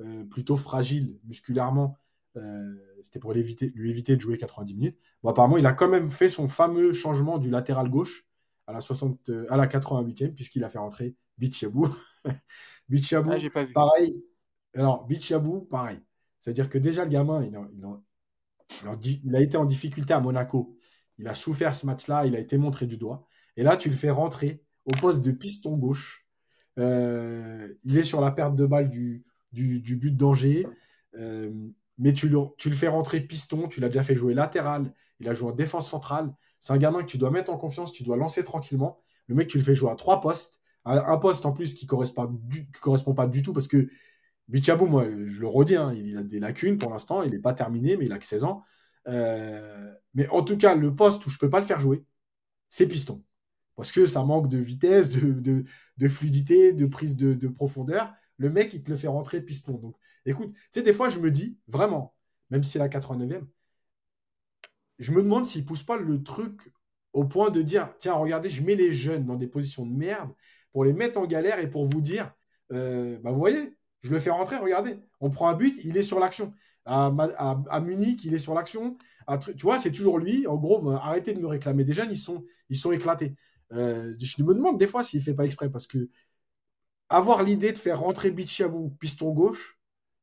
[0.00, 1.98] euh, plutôt fragile musculairement,
[2.36, 4.98] euh, c'était pour lui éviter, lui éviter de jouer 90 minutes.
[5.22, 8.26] Bon, apparemment, il a quand même fait son fameux changement du latéral gauche
[8.66, 11.88] à la, 60, à la 88e, puisqu'il a fait rentrer Bichabou.
[12.88, 14.22] Bichabou, ah, pareil.
[14.74, 16.00] Alors, Bichabou, pareil.
[16.38, 17.58] C'est-à-dire que déjà, le gamin, il,
[19.02, 20.76] il, il a été en difficulté à Monaco.
[21.18, 23.26] Il a souffert ce match-là, il a été montré du doigt.
[23.56, 26.26] Et là, tu le fais rentrer au poste de piston gauche.
[26.78, 30.66] Euh, il est sur la perte de balle du, du, but d'Angers.
[31.14, 31.52] Euh,
[32.00, 35.50] mais tu le, fais rentrer piston, tu l'as déjà fait jouer latéral, il a joué
[35.50, 36.34] en défense centrale.
[36.58, 38.98] C'est un gamin que tu dois mettre en confiance, tu dois lancer tranquillement.
[39.28, 40.58] Le mec, tu le fais jouer à trois postes.
[40.84, 43.88] Un poste en plus qui ne correspond, pas du tout parce que
[44.48, 47.52] Bichabou, moi, je le redis, hein, il a des lacunes pour l'instant, il n'est pas
[47.52, 48.62] terminé, mais il a que 16 ans.
[49.06, 52.04] Euh, mais en tout cas, le poste où je ne peux pas le faire jouer,
[52.70, 53.22] c'est piston
[53.80, 55.64] parce que ça manque de vitesse, de,
[55.96, 58.12] de, fluidité, de prise de, profondeur.
[58.36, 59.78] Le mec, il te le fait rentrer piston.
[59.78, 59.96] Donc,
[60.26, 62.14] écoute, tu sais, des fois, je me dis, vraiment,
[62.50, 63.46] même si c'est la 89e,
[64.98, 66.72] je me demande s'il ne pousse pas le truc
[67.12, 70.30] au point de dire, tiens, regardez, je mets les jeunes dans des positions de merde
[70.72, 72.32] pour les mettre en galère et pour vous dire,
[72.72, 76.02] euh, bah, vous voyez, je le fais rentrer, regardez, on prend un but, il est
[76.02, 76.54] sur l'action.
[76.86, 78.96] À, Munich, il est sur l'action.
[79.56, 80.46] Tu vois, c'est toujours lui.
[80.46, 82.16] En gros, bah, arrêtez de me réclamer des jeunes, ils
[82.76, 83.34] sont, éclatés.
[83.72, 86.08] Euh, je me demande des fois s'il fait pas exprès parce que
[87.08, 89.78] avoir l'idée de faire rentrer Bichabou piston gauche,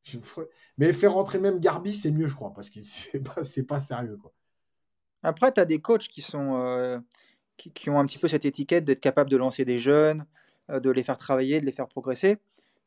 [0.78, 4.18] mais faire rentrer même Garbi, c'est mieux, je crois, parce que c'est pas, pas sérieux.
[4.18, 4.32] Quoi.
[5.24, 7.00] Après, tu as des coachs qui, sont, euh,
[7.58, 10.26] qui, ont un petit peu cette étiquette d'être capable de lancer des jeunes,
[10.70, 12.38] euh, de les faire travailler, de les faire progresser.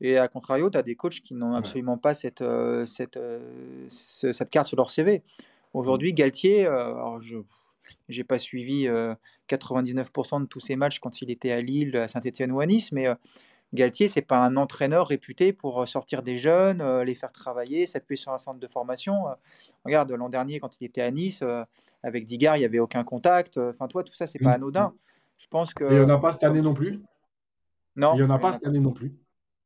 [0.01, 2.43] Et à contrario, tu as des coachs qui n'ont absolument pas cette,
[2.87, 3.19] cette,
[3.89, 5.23] cette carte sur leur CV.
[5.75, 7.37] Aujourd'hui, Galtier, alors je
[8.09, 8.89] n'ai pas suivi
[9.57, 12.93] 99% de tous ses matchs quand il était à Lille, à Saint-Etienne ou à Nice,
[12.93, 13.15] mais euh,
[13.73, 17.87] Galtier, c'est pas un entraîneur réputé pour euh, sortir des jeunes, euh, les faire travailler,
[17.87, 19.25] s'appuyer sur un centre de formation.
[19.85, 21.45] regarde, l'an dernier, quand il était à Nice,
[22.03, 23.59] avec Digard, il n'y avait aucun contact.
[23.59, 24.63] Enfin, toi, tout ça, c'est pas mmh.
[24.63, 24.95] anodin.
[25.39, 25.85] Je pense que.
[25.85, 27.01] il n'y en a pas cette année non plus?
[27.97, 28.13] Non.
[28.15, 29.15] Il n'y en a pas cette année non plus.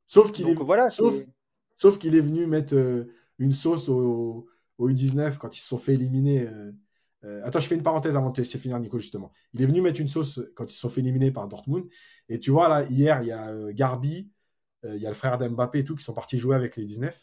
[0.07, 0.55] Sauf qu'il est...
[0.55, 1.15] Voilà, sauf,
[1.79, 2.75] sauf qu'il est venu mettre
[3.39, 4.47] une sauce au,
[4.79, 6.49] au, U19 quand ils se sont fait éliminer
[7.25, 9.33] euh, attends, je fais une parenthèse avant de finir Nico, justement.
[9.55, 11.87] Il est venu mettre une sauce quand ils se sont fait éliminer par Dortmund.
[12.29, 14.31] Et tu vois, là, hier, il y a euh, Garbi,
[14.85, 16.85] euh, il y a le frère d'Mbappé et tout qui sont partis jouer avec les
[16.85, 17.19] 19.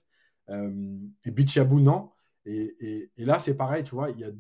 [0.50, 2.12] et Bichabou, non.
[2.46, 4.32] Et, là, c'est pareil, tu vois, il y a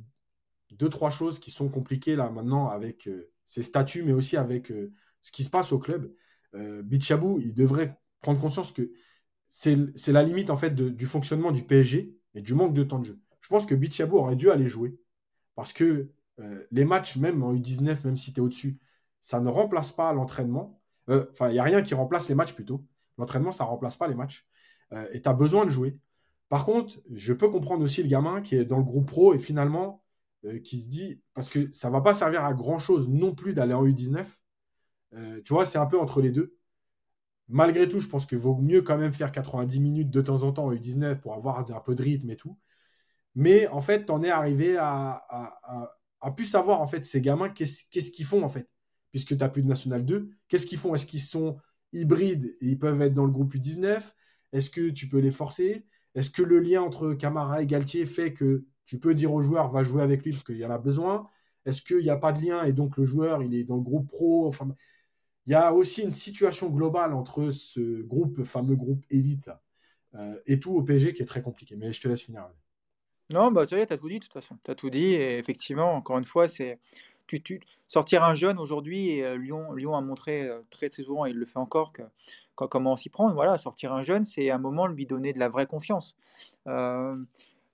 [0.71, 3.09] deux, trois choses qui sont compliquées là maintenant avec
[3.45, 4.73] ses statuts, mais aussi avec
[5.21, 6.11] ce qui se passe au club.
[6.53, 8.91] Bichabou, il devrait prendre conscience que
[9.49, 9.77] c'est
[10.07, 13.19] la limite en fait du fonctionnement du PSG et du manque de temps de jeu.
[13.41, 14.97] Je pense que Bichabou aurait dû aller jouer
[15.61, 16.09] parce que
[16.39, 18.79] euh, les matchs, même en U19, même si tu es au-dessus,
[19.21, 20.81] ça ne remplace pas l'entraînement.
[21.07, 22.83] Euh, enfin, il n'y a rien qui remplace les matchs plutôt.
[23.19, 24.47] L'entraînement, ça ne remplace pas les matchs.
[24.91, 25.99] Euh, et tu as besoin de jouer.
[26.49, 29.37] Par contre, je peux comprendre aussi le gamin qui est dans le groupe pro et
[29.37, 30.03] finalement,
[30.63, 33.75] qui se dit, parce que ça va pas servir à grand chose non plus d'aller
[33.75, 34.25] en U19.
[35.45, 36.57] tu vois, c'est un peu entre les deux.
[37.49, 40.51] Malgré tout, je pense qu'il vaut mieux quand même faire 90 minutes de temps en
[40.51, 42.57] temps en U19 pour avoir un peu de rythme et tout.
[43.35, 45.23] Mais en fait, tu en es arrivé à,
[46.21, 48.69] à, plus savoir, en fait, ces gamins, qu'est-ce qu'ils font, en fait,
[49.11, 50.29] puisque tu n'as plus de National 2.
[50.47, 50.93] Qu'est-ce qu'ils font?
[50.95, 51.57] Est-ce qu'ils sont
[51.93, 54.15] hybrides et ils peuvent être dans le groupe U19
[54.53, 55.85] Est-ce que tu peux les forcer?
[56.15, 59.69] Est-ce que le lien entre Camara et Galtier fait que tu peux dire au joueur,
[59.69, 61.29] va jouer avec lui parce qu'il y en a besoin?
[61.65, 63.81] Est-ce qu'il n'y a pas de lien et donc le joueur, il est dans le
[63.81, 64.47] groupe pro?
[64.47, 64.67] Enfin,
[65.45, 69.49] Il y a aussi une situation globale entre ce groupe, fameux groupe élite,
[70.15, 71.75] euh, et tout au PSG qui est très compliqué.
[71.77, 72.49] Mais je te laisse finir.
[73.31, 74.57] Non, bah, tu as tout dit de toute façon.
[74.63, 75.13] Tu as tout dit.
[75.13, 76.79] Et effectivement, encore une fois, c'est
[77.87, 79.09] sortir un jeune aujourd'hui.
[79.09, 82.03] Et euh, Lyon, Lyon a montré euh, très, souvent, et il le fait encore, que,
[82.55, 83.33] comment s'y prendre.
[83.33, 86.15] Voilà, sortir un jeune, c'est un moment lui donner de la vraie confiance.
[86.67, 87.15] Euh,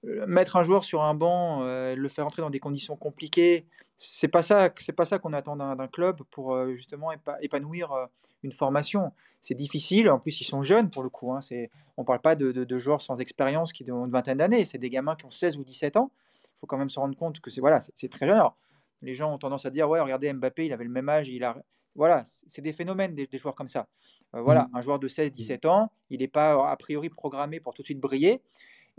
[0.04, 3.66] mettre un joueur sur un banc, le faire entrer dans des conditions compliquées,
[3.98, 7.10] c'est pas ça, c'est pas ça qu'on attend d'un club pour euh, justement
[7.41, 8.06] épanouir euh,
[8.44, 9.11] une formation.
[9.41, 10.10] C'est difficile.
[10.10, 11.34] En plus, ils sont jeunes pour le coup.
[11.34, 11.41] Hein.
[11.41, 14.65] C'est, on parle pas de, joueurs sans expérience qui ont une vingtaine d'années.
[14.65, 16.11] C'est des gamins qui ont 16 ou 17 ans.
[16.44, 18.36] Il faut quand même se rendre compte que c'est voilà, c'est très jeune.
[18.36, 18.56] Alors,
[19.02, 21.44] les gens ont tendance à dire ouais, regardez Mbappé, il avait le même âge, il
[21.44, 21.57] a
[21.95, 23.88] voilà, c'est des phénomènes des, joueurs comme ça.
[24.36, 24.76] Euh, voilà, mmh.
[24.76, 27.99] un joueur de 16-17 ans, il n'est pas a priori programmé pour tout de suite
[27.99, 28.41] briller.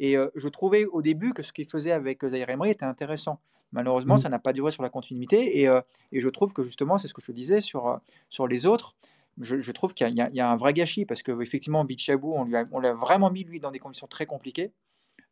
[0.00, 3.40] Et je trouvais au début que ce qu'il faisait avec Zaire Emery était intéressant.
[3.72, 4.18] Malheureusement, mm.
[4.18, 5.60] ça n'a pas duré sur la continuité.
[5.60, 5.80] Et, euh,
[6.12, 7.96] et, je trouve que justement, c'est ce que je te disais sur, euh,
[8.28, 8.96] sur les autres.
[9.40, 12.80] Je, trouve qu'il y, y, a un vrai gâchis parce qu'effectivement, Bichabou, on l'a on
[12.94, 14.72] vraiment mis lui dans des conditions très compliquées.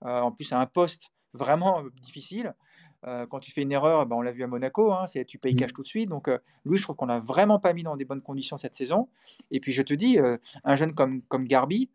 [0.04, 2.54] Euh, en plus, à un poste vraiment difficile.
[3.02, 5.58] quand tu fais une erreur, ben, on l'a vu à Monaco, hein, tu payes mm.
[5.58, 6.08] cash tout de suite.
[6.08, 6.30] Donc,
[6.64, 9.08] lui, je trouve qu'on l'a vraiment pas mis dans des bonnes conditions cette saison.
[9.50, 10.18] Et puis, je te dis,
[10.62, 11.90] un jeune comme, comme Garbi,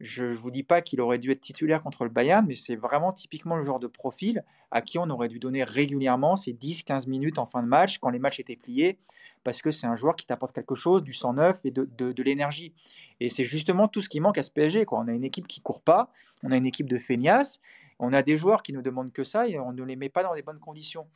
[0.00, 2.76] je ne vous dis pas qu'il aurait dû être titulaire contre le Bayern, mais c'est
[2.76, 7.08] vraiment typiquement le genre de profil à qui on aurait dû donner régulièrement ces 10-15
[7.08, 8.98] minutes en fin de match quand les matchs étaient pliés,
[9.44, 12.22] parce que c'est un joueur qui t'apporte quelque chose, du sang neuf et de, de,
[12.22, 12.72] l'énergie.
[13.20, 14.84] Et c'est justement tout ce qui manque à ce PSG.
[14.90, 16.10] On a une équipe qui court pas,
[16.42, 17.60] on a une équipe de feignasses,
[17.98, 20.22] on a des joueurs qui ne demandent que ça et on ne les met pas
[20.22, 21.06] dans les bonnes conditions.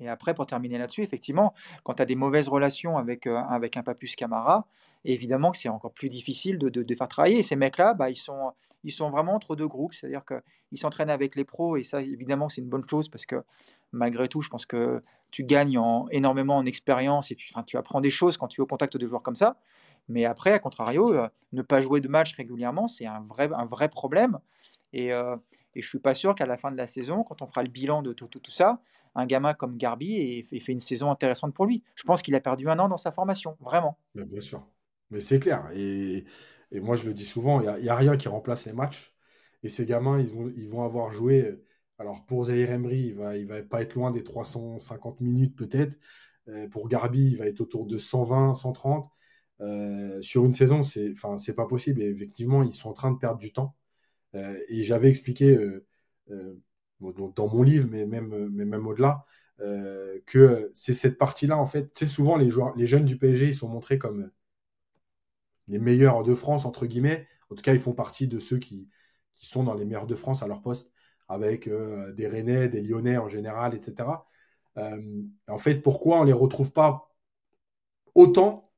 [0.00, 1.54] Et après, pour terminer là-dessus, effectivement,
[1.84, 4.66] quand tu as des mauvaises relations avec, euh, avec un Papus Camara,
[5.12, 7.38] évidemment que c'est encore plus difficile de, de, faire travailler.
[7.38, 8.52] Et ces mecs-là, bah, ils, sont,
[8.84, 12.48] ils sont vraiment entre deux groupes, c'est-à-dire qu'ils s'entraînent avec les pros, et ça, évidemment,
[12.48, 13.42] c'est une bonne chose parce que
[13.92, 15.00] malgré tout, je pense que
[15.30, 18.60] tu gagnes en, énormément en expérience et tu, enfin, tu apprends des choses quand tu
[18.60, 19.58] es au contact de joueurs comme ça.
[20.08, 23.64] Mais après, à contrario, euh, ne pas jouer de match régulièrement, c'est un vrai, un
[23.64, 24.38] vrai problème.
[24.92, 25.36] Et, euh,
[25.74, 27.62] et je ne suis pas sûr qu'à la fin de la saison, quand on fera
[27.62, 28.80] le bilan de tout, tout, tout ça,
[29.14, 31.82] un gamin comme Garbi ait, fait une saison intéressante pour lui.
[31.94, 33.98] Je pense qu'il a perdu un an dans sa formation, vraiment.
[34.14, 34.66] bien sûr.
[35.14, 35.70] Mais c'est clair.
[35.74, 36.24] Et,
[36.72, 39.14] moi, je le dis souvent, il n'y a, rien qui remplace les matchs.
[39.62, 41.56] Et ces gamins, ils vont, avoir joué.
[41.98, 45.96] Alors, pour Zahir Emery, il va, va pas être loin des 350 minutes, peut-être.
[46.48, 49.10] Euh, pour Garbi, il va être autour de 120, 130.
[49.60, 52.02] Euh, sur une saison, c'est enfin c'est pas possible.
[52.02, 53.76] Et effectivement, ils sont en train de perdre du temps.
[54.34, 55.56] Euh, et j'avais expliqué
[57.00, 59.24] dans mon livre, mais même, au-delà,
[60.26, 61.92] que c'est cette partie-là, en fait.
[61.94, 64.30] Tu sais, souvent, les, les jeunes du PSG, ils sont montrés comme
[65.68, 67.26] les meilleurs de France, entre guillemets.
[67.50, 68.88] En tout cas, ils font partie de ceux qui,
[69.34, 70.90] sont dans les meilleurs de France à leur poste,
[71.28, 74.26] avec euh, des Rennais, des Lyonnais en général, etc.
[74.78, 77.14] Euh, en fait, pourquoi on ne les retrouve pas
[78.14, 78.72] autant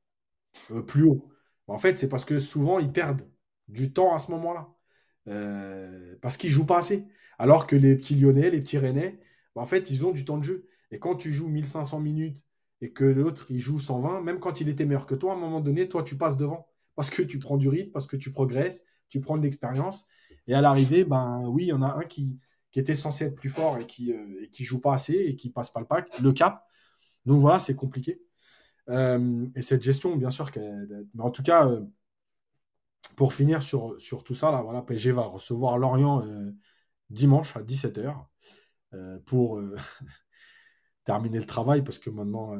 [0.71, 1.29] euh, plus haut?
[1.67, 3.29] En fait, c'est parce que souvent, ils perdent
[3.67, 4.69] du temps à ce moment-là.
[6.21, 7.07] parce qu'ils jouent pas assez.
[7.39, 9.19] Alors que les petits Lyonnais, les petits Rennais,
[9.55, 10.67] bah, en fait, ils ont du temps de jeu.
[10.91, 12.43] Et quand tu joues 1500 minutes
[12.81, 15.39] et que l'autre, il joue 120, même quand il était meilleur que toi, à un
[15.39, 18.31] moment donné, toi, tu passes devant parce que tu prends du rythme, parce que tu
[18.31, 20.07] progresses, tu prends de l'expérience.
[20.47, 22.39] Et à l'arrivée, ben oui, il y en a un qui,
[22.71, 25.35] qui était censé être plus fort et qui euh, et qui joue pas assez et
[25.35, 26.65] qui passe pas le pack, le cap.
[27.25, 28.19] Donc voilà, c'est compliqué.
[28.89, 31.85] Euh, et cette gestion, bien sûr, mais en tout cas, euh,
[33.15, 36.25] pour finir sur, sur tout ça, là, voilà, PSG va recevoir Lorient
[37.09, 38.15] dimanche à 17h
[39.25, 39.61] pour
[41.03, 42.55] terminer le travail parce que maintenant,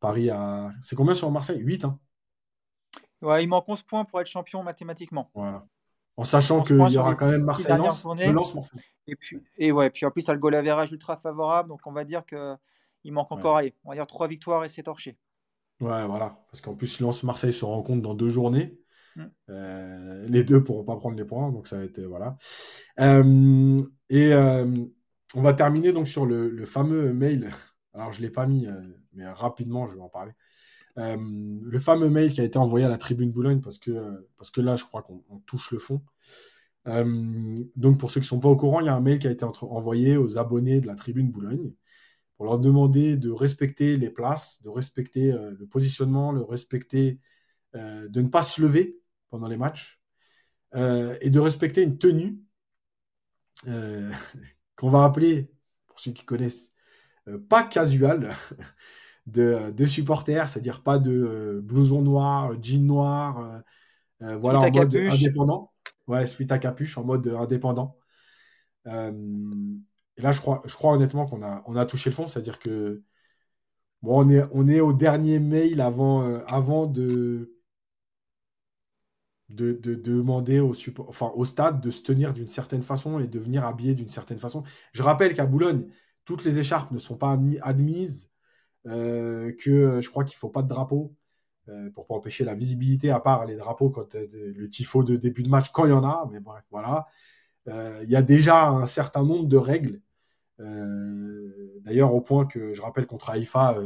[0.00, 0.72] Paris a.
[0.82, 1.60] C'est combien sur Marseille?
[1.60, 1.98] 8 hein
[3.24, 5.30] Ouais, il manque 11 points pour être champion mathématiquement.
[5.34, 5.66] Voilà.
[6.16, 8.04] En sachant qu'il y aura quand même Marseille-Lens,
[8.54, 8.80] Marseille.
[9.06, 11.80] Et puis, et ouais, puis en plus, tu as le goal average ultra favorable, donc
[11.86, 15.18] on va dire qu'il manque encore, allez, on va dire 3 victoires et c'est torché.
[15.80, 16.38] Ouais, voilà.
[16.50, 18.78] Parce qu'en plus, Lens-Marseille se rencontre dans deux journées.
[19.16, 19.24] Mm.
[19.50, 22.00] Euh, les deux pourront pas prendre les points, donc ça va être.
[22.00, 22.36] Voilà.
[23.00, 24.66] Euh, et euh,
[25.34, 27.50] on va terminer donc sur le, le fameux mail.
[27.92, 28.66] Alors, je ne l'ai pas mis,
[29.12, 30.32] mais rapidement, je vais en parler.
[30.98, 31.16] Euh,
[31.62, 34.60] le fameux mail qui a été envoyé à la tribune Boulogne, parce que, parce que
[34.60, 36.02] là, je crois qu'on touche le fond.
[36.86, 39.26] donc, pour ceux qui ne sont pas au courant, il y a un mail qui
[39.26, 41.72] a été envoyé aux abonnés de la tribune Boulogne
[42.36, 47.20] pour leur demander de respecter les places, de respecter le positionnement, de respecter,
[47.74, 48.98] de ne pas se lever
[49.30, 50.00] pendant les matchs
[50.74, 52.38] et de respecter une tenue
[54.76, 55.50] qu'on va appeler,
[55.86, 56.72] pour ceux qui connaissent,
[57.48, 58.34] pas casual,
[59.26, 63.62] de, supporters, c'est-à-dire pas de blouson noir, jean noir,
[64.20, 65.72] voilà, en mode indépendant.
[66.06, 67.96] Ouais, suite à capuche, en mode indépendant.
[68.86, 72.58] et là, je crois, je crois honnêtement qu'on a, on a touché le fond, c'est-à-dire
[72.58, 73.02] que
[74.02, 77.54] bon, on est, on est au dernier mail avant, avant de,
[79.48, 80.72] de, demander au,
[81.06, 84.38] enfin, au stade de se tenir d'une certaine façon et de venir habiller d'une certaine
[84.38, 84.62] façon.
[84.92, 85.86] Je rappelle qu'à Boulogne,
[86.24, 88.33] toutes les écharpes ne sont pas admises, euh,
[88.84, 91.14] que je crois qu'il faut pas de drapeau
[91.70, 95.16] euh, pour pas empêcher la visibilité, à part les drapeaux quand euh, le tifo de
[95.16, 97.06] début de match, quand il y en a, mais bref, voilà.
[97.66, 100.02] Il y a déjà un certain nombre de règles.
[100.58, 103.78] D'ailleurs, au point que je rappelle contre Haïfa,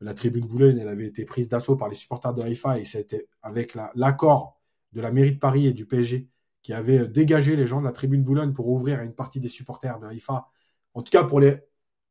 [0.00, 3.28] la tribune Boulogne, elle avait été prise d'assaut par les supporters de Haïfa et c'était
[3.42, 4.60] avec l'accord
[4.92, 6.28] de la mairie de Paris et du PSG
[6.62, 9.48] qui avait dégagé les gens de la tribune Boulogne pour ouvrir à une partie des
[9.48, 10.48] supporters de Haïfa,
[10.94, 11.58] en tout cas pour les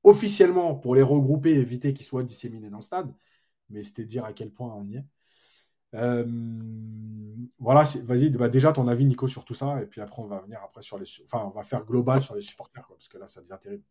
[0.03, 3.13] officiellement pour les regrouper et éviter qu'ils soient disséminés dans le stade.
[3.69, 5.05] Mais c'était dire à quel point on y est.
[5.93, 6.25] Euh,
[7.59, 10.39] voilà, vas-y, bah, déjà ton avis, Nico, sur tout ça, et puis après on va
[10.39, 13.27] venir après sur les, enfin, on va faire global sur les supporters, parce que là,
[13.27, 13.83] ça devient terrible.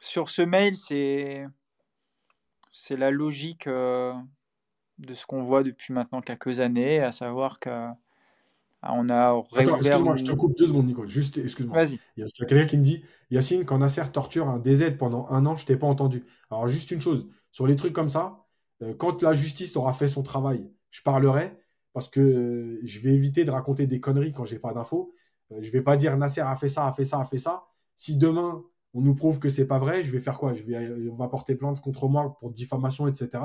[0.00, 1.46] Sur ce mail, c'est
[2.72, 4.14] c'est la logique euh,
[4.98, 7.88] de ce qu'on voit depuis maintenant quelques années, à savoir que
[8.82, 11.06] on a Attends, excuse-moi, je te coupe deux secondes, Nico.
[11.06, 11.84] Juste, excuse-moi.
[11.84, 11.98] Vas-y.
[12.16, 15.46] Il y a quelqu'un qui me dit Yacine, quand Nasser torture un DZ pendant un
[15.46, 16.24] an, je t'ai pas entendu.
[16.50, 18.46] Alors, juste une chose, sur les trucs comme ça,
[18.82, 21.56] euh, quand la justice aura fait son travail, je parlerai
[21.92, 25.14] parce que euh, je vais éviter de raconter des conneries quand j'ai pas d'infos.
[25.50, 27.38] Je euh, je vais pas dire Nasser a fait ça, a fait ça, a fait
[27.38, 27.64] ça.
[27.96, 28.64] Si demain
[28.94, 30.52] on nous prouve que c'est pas vrai, je vais faire quoi?
[30.52, 33.42] Je vais, On va porter plainte contre moi pour diffamation, etc.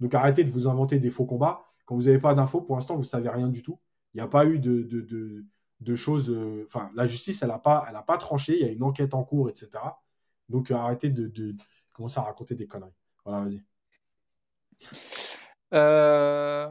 [0.00, 1.64] Donc arrêtez de vous inventer des faux combats.
[1.84, 3.78] Quand vous n'avez pas d'infos, pour l'instant, vous savez rien du tout.
[4.14, 6.30] Il n'y a pas eu de, choses.
[6.30, 8.58] Euh, enfin, la justice, elle n'a pas, elle pas tranché.
[8.58, 9.70] Il y a une enquête en cours, etc.
[10.48, 11.54] Donc, euh, arrêtez de,
[11.92, 12.92] commencer à raconter des conneries.
[13.24, 13.62] Voilà, vas-y.
[15.74, 16.70] Euh...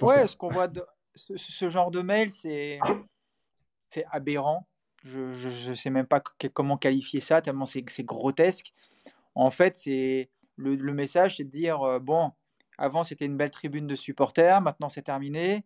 [0.00, 0.84] Ouais, ce qu'on voit, de...
[1.14, 2.78] ce, genre de mail, c'est
[3.94, 4.66] c'est aberrant.
[5.04, 6.20] Je ne sais même pas
[6.52, 8.72] comment qualifier ça, tellement c'est grotesque.
[9.34, 12.32] En fait, c'est le, le, message, c'est de dire euh, bon,
[12.78, 15.64] avant c'était une belle tribune de supporters, maintenant c'est terminé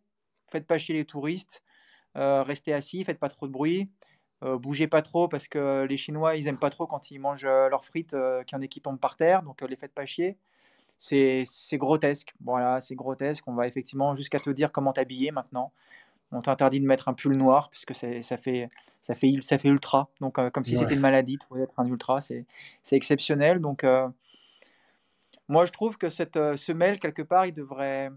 [0.50, 1.62] faites pas chier les touristes,
[2.16, 3.90] euh, restez assis, faites pas trop de bruit,
[4.42, 7.44] euh, bougez pas trop parce que les Chinois ils aiment pas trop quand ils mangent
[7.44, 8.16] euh, leurs frites
[8.46, 10.36] qu'il y en ait qui tombent par terre, donc les faites pas chier.
[10.98, 11.44] C'est
[11.74, 13.46] grotesque, voilà, c'est grotesque.
[13.46, 15.72] On va effectivement jusqu'à te dire comment t'habiller maintenant.
[16.32, 18.68] On t'interdit de mettre un pull noir parce que ça fait,
[19.02, 20.08] ça fait, ça fait ultra.
[20.20, 22.46] Donc, comme si c'était une maladie, de être un ultra, c'est
[22.90, 23.60] exceptionnel.
[23.60, 23.86] Donc,
[25.46, 28.10] moi, je trouve que cette semelle, quelque part, il devrait,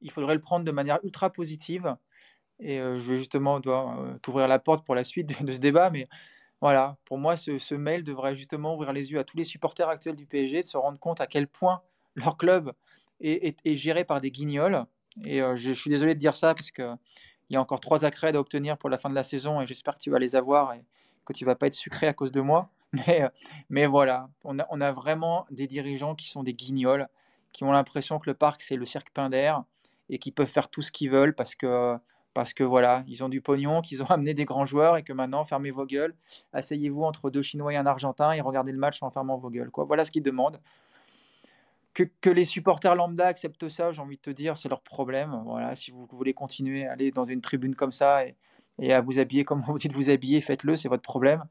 [0.00, 1.96] il faudrait le prendre de manière ultra positive.
[2.58, 5.90] Et euh, je vais justement euh, t'ouvrir la porte pour la suite de, ce débat.
[5.90, 6.08] Mais
[6.60, 10.16] voilà, pour moi, ce, mail devrait justement ouvrir les yeux à tous les supporters actuels
[10.16, 11.82] du PSG, de se rendre compte à quel point
[12.14, 12.72] leur club
[13.20, 14.84] est, géré par des guignols.
[15.24, 16.96] Et euh, je, suis désolé de dire ça parce qu'il
[17.50, 19.94] y a encore trois accrèdes à obtenir pour la fin de la saison et j'espère
[19.94, 20.84] que tu vas les avoir et
[21.24, 22.70] que tu vas pas être sucré à cause de moi.
[23.06, 23.28] Mais,
[23.68, 27.08] mais voilà, on a, vraiment des dirigeants qui sont des guignols,
[27.52, 29.64] qui ont l'impression que le parc c'est le cirque d'air
[30.10, 31.96] et qui peuvent faire tout ce qu'ils veulent parce que,
[32.34, 35.12] parce que voilà, ils ont du pognon, qu'ils ont amené des grands joueurs et que
[35.12, 36.14] maintenant, fermez vos gueules,
[36.52, 39.70] asseyez-vous entre deux Chinois et un Argentin et regardez le match en fermant vos gueules.
[39.70, 39.84] Quoi.
[39.84, 40.60] Voilà ce qu'ils demandent.
[41.94, 45.40] Que, que, les supporters lambda acceptent ça, j'ai envie de te dire, c'est leur problème.
[45.46, 49.18] Voilà, si vous voulez continuer à aller dans une tribune comme ça et, à vous
[49.18, 51.42] habiller comme vous dites vous habiller, faites-le, c'est votre problème.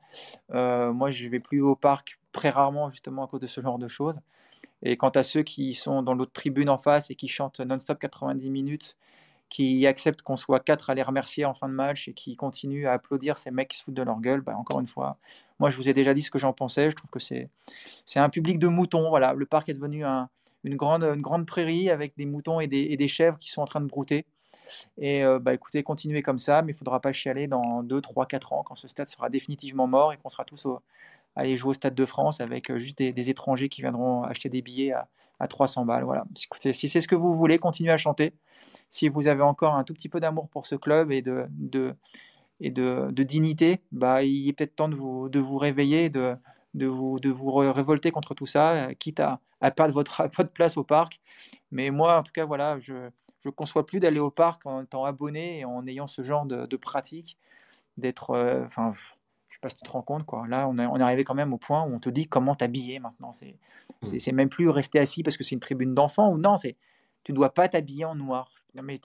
[0.52, 3.80] Euh, moi, je vais plus au parc très rarement justement à cause de ce genre
[3.80, 4.19] de choses.
[4.82, 8.00] Et quant à ceux qui sont dans l'autre tribune en face et qui chantent non-stop
[8.00, 8.98] 90 minutes,
[9.50, 12.88] qui acceptent qu'on soit quatre à les remercier en fin de match et qui continuent
[12.88, 15.18] à applaudir ces mecs qui se foutent de leur gueule, bah, encore une fois,
[15.60, 16.90] moi je vous ai déjà dit ce que j'en pensais.
[16.90, 17.50] Je trouve que c'est,
[18.16, 19.10] un public de moutons.
[19.10, 22.88] Voilà, le parc est devenu une, grande, une grande prairie avec des moutons et des,
[22.90, 24.26] et des chèvres qui sont en train de brouter.
[24.98, 28.02] Et euh, bah, écoutez, continuez comme ça, mais il ne faudra pas chialer dans 2,
[28.02, 30.82] 3, 4 ans quand ce stade sera définitivement mort et qu'on sera tous au,
[31.36, 34.62] aller jouer au Stade de France avec euh, juste des, étrangers qui viendront acheter des
[34.62, 35.07] billets à,
[35.49, 36.06] 300 balles.
[36.06, 36.26] Voilà.
[36.72, 38.34] Si c'est ce que vous voulez, continuez à chanter.
[38.90, 43.82] Si vous avez encore un tout petit peu d'amour pour ce club et de, dignité,
[43.91, 46.38] bah, il est peut-être temps de vous, réveiller, de,
[46.86, 47.20] vous,
[47.52, 49.41] révolter contre tout ça, quitte à,
[49.72, 51.20] perdre votre, place au parc.
[51.70, 53.10] Mais moi, en tout cas, voilà, je,
[53.44, 56.78] ne conçois plus d'aller au parc en étant abonné et en ayant ce genre de,
[56.78, 57.38] pratique,
[57.98, 58.30] d'être.
[58.30, 58.66] Euh,
[59.66, 60.48] pas si tu te rends compte, quoi.
[60.48, 62.56] Là, on est, on est arrivé quand même au point où on te dit comment
[62.56, 63.32] t'habiller maintenant.
[63.32, 63.58] C'est
[64.04, 64.20] mmh.
[64.20, 66.76] c'est même plus rester assis parce que c'est une tribune d'enfants ou non, c'est
[67.24, 68.52] tu dois pas t'habiller en noir.
[68.76, 69.00] Non, mais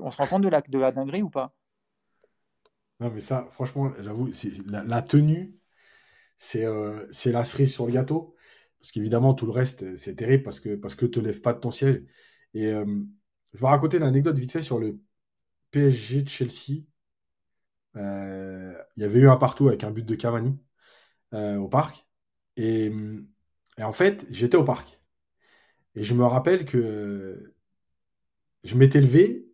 [0.00, 1.54] on se rend compte de la, de la dinguerie ou pas?
[3.00, 4.30] Non, mais ça, franchement, j'avoue,
[4.66, 5.54] la, la, tenue,
[6.36, 8.36] c'est euh, c'est la cerise sur le gâteau.
[8.78, 11.60] Parce qu'évidemment, tout le reste, c'est terrible parce que, parce que te lèves pas de
[11.60, 12.02] ton siège.
[12.54, 12.84] Et euh,
[13.54, 15.00] je vais raconter une anecdote vite fait sur le
[15.70, 16.84] PSG de Chelsea.
[17.96, 20.58] Euh, il y avait eu un partout avec un but de Cavani
[21.34, 22.06] euh, au parc.
[22.56, 22.92] Et,
[23.80, 25.00] en fait, j'étais au parc.
[25.94, 27.54] Et je me rappelle que
[28.64, 29.48] je m'étais levé,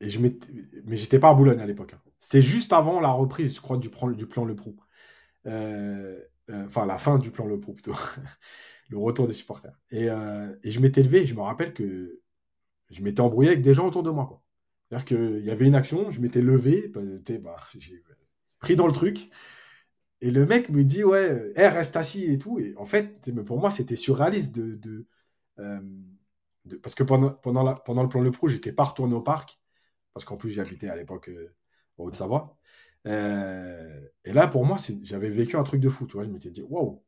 [0.00, 1.94] et je mais j'étais pas à Boulogne à l'époque.
[1.94, 2.02] Hein.
[2.18, 4.76] C'était juste avant la reprise, je crois, du, plan, Le Prou.
[5.46, 7.94] Euh, enfin, la fin du plan Le Prou, plutôt.
[8.88, 9.78] le retour des supporters.
[9.90, 12.20] Et, et je m'étais levé, je me rappelle que
[12.90, 14.26] je m'étais embrouillé avec des gens autour de moi.
[14.26, 14.42] Quoi.
[14.90, 17.00] C'est-à-dire qu'il y avait une action, je m'étais levé, bah,
[17.40, 18.02] bah, j'ai
[18.58, 19.30] pris dans le truc.
[20.20, 22.58] Et le mec me dit, ouais, hey, reste assis et tout.
[22.58, 24.76] Et en fait, pour moi, c'était surréaliste de.
[24.76, 25.06] de,
[25.60, 25.80] euh,
[26.82, 29.60] parce que pendant le plan Le Pro, j'étais pas retourné au parc.
[30.12, 31.54] Parce qu'en plus, j'habitais à l'époque euh,
[31.98, 32.58] en Haute-Savoie.
[33.06, 36.06] Euh, et là, pour moi, j'avais vécu un truc de fou.
[36.06, 37.02] Tu vois, je m'étais dit, waouh,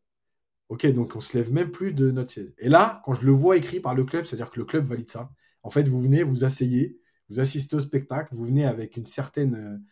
[0.70, 2.52] ok, donc on se lève même plus de notre siège.
[2.58, 5.10] Et là, quand je le vois écrit par le club, c'est-à-dire que le club valide
[5.10, 5.30] ça.
[5.62, 6.98] En fait, vous venez, vous asseyez,
[7.28, 9.82] vous assistez au spectacle, vous venez avec une certaine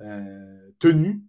[0.00, 1.22] euh, euh, tenue.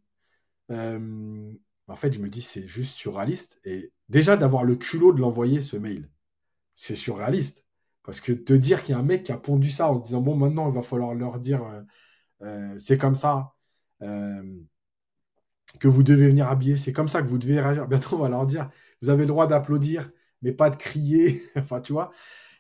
[0.72, 1.54] Euh,
[1.88, 3.60] en fait, je me dis, c'est juste surréaliste.
[3.64, 6.10] Et déjà, d'avoir le culot de l'envoyer, ce mail,
[6.76, 7.66] c'est surréaliste.
[8.04, 10.22] Parce que te dire qu'il y a un mec qui a pondu ça en disant,
[10.22, 11.62] bon, maintenant, il va falloir leur dire,
[12.78, 13.56] c'est comme ça,
[15.80, 17.88] que vous devez venir habiller, c'est comme ça que vous devez réagir.
[17.90, 18.70] Bientôt, on va leur dire,
[19.02, 20.12] vous avez le droit d'applaudir,
[20.42, 21.42] mais pas de crier.
[21.58, 22.12] enfin, tu vois.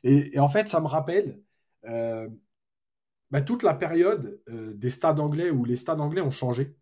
[0.03, 1.41] Et, en fait, ça me rappelle
[3.31, 6.75] bah, toute la période euh, des stades anglais où les stades anglais ont changé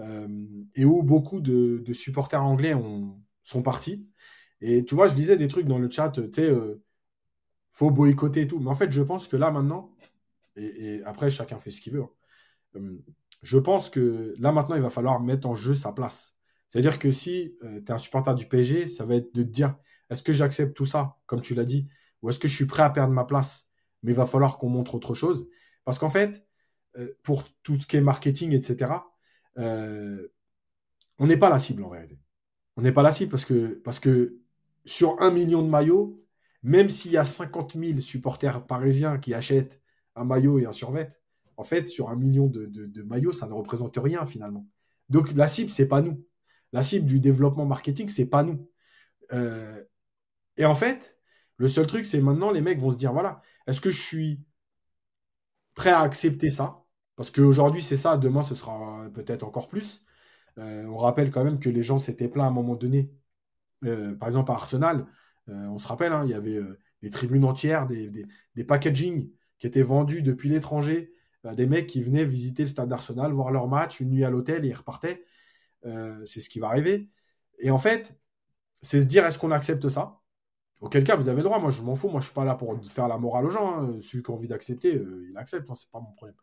[0.00, 0.28] euh,
[0.74, 4.08] et où beaucoup de, supporters anglais ont, sont partis.
[4.60, 6.52] Et tu vois, je disais des trucs dans le chat, tu sais,
[7.72, 8.60] faut boycotter et tout.
[8.60, 9.94] Mais en fait, je pense que là, maintenant,
[10.56, 12.04] et, après, chacun fait ce qu'il veut.
[12.76, 12.80] Hein,
[13.42, 16.36] je pense que là, maintenant, il va falloir mettre en jeu sa place.
[16.70, 19.76] C'est-à-dire que si tu es un supporter du PSG, ça va être de te dire
[20.10, 21.88] est-ce que j'accepte tout ça, comme tu l'as dit
[22.22, 23.68] ou est-ce que je suis prêt à perdre ma place,
[24.02, 25.46] mais il va falloir qu'on montre autre chose
[25.84, 26.46] Parce qu'en fait,
[26.98, 28.92] euh, pour tout ce qui est marketing, etc.,
[29.58, 30.28] euh,
[31.18, 32.18] on n'est pas la cible en réalité.
[32.76, 34.38] On n'est pas la cible parce que, parce que
[34.84, 36.24] sur un million de maillots,
[36.62, 39.80] même s'il y a 50 000 supporters parisiens qui achètent
[40.16, 41.10] un maillot et un survêt,
[41.56, 44.66] en fait, sur un million de, maillots, ça ne représente rien finalement.
[45.08, 46.24] Donc la cible, c'est pas nous.
[46.72, 48.68] La cible du développement marketing, c'est pas nous.
[49.32, 49.82] Euh,
[50.56, 51.18] et en fait,
[51.56, 54.40] le seul truc, c'est maintenant, les mecs vont se dire, voilà, est-ce que je suis
[55.74, 56.84] prêt à accepter ça
[57.16, 60.04] Parce qu'aujourd'hui, c'est ça, demain, ce sera peut-être encore plus.
[60.58, 63.10] Euh, on rappelle quand même que les gens s'étaient plaints à un moment donné.
[63.84, 65.06] Euh, par exemple, à Arsenal,
[65.48, 66.60] euh, on se rappelle, hein, il y avait
[67.02, 68.10] des tribunes entières, des,
[68.54, 71.12] des, packaging qui étaient vendus depuis l'étranger,
[71.56, 74.64] des mecs qui venaient visiter le stade d'Arsenal, voir leur match, une nuit à l'hôtel
[74.64, 75.24] et ils repartaient.
[76.26, 77.10] c'est ce qui va arriver.
[77.60, 78.18] Et en fait,
[78.82, 80.20] c'est se dire, est-ce qu'on accepte ça?
[80.80, 81.58] Auquel cas, vous avez le droit.
[81.58, 82.08] Moi, je m'en fous.
[82.08, 83.74] Moi, je suis pas là pour faire la morale aux gens.
[83.74, 83.98] Hein.
[84.00, 85.70] Celui qui a envie d'accepter, euh, il accepte.
[85.70, 86.36] Hein, c'est pas mon problème.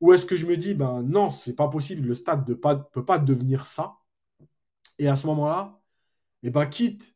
[0.00, 2.08] Ou est-ce que je me dis, ben non, c'est pas possible.
[2.08, 3.98] Le stade ne peut pas devenir ça.
[4.98, 5.80] Et à ce moment-là,
[6.42, 7.14] eh ben, quitte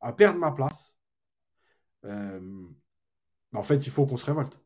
[0.00, 0.98] à perdre ma place,
[2.04, 2.40] euh,
[3.52, 4.60] ben, en fait, il faut qu'on se révolte.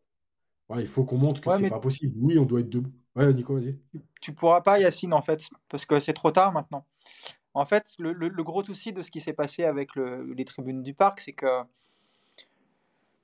[0.77, 2.17] il faut qu'on montre que c'est pas possible.
[2.21, 2.93] Oui, on doit être debout.
[3.15, 3.79] Ouais, Nico, vas-y.
[4.21, 6.87] Tu pourras pas, Yacine, en fait, parce que c'est trop tard maintenant.
[7.55, 11.21] En fait, le, gros souci de ce qui s'est passé avec les tribunes du parc,
[11.21, 11.63] c'est que.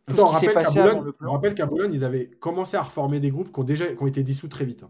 [0.09, 3.93] Attends, on rappelle qu'à Boulogne, ils avaient commencé à reformer des groupes qui ont déjà
[3.93, 4.85] qui ont été dissous très vite.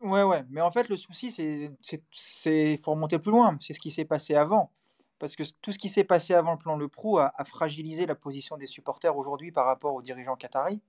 [0.00, 0.44] Ouais, ouais.
[0.50, 3.56] Mais en fait, le souci, c'est faut remonter plus loin.
[3.60, 4.72] C'est ce qui s'est passé avant.
[5.18, 8.06] Parce que tout ce qui s'est passé avant le plan Le Prou a, a fragilisé
[8.06, 10.80] la position des supporters aujourd'hui par rapport aux dirigeants qataris.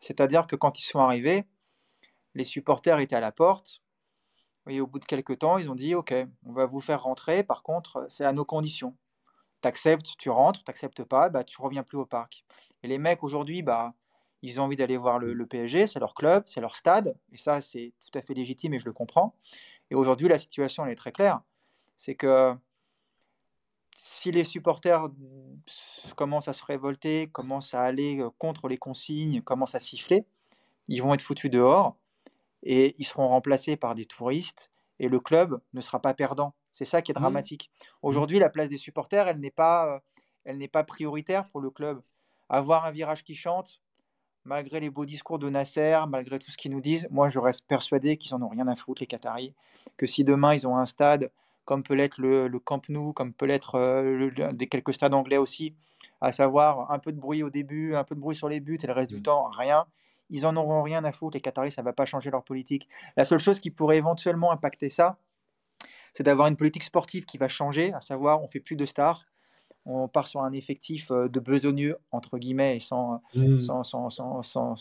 [0.00, 1.44] C'est-à-dire que quand ils sont arrivés,
[2.34, 3.80] les supporters étaient à la porte,
[4.68, 6.14] et au bout de quelques temps, ils ont dit Ok,
[6.46, 8.96] on va vous faire rentrer, par contre, c'est à nos conditions.
[9.60, 12.44] T'acceptes, tu rentres, t'acceptes pas, bah, tu reviens plus au parc.
[12.82, 13.94] Et les mecs aujourd'hui, bah,
[14.42, 17.60] ils ont envie d'aller voir le, PSG, c'est leur club, c'est leur stade, et ça,
[17.60, 19.36] c'est tout à fait légitime et je le comprends.
[19.90, 21.42] Et aujourd'hui, la situation, elle est très claire
[22.02, 22.54] c'est que
[23.94, 25.08] si les supporters
[26.16, 30.24] commencent à se révolter, commencent à aller euh, contre les consignes, commencent à siffler,
[30.88, 31.96] ils vont être foutus dehors
[32.62, 36.54] et ils seront remplacés par des touristes et le club ne sera pas perdant.
[36.72, 37.20] C'est ça qui est mmh.
[37.20, 37.70] dramatique.
[37.72, 37.84] Mmh.
[38.02, 39.98] Aujourd'hui, la place des supporters, elle n'est pas, euh,
[40.44, 42.02] elle n'est pas prioritaire pour le club.
[42.48, 43.80] Avoir un virage qui chante,
[44.44, 47.66] malgré les beaux discours de Nasser, malgré tout ce qu'ils nous disent, moi je reste
[47.66, 49.54] persuadé qu'ils en ont rien à foutre, les Qataris.
[49.96, 51.30] Que si demain ils ont un stade
[51.64, 55.74] comme peut l'être le, Camp Nou, comme peut l'être euh, des quelques stades anglais aussi,
[56.20, 58.78] à savoir un peu de bruit au début, un peu de bruit sur les buts
[58.82, 59.22] et le reste du mm.
[59.22, 59.86] temps, rien.
[60.32, 62.88] Ils en auront rien à foutre, les Qataris, ça ne va pas changer leur politique.
[63.16, 65.18] La seule chose qui pourrait éventuellement impacter ça,
[66.14, 69.26] c'est d'avoir une politique sportive qui va changer, à savoir on fait plus de stars,
[69.84, 73.60] on part sur un effectif euh, de besogneux, entre guillemets, et mmh.
[73.60, 74.76] sans, sans, sans,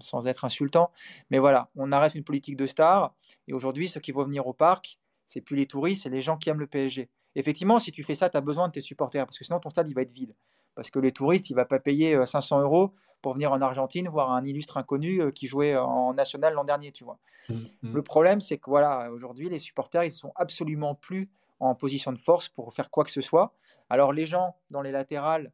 [0.00, 0.90] sans, être insultant.
[1.30, 3.14] Mais voilà, on arrête une politique de stars.
[3.48, 6.36] Et aujourd'hui, ceux qui vont venir au parc, c'est plus les touristes, c'est les gens
[6.36, 7.08] qui aiment le PSG.
[7.36, 9.70] Effectivement, si tu fais ça, tu as besoin de tes supporters, parce que sinon ton
[9.70, 10.34] stade, il va être vide.
[10.74, 13.60] Parce que les touristes, il ne va pas payer 500 euh, euros pour venir en
[13.60, 17.18] Argentine voir un illustre inconnu euh, qui jouait en national l'an dernier, tu vois.
[17.48, 17.94] Mmh, mmh.
[17.94, 21.28] Le problème, c'est que voilà, aujourd'hui, les supporters, ils sont absolument plus
[21.60, 23.52] en position de force pour faire quoi que ce soit.
[23.90, 25.52] Alors les gens dans les latérales,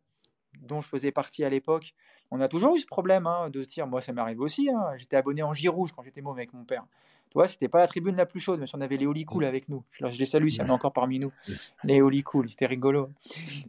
[0.61, 1.95] dont je faisais partie à l'époque,
[2.31, 4.93] on a toujours eu ce problème hein, de se dire, moi ça m'arrive aussi, hein.
[4.97, 6.85] j'étais abonné en J-Rouge quand j'étais mauvais avec mon père.
[7.31, 9.45] Tu vois, c'était pas la tribune la plus chaude, mais si on avait les Cool
[9.45, 9.49] mmh.
[9.49, 9.83] avec nous.
[9.91, 11.33] Je, les salue s'il y en a encore parmi nous.
[11.83, 13.11] Les Cool, c'était rigolo.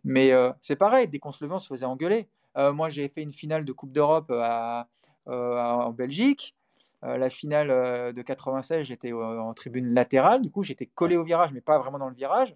[0.03, 2.28] Mais euh, c'est pareil, dès qu'on se levait, on se faisait engueuler.
[2.57, 4.84] Euh, moi, j'ai fait une finale de Coupe d'Europe euh,
[5.27, 6.55] en Belgique.
[7.03, 10.41] la finale de 96, j'étais en tribune latérale.
[10.41, 12.55] Du coup, j'étais collé au virage, mais pas vraiment dans le virage.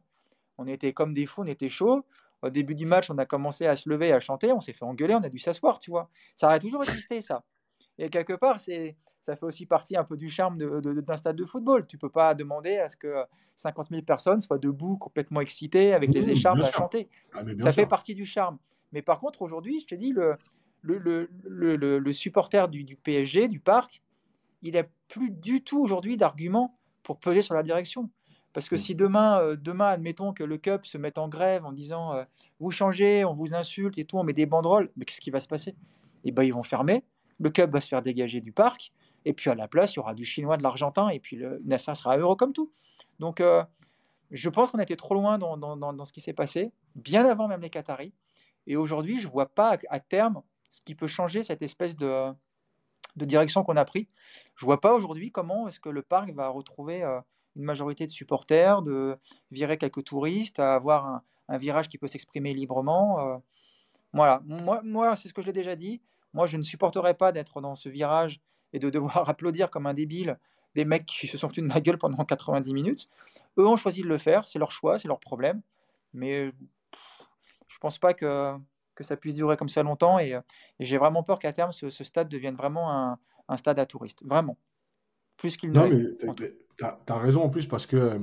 [0.57, 2.05] On était comme des fous, on était chaud.
[2.41, 4.85] Au début du match, on a commencé à se lever, à chanter, on s'est fait
[4.85, 6.09] engueuler, on a dû s'asseoir, tu vois.
[6.35, 7.43] Ça aurait toujours existé, ça.
[7.99, 11.45] Et quelque part, c'est, ça fait aussi partie un peu du charme d'un stade de
[11.45, 11.85] football.
[11.85, 13.23] Tu peux pas demander à ce que
[13.57, 17.09] 50 000 personnes soient debout, complètement excitées, avec les écharpes à chanter.
[17.33, 18.57] Ah, ça fait partie du charme.
[18.91, 20.37] Mais par contre, aujourd'hui, je te dis, le,
[20.81, 24.01] le, le, le supporter du, du, PSG, du parc,
[24.61, 28.09] il n'a plus du tout aujourd'hui d'argument pour peser sur la direction.
[28.53, 28.79] Parce que mm.
[28.79, 32.23] si demain, euh, demain, admettons que le CUP se mette en grève en disant euh,
[32.59, 35.39] vous changez, on vous insulte et tout, on met des banderoles, mais qu'est-ce qui va
[35.39, 35.75] se passer?
[36.23, 37.03] Eh ben, ils vont fermer,
[37.39, 38.91] le CUP va se faire dégager du parc,
[39.25, 41.61] et puis à la place, il y aura du chinois, de l'argentin, et puis le
[41.65, 42.71] Nasser sera heureux comme tout.
[43.19, 43.63] Donc, euh,
[44.31, 47.47] je pense qu'on été trop loin dans, dans, dans, ce qui s'est passé, bien avant
[47.47, 48.13] même les Qataris.
[48.67, 52.33] Et aujourd'hui, je ne vois pas à, terme ce qui peut changer cette espèce de,
[53.15, 54.07] direction qu'on a pris.
[54.55, 57.03] Je ne vois pas aujourd'hui comment est-ce que le parc va retrouver
[57.55, 59.17] une majorité de supporters, de
[59.51, 63.19] virer quelques touristes, à avoir un, virage qui peut s'exprimer librement.
[63.19, 63.37] Euh.
[64.13, 66.01] voilà, moi, moi c'est ce que je l'ai déjà dit.
[66.33, 68.39] Moi, je ne supporterais pas d'être dans ce virage
[68.71, 70.39] et de devoir applaudir comme un débile
[70.75, 73.09] des mecs qui se sont foutus de ma gueule pendant 90 minutes.
[73.57, 75.61] Eux ont choisi de le faire, c'est leur choix, c'est leur problème.
[76.13, 76.51] Mais
[77.71, 78.53] je pense pas que,
[78.95, 80.37] que ça puisse durer comme ça longtemps et,
[80.79, 84.23] j'ai vraiment peur qu'à terme, ce, stade devienne vraiment un, un stade à touristes.
[84.25, 84.57] Vraiment
[85.41, 86.05] plus qu'il Non, mais
[86.77, 88.19] tu as, raison en plus parce que, euh,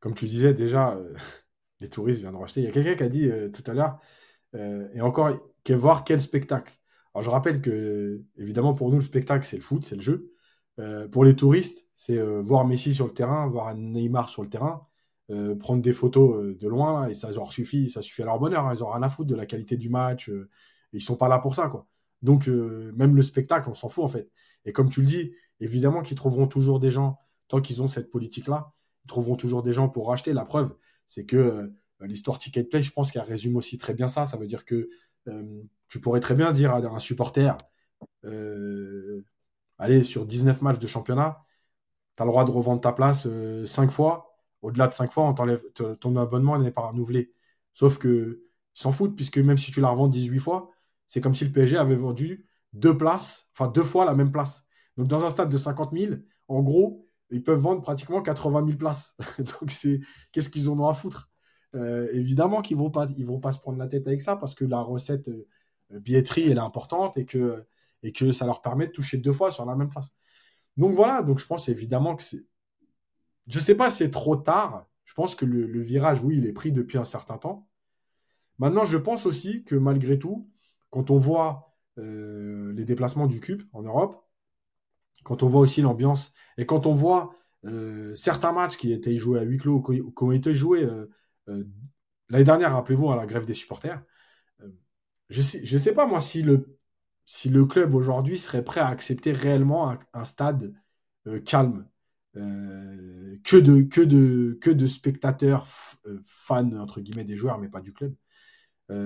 [0.00, 1.14] comme tu disais déjà, euh,
[1.80, 2.60] les touristes viennent de racheter.
[2.60, 3.98] Il y a quelqu'un qui a dit euh, tout à l'heure,
[4.54, 5.30] et encore,
[5.70, 6.74] voir quel spectacle.
[7.14, 10.34] Alors je rappelle que, évidemment, pour nous, le spectacle, c'est le foot, c'est le jeu.
[11.10, 14.86] pour les touristes, c'est voir Messi sur le terrain, voir Neymar sur le terrain,
[15.58, 18.66] prendre des photos de loin, et ça leur suffit, ça suffit à leur bonheur.
[18.66, 18.74] Hein.
[18.74, 20.30] ils ont rien à foutre de la qualité du match.
[20.92, 21.86] ils sont pas là pour ça, quoi.
[22.22, 24.30] Donc, même le spectacle, on s'en fout, en fait.
[24.64, 25.32] Et comme tu le dis,
[25.62, 28.72] Évidemment qu'ils trouveront toujours des gens, tant qu'ils ont cette politique-là,
[29.04, 30.32] ils trouveront toujours des gens pour racheter.
[30.32, 30.74] La preuve,
[31.06, 31.68] c'est que euh,
[32.00, 34.26] l'histoire Ticket Play, je pense qu'elle résume aussi très bien ça.
[34.26, 34.88] Ça veut dire que
[35.28, 37.56] euh, tu pourrais très bien dire à un supporter,
[38.24, 39.24] euh,
[39.78, 41.44] allez, sur 19 matchs de championnat,
[42.16, 43.28] tu as le droit de revendre ta place
[43.64, 44.31] 5 fois.
[44.62, 45.62] Au-delà de 5 fois, on t'enlève,
[46.00, 47.32] ton abonnement n'est pas renouvelé.
[47.74, 48.44] Sauf que
[48.74, 50.70] s'en foutent, puisque même si tu la revends 18 fois,
[51.06, 54.64] c'est comme si le PSG avait vendu deux places, enfin deux fois la même place.
[54.96, 56.14] Donc, dans un stade de 50 000,
[56.48, 59.16] en gros, ils peuvent vendre pratiquement 80 000 places.
[59.38, 60.00] Donc, c'est
[60.32, 61.30] qu'est-ce qu'ils en ont à foutre?
[61.74, 64.80] Euh, Évidemment qu'ils vont vont pas se prendre la tête avec ça parce que la
[64.80, 65.46] recette euh,
[65.90, 67.64] billetterie elle est importante et que
[68.32, 70.12] ça leur permet de toucher deux fois sur la même place.
[70.76, 71.22] Donc voilà.
[71.22, 72.22] Donc je pense évidemment que
[73.46, 74.86] je sais pas, si c'est trop tard.
[75.04, 77.68] Je pense que le, virage, oui, il est pris depuis un certain temps.
[78.58, 80.48] Maintenant, je pense aussi que malgré tout,
[80.90, 84.24] quand on voit euh, les déplacements du cube en Europe,
[85.24, 89.40] quand on voit aussi l'ambiance et quand on voit euh, certains matchs qui étaient joués
[89.40, 91.06] à huis clos, qui ont été joués euh,
[92.28, 94.02] l'année dernière, rappelez-vous, à la grève des supporters,
[95.28, 96.78] je ne sais, je sais pas moi si le,
[97.26, 100.74] si le club aujourd'hui serait prêt à accepter réellement un, stade
[101.44, 101.88] calme,
[102.34, 105.66] que, de, que, de, que de spectateurs
[106.24, 108.14] fans, entre guillemets, des joueurs, mais pas du club,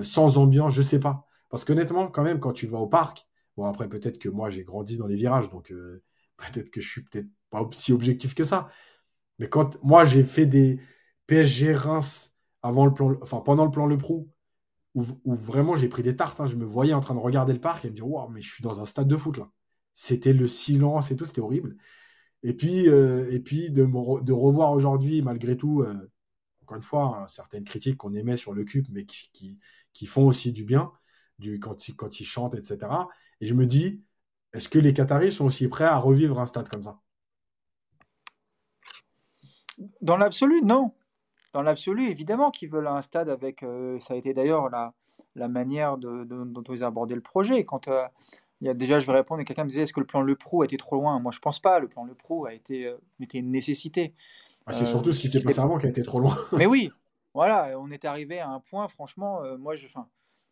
[0.03, 1.27] sans ambiance, je sais pas.
[1.48, 3.27] Parce qu'honnêtement, quand même, quand tu vas au parc,
[3.57, 6.03] Bon, après, peut-être que moi, j'ai grandi dans les virages, donc euh,
[6.36, 8.69] peut-être que je suis peut-être pas aussi objectif que ça.
[9.39, 10.81] Mais quand moi, j'ai fait des
[11.27, 14.31] PSG Reims avant le plan, enfin, pendant le plan Le Prou,
[14.94, 16.40] où, vraiment j'ai pris des tartes.
[16.40, 16.47] Hein.
[16.47, 18.53] Je me voyais en train de regarder le parc et me dire, waouh, mais je
[18.53, 19.51] suis dans un stade de foot là.
[19.94, 21.77] C'était le silence et tout, c'était horrible.
[22.43, 26.11] Et puis, euh, et puis de, de revoir aujourd'hui, malgré tout, euh,
[26.63, 29.59] encore une fois, hein, certaines critiques qu'on émet sur le CUP, mais qui,
[29.93, 30.93] qui, font aussi du bien
[31.39, 32.79] du, quand, ils, quand ils chantent, etc.
[33.41, 34.03] Et je me dis,
[34.53, 36.99] est-ce que les Qataris sont aussi prêts à revivre un stade comme ça?
[40.01, 40.93] Dans l'absolu, non.
[41.53, 43.63] Dans l'absolu, évidemment qu'ils veulent un stade avec.
[43.63, 44.95] Euh, ça a été d'ailleurs la,
[45.35, 47.65] la manière de, dont ils ont abordé le projet.
[47.65, 47.89] Quand
[48.61, 50.23] il y a, déjà, je vais répondre, et quelqu'un me disait est-ce que le plan
[50.23, 51.19] Le Pro a été trop loin?
[51.20, 51.78] Moi, je pense pas.
[51.78, 54.15] Le plan Le Pro a été, euh, était une nécessité.
[54.66, 56.37] Ah, c'est surtout ce qui s'est passé avant qui a été trop loin.
[56.53, 56.91] Mais oui,
[57.35, 60.09] voilà, on est arrivé à un point, franchement, euh, moi, je, enfin,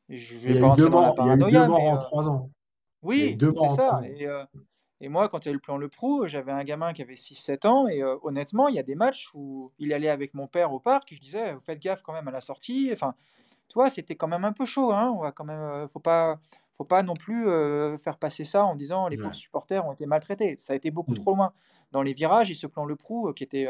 [0.09, 2.29] je vais il y eu deux morts, il y a eu deux morts en trois
[2.29, 2.51] ans.
[3.03, 4.01] Oui, c'est ça.
[4.05, 4.27] Et,
[5.01, 7.03] et, moi, quand il y a eu le plan Le Pro, j'avais un gamin qui
[7.03, 10.47] avait 6-7 ans, et honnêtement, il y a des matchs où il allait avec mon
[10.47, 12.91] père au parc, et je disais, vous faites gaffe quand même à la sortie.
[12.93, 13.15] Enfin,
[13.69, 14.93] tu vois, c'était quand même un peu chaud.
[14.93, 15.13] Hein.
[15.17, 16.39] On va quand même, faut pas
[16.77, 17.45] faut pas non plus
[18.03, 20.57] faire passer ça en disant les pauvres supporters ont été maltraités.
[20.61, 21.19] Ça a été beaucoup mmh.
[21.19, 21.53] trop loin.
[21.93, 23.69] Dans les virages, il se plan le prou, qui était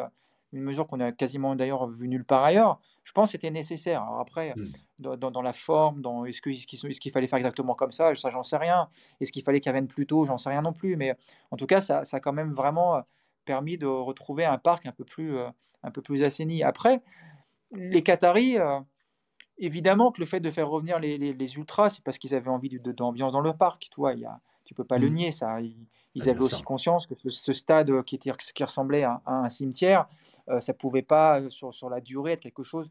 [0.52, 2.81] une mesure qu'on a quasiment d'ailleurs vue nulle part ailleurs.
[3.02, 4.02] Je pense que c'était nécessaire.
[4.02, 5.16] Alors après, mmh.
[5.16, 8.89] dans, la forme, dans est-ce qu'il fallait faire exactement comme ça, ça j'en sais rien.
[9.20, 10.97] Est-ce qu'il fallait qu'il vienne plus tôt, j'en sais rien non plus.
[10.97, 11.14] Mais
[11.51, 13.02] en tout cas, ça, ça, a quand même vraiment
[13.44, 15.36] permis de retrouver un parc un peu plus,
[15.82, 16.62] un peu plus assaini.
[16.62, 17.02] Après,
[17.72, 18.56] les Qataris
[19.59, 23.32] évidemment que le fait de faire revenir les, ultras, c'est parce qu'ils avaient envie d'ambiance
[23.32, 23.89] dans le parc.
[23.90, 25.12] Toi, il y a, tu peux pas le mmh.
[25.12, 25.60] nier, ça.
[25.60, 30.06] Ils, avaient aussi conscience que ce, stade qui, était, qui ressemblait à, un cimetière,
[30.47, 32.90] ça euh, ça pouvait pas, euh, sur, sur, la durée, être quelque chose.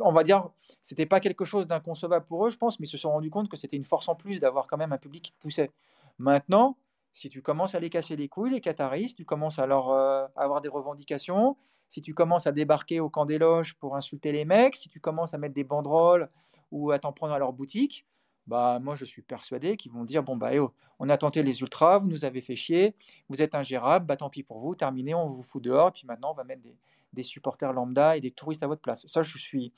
[0.00, 0.48] On va dire,
[0.82, 3.48] c'était pas quelque chose d'inconcevable pour eux, je pense, mais ils se sont rendus compte
[3.48, 5.70] que c'était une force en plus d'avoir quand même un public qui te poussait.
[6.18, 6.76] Maintenant,
[7.12, 10.26] si tu commences à les casser les couilles, les Qataris, tu commences à leur euh,
[10.36, 11.56] avoir des revendications,
[11.88, 15.00] si tu commences à débarquer au camp des loges pour insulter les mecs, si tu
[15.00, 16.28] commences à mettre des banderoles
[16.70, 18.06] ou à t'en prendre à leur boutique,
[18.46, 21.42] bah moi je suis persuadé qu'ils vont dire bon bah eh oh, on a tenté
[21.42, 22.94] les ultras, vous nous avez fait chier,
[23.28, 26.30] vous êtes ingérable, bah tant pis pour vous, terminé, on vous fout dehors, puis maintenant
[26.30, 26.76] on va mettre des,
[27.12, 29.06] des supporters lambda et des touristes à votre place.
[29.06, 29.72] Ça je suis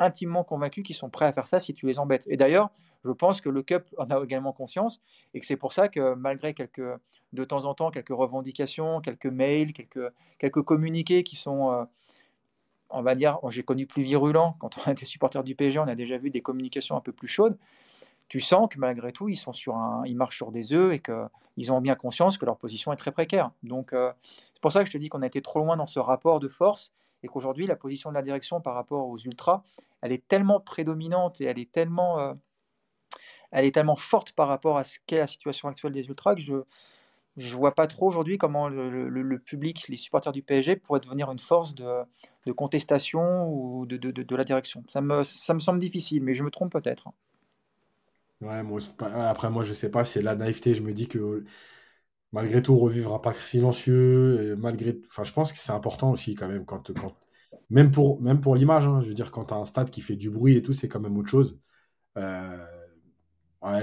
[0.00, 2.26] intimement convaincus qu'ils sont prêts à faire ça si tu les embêtes.
[2.28, 2.70] Et d'ailleurs,
[3.04, 5.00] je pense que le CUP en a également conscience
[5.34, 6.82] et que c'est pour ça que malgré quelques,
[7.32, 11.84] de temps en temps, quelques revendications, quelques mails, quelques, quelques communiqués qui sont, euh,
[12.88, 14.56] on va dire, j'ai connu plus virulents.
[14.58, 17.28] Quand on était supporter du PSG, on a déjà vu des communications un peu plus
[17.28, 17.56] chaudes.
[18.28, 21.00] Tu sens que malgré tout, ils, sont sur un, ils marchent sur des œufs et
[21.00, 23.50] qu'ils ont bien conscience que leur position est très précaire.
[23.64, 24.12] Donc, euh,
[24.54, 26.38] c'est pour ça que je te dis qu'on a été trop loin dans ce rapport
[26.38, 29.62] de force et qu'aujourd'hui, la position de la direction par rapport aux ultras,
[30.02, 32.34] elle est tellement prédominante et elle est tellement, euh,
[33.50, 36.40] elle est tellement forte par rapport à ce qu'est la situation actuelle des ultras que
[36.42, 36.54] je
[37.36, 41.38] ne vois pas trop aujourd'hui comment le, public, les supporters du PSG pourraient devenir une
[41.38, 42.04] force de,
[42.52, 44.82] contestation ou de, de, la direction.
[44.88, 47.08] Ça me, ça me semble difficile, mais je me trompe peut-être.
[48.40, 48.80] Ouais, moi,
[49.28, 50.74] après, moi, je sais pas, c'est la naïveté.
[50.74, 51.44] Je me dis que
[52.32, 56.48] malgré tout, revivre un parc silencieux, malgré, enfin, je pense que c'est important aussi quand
[56.48, 56.82] même quand,
[57.70, 60.00] même pour, même pour l'image, hein, je veux dire, quand tu as un stade qui
[60.00, 61.58] fait du bruit et tout, c'est quand même autre chose.
[62.18, 62.66] Euh,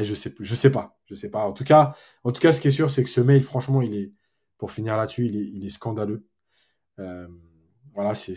[0.02, 1.46] je sais, je sais pas, je sais pas.
[1.46, 3.82] En tout cas, en tout cas, ce qui est sûr, c'est que ce mail, franchement,
[3.82, 4.12] il est,
[4.58, 6.26] pour finir là-dessus, il est, il est scandaleux.
[7.00, 7.28] Euh,
[7.94, 8.36] voilà, c'est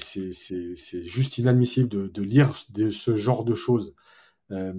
[1.02, 3.94] juste inadmissible de, de lire de, ce genre de choses
[4.50, 4.72] euh,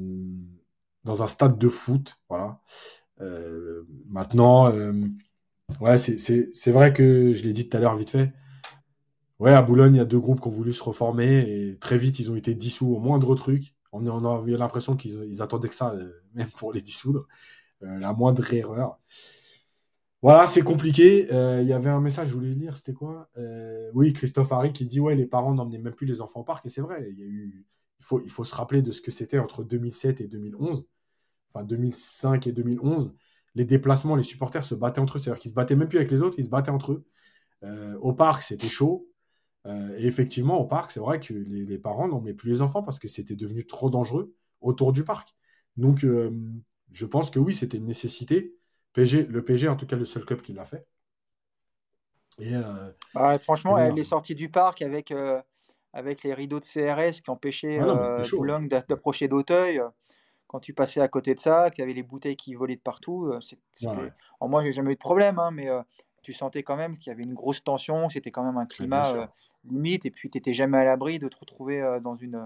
[1.03, 2.19] dans un stade de foot.
[2.29, 2.59] Voilà.
[3.21, 4.93] Euh, maintenant, euh,
[5.79, 8.33] ouais, c'est vrai que je l'ai dit tout à l'heure vite fait.
[9.39, 11.97] Ouais, à Boulogne, il y a deux groupes qui ont voulu se reformer et très
[11.97, 13.75] vite, ils ont été dissous au moindre truc.
[13.91, 17.27] On, on a eu l'impression qu'ils attendaient que ça, euh, même pour les dissoudre.
[17.81, 18.99] la moindre erreur.
[20.21, 21.27] Voilà, c'est compliqué.
[21.31, 23.27] Il y avait un message, je voulais lire, c'était quoi?
[23.93, 26.65] Oui, Christophe Harry qui dit Ouais, les parents n'emmenaient même plus les enfants au parc,
[26.67, 26.97] et c'est vrai.
[26.97, 27.63] A il,
[27.99, 30.87] faut, il faut se rappeler de ce que c'était entre 2007 et 2011
[31.53, 33.13] enfin 2005 et 2011,
[33.55, 35.19] les déplacements, les supporters se battaient entre eux.
[35.19, 37.05] C'est-à-dire qu'ils se battaient même plus avec les autres, ils se battaient entre eux.
[37.63, 39.07] Euh, au parc, c'était chaud.
[39.67, 42.97] Euh, et effectivement, au parc, c'est vrai que les, parents n'emmenaient plus les enfants parce
[42.97, 45.35] que c'était devenu trop dangereux autour du parc.
[45.77, 46.31] Donc, euh,
[46.91, 48.55] je pense que oui, c'était une nécessité.
[48.93, 50.85] PG, le PG, en tout cas, le seul club qui l'a fait.
[52.39, 52.53] Et,
[53.13, 55.13] bah, franchement, elle est sortie du parc avec,
[55.93, 59.81] avec les rideaux de CRS qui empêchaient ah Boulogne d'approcher d'Auteuil
[60.51, 62.81] quand tu passais à côté de ça, qu'il y avait les bouteilles qui volaient de
[62.81, 64.11] partout, euh, c'était...
[64.41, 65.81] moi, j'ai jamais eu de problème, hein, mais euh,
[66.23, 69.13] tu sentais quand même qu'il y avait une grosse tension, c'était quand même un climat
[69.13, 69.25] euh,
[69.63, 72.45] limite, et puis tu n'étais jamais à l'abri de te retrouver dans, une,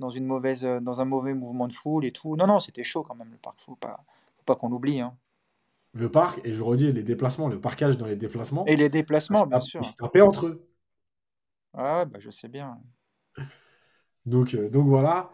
[0.00, 2.34] dans, une mauvaise, dans un mauvais mouvement de foule et tout.
[2.34, 4.04] Non, non, c'était chaud quand même, le parc, faut pas,
[4.36, 5.00] faut pas qu'on l'oublie.
[5.00, 5.16] Hein.
[5.92, 8.66] Le parc, et je redis, les déplacements, le parcage dans les déplacements.
[8.66, 9.80] Et les déplacements, bien sûr.
[9.80, 10.68] Ils se tapaient entre eux.
[11.72, 12.80] Ah, bah, je sais bien.
[14.26, 15.30] donc, donc voilà.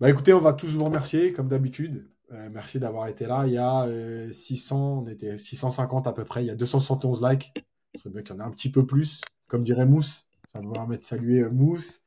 [0.00, 2.10] Bah écoutez, on va tous vous remercier, comme d'habitude.
[2.32, 3.44] Euh, merci d'avoir été là.
[3.46, 3.86] Il y a
[4.32, 6.42] 600, euh, on était 650 à peu près.
[6.42, 7.52] Il y a 271 likes.
[7.94, 9.20] Ce serait bien qu'il y en ait un petit peu plus.
[9.46, 12.00] Comme dirait Mousse, ça va permettre de saluer euh, Mousse,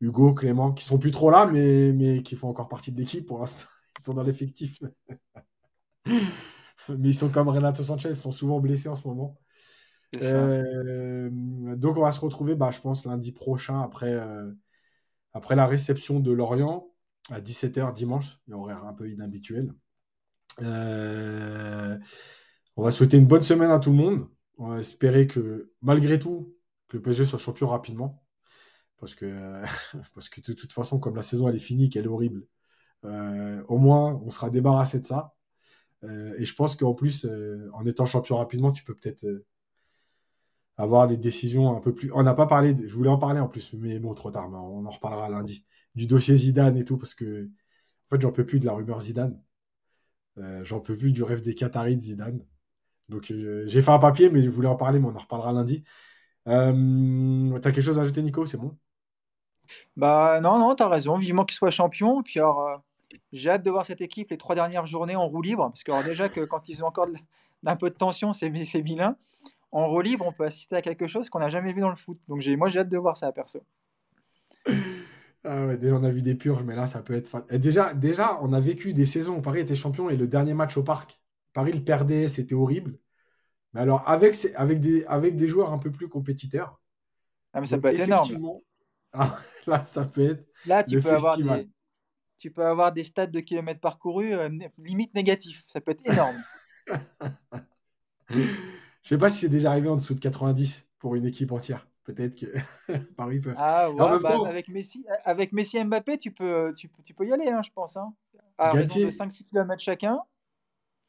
[0.00, 3.26] Hugo, Clément, qui sont plus trop là, mais, mais qui font encore partie de l'équipe
[3.26, 3.68] pour l'instant.
[4.00, 4.80] Ils sont dans l'effectif.
[6.06, 9.38] mais ils sont comme Renato Sanchez, ils sont souvent blessés en ce moment.
[10.14, 14.18] donc on va se retrouver, bah, je pense, lundi prochain après,
[15.32, 16.89] après la réception de Lorient
[17.30, 19.72] à 17h dimanche, horaire un peu inhabituel.
[20.62, 21.98] Euh,
[22.76, 24.28] on va souhaiter une bonne semaine à tout le monde.
[24.58, 26.54] On va espérer que, malgré tout,
[26.88, 28.22] que le PSG soit champion rapidement.
[29.00, 32.46] Parce que, de toute façon, comme la saison elle est finie, qu'elle est horrible,
[33.06, 35.34] euh, au moins on sera débarrassé de ça.
[36.04, 37.26] Euh, et je pense qu'en plus,
[37.72, 39.26] en étant champion rapidement, tu peux peut-être
[40.76, 42.12] avoir des décisions un peu plus.
[42.12, 44.84] On n'a pas parlé, je voulais en parler en plus, mais bon, trop tard, on
[44.84, 45.64] en reparlera lundi
[45.94, 49.00] du dossier Zidane et tout, parce que en fait, j'en peux plus de la rumeur
[49.00, 49.40] Zidane.
[50.38, 52.44] Euh, j'en peux plus du rêve des Qataris de Zidane.
[53.08, 55.52] Donc, euh, j'ai fait un papier, mais je voulais en parler, mais on en reparlera
[55.52, 55.84] lundi.
[56.48, 58.46] Euh, T'as quelque chose à ajouter, Nico?
[58.46, 58.78] C'est bon?
[59.96, 61.16] Bah non, non, t'as raison.
[61.16, 62.22] Vivement qu'il soit champion.
[62.22, 62.76] Puis alors, euh,
[63.32, 66.04] j'ai hâte de voir cette équipe les trois dernières journées en roue libre, parce que
[66.04, 67.08] déjà que quand ils ont encore
[67.66, 69.16] un peu de tension, c'est vilain.
[69.72, 71.96] En roue libre, on peut assister à quelque chose qu'on n'a jamais vu dans le
[71.96, 72.18] foot.
[72.28, 73.60] Donc moi, j'ai hâte de voir ça, perso.
[75.44, 77.44] Ah ouais, déjà on a vu des purges, mais là ça peut être.
[77.56, 80.76] déjà, déjà, on a vécu des saisons où Paris était champion et le dernier match
[80.76, 81.20] au parc,
[81.52, 82.98] Paris le perdait, c'était horrible.
[83.72, 86.80] Mais alors avec, avec, des, avec des joueurs un peu plus compétiteurs.
[87.52, 88.60] Ah mais ça peut être énorme.
[89.12, 90.46] Ah, là ça peut être.
[90.66, 91.68] Là tu peux avoir des,
[92.38, 94.48] tu peux avoir des stats de kilomètres parcourus euh,
[94.78, 95.64] limite négatifs.
[95.66, 96.36] Ça peut être énorme.
[98.30, 98.46] Je
[99.02, 102.34] sais pas si c'est déjà arrivé en dessous de 90 pour une équipe entière peut-être
[102.36, 102.46] que
[103.16, 103.54] Paris peut.
[103.56, 107.32] Ah ouais, bah, avec, Messi, avec Messi et Mbappé, tu peux, tu, tu peux y
[107.32, 107.96] aller, hein, je pense.
[107.96, 108.12] Hein.
[108.58, 110.20] À Galtier, de 5-6 km chacun.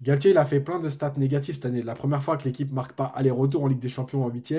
[0.02, 1.84] Galtier, il a fait plein de stats négatifs cette année.
[1.84, 4.54] La première fois que l'équipe marque pas aller-retour en Ligue des Champions en 8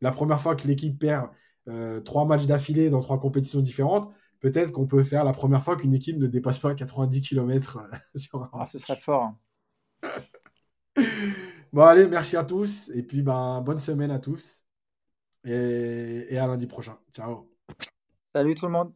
[0.00, 1.28] la première fois que l'équipe perd
[1.68, 4.10] euh, trois matchs d'affilée dans trois compétitions différentes,
[4.40, 7.96] peut-être qu'on peut faire la première fois qu'une équipe ne dépasse pas 90 km euh,
[8.18, 8.50] sur un...
[8.54, 9.34] Ah, ce serait fort.
[11.72, 12.90] bon, allez, merci à tous.
[12.94, 14.59] Et puis, ben, bonne semaine à tous
[15.44, 16.98] et, à lundi prochain.
[17.14, 17.50] Ciao.
[18.34, 18.92] Salut tout le monde.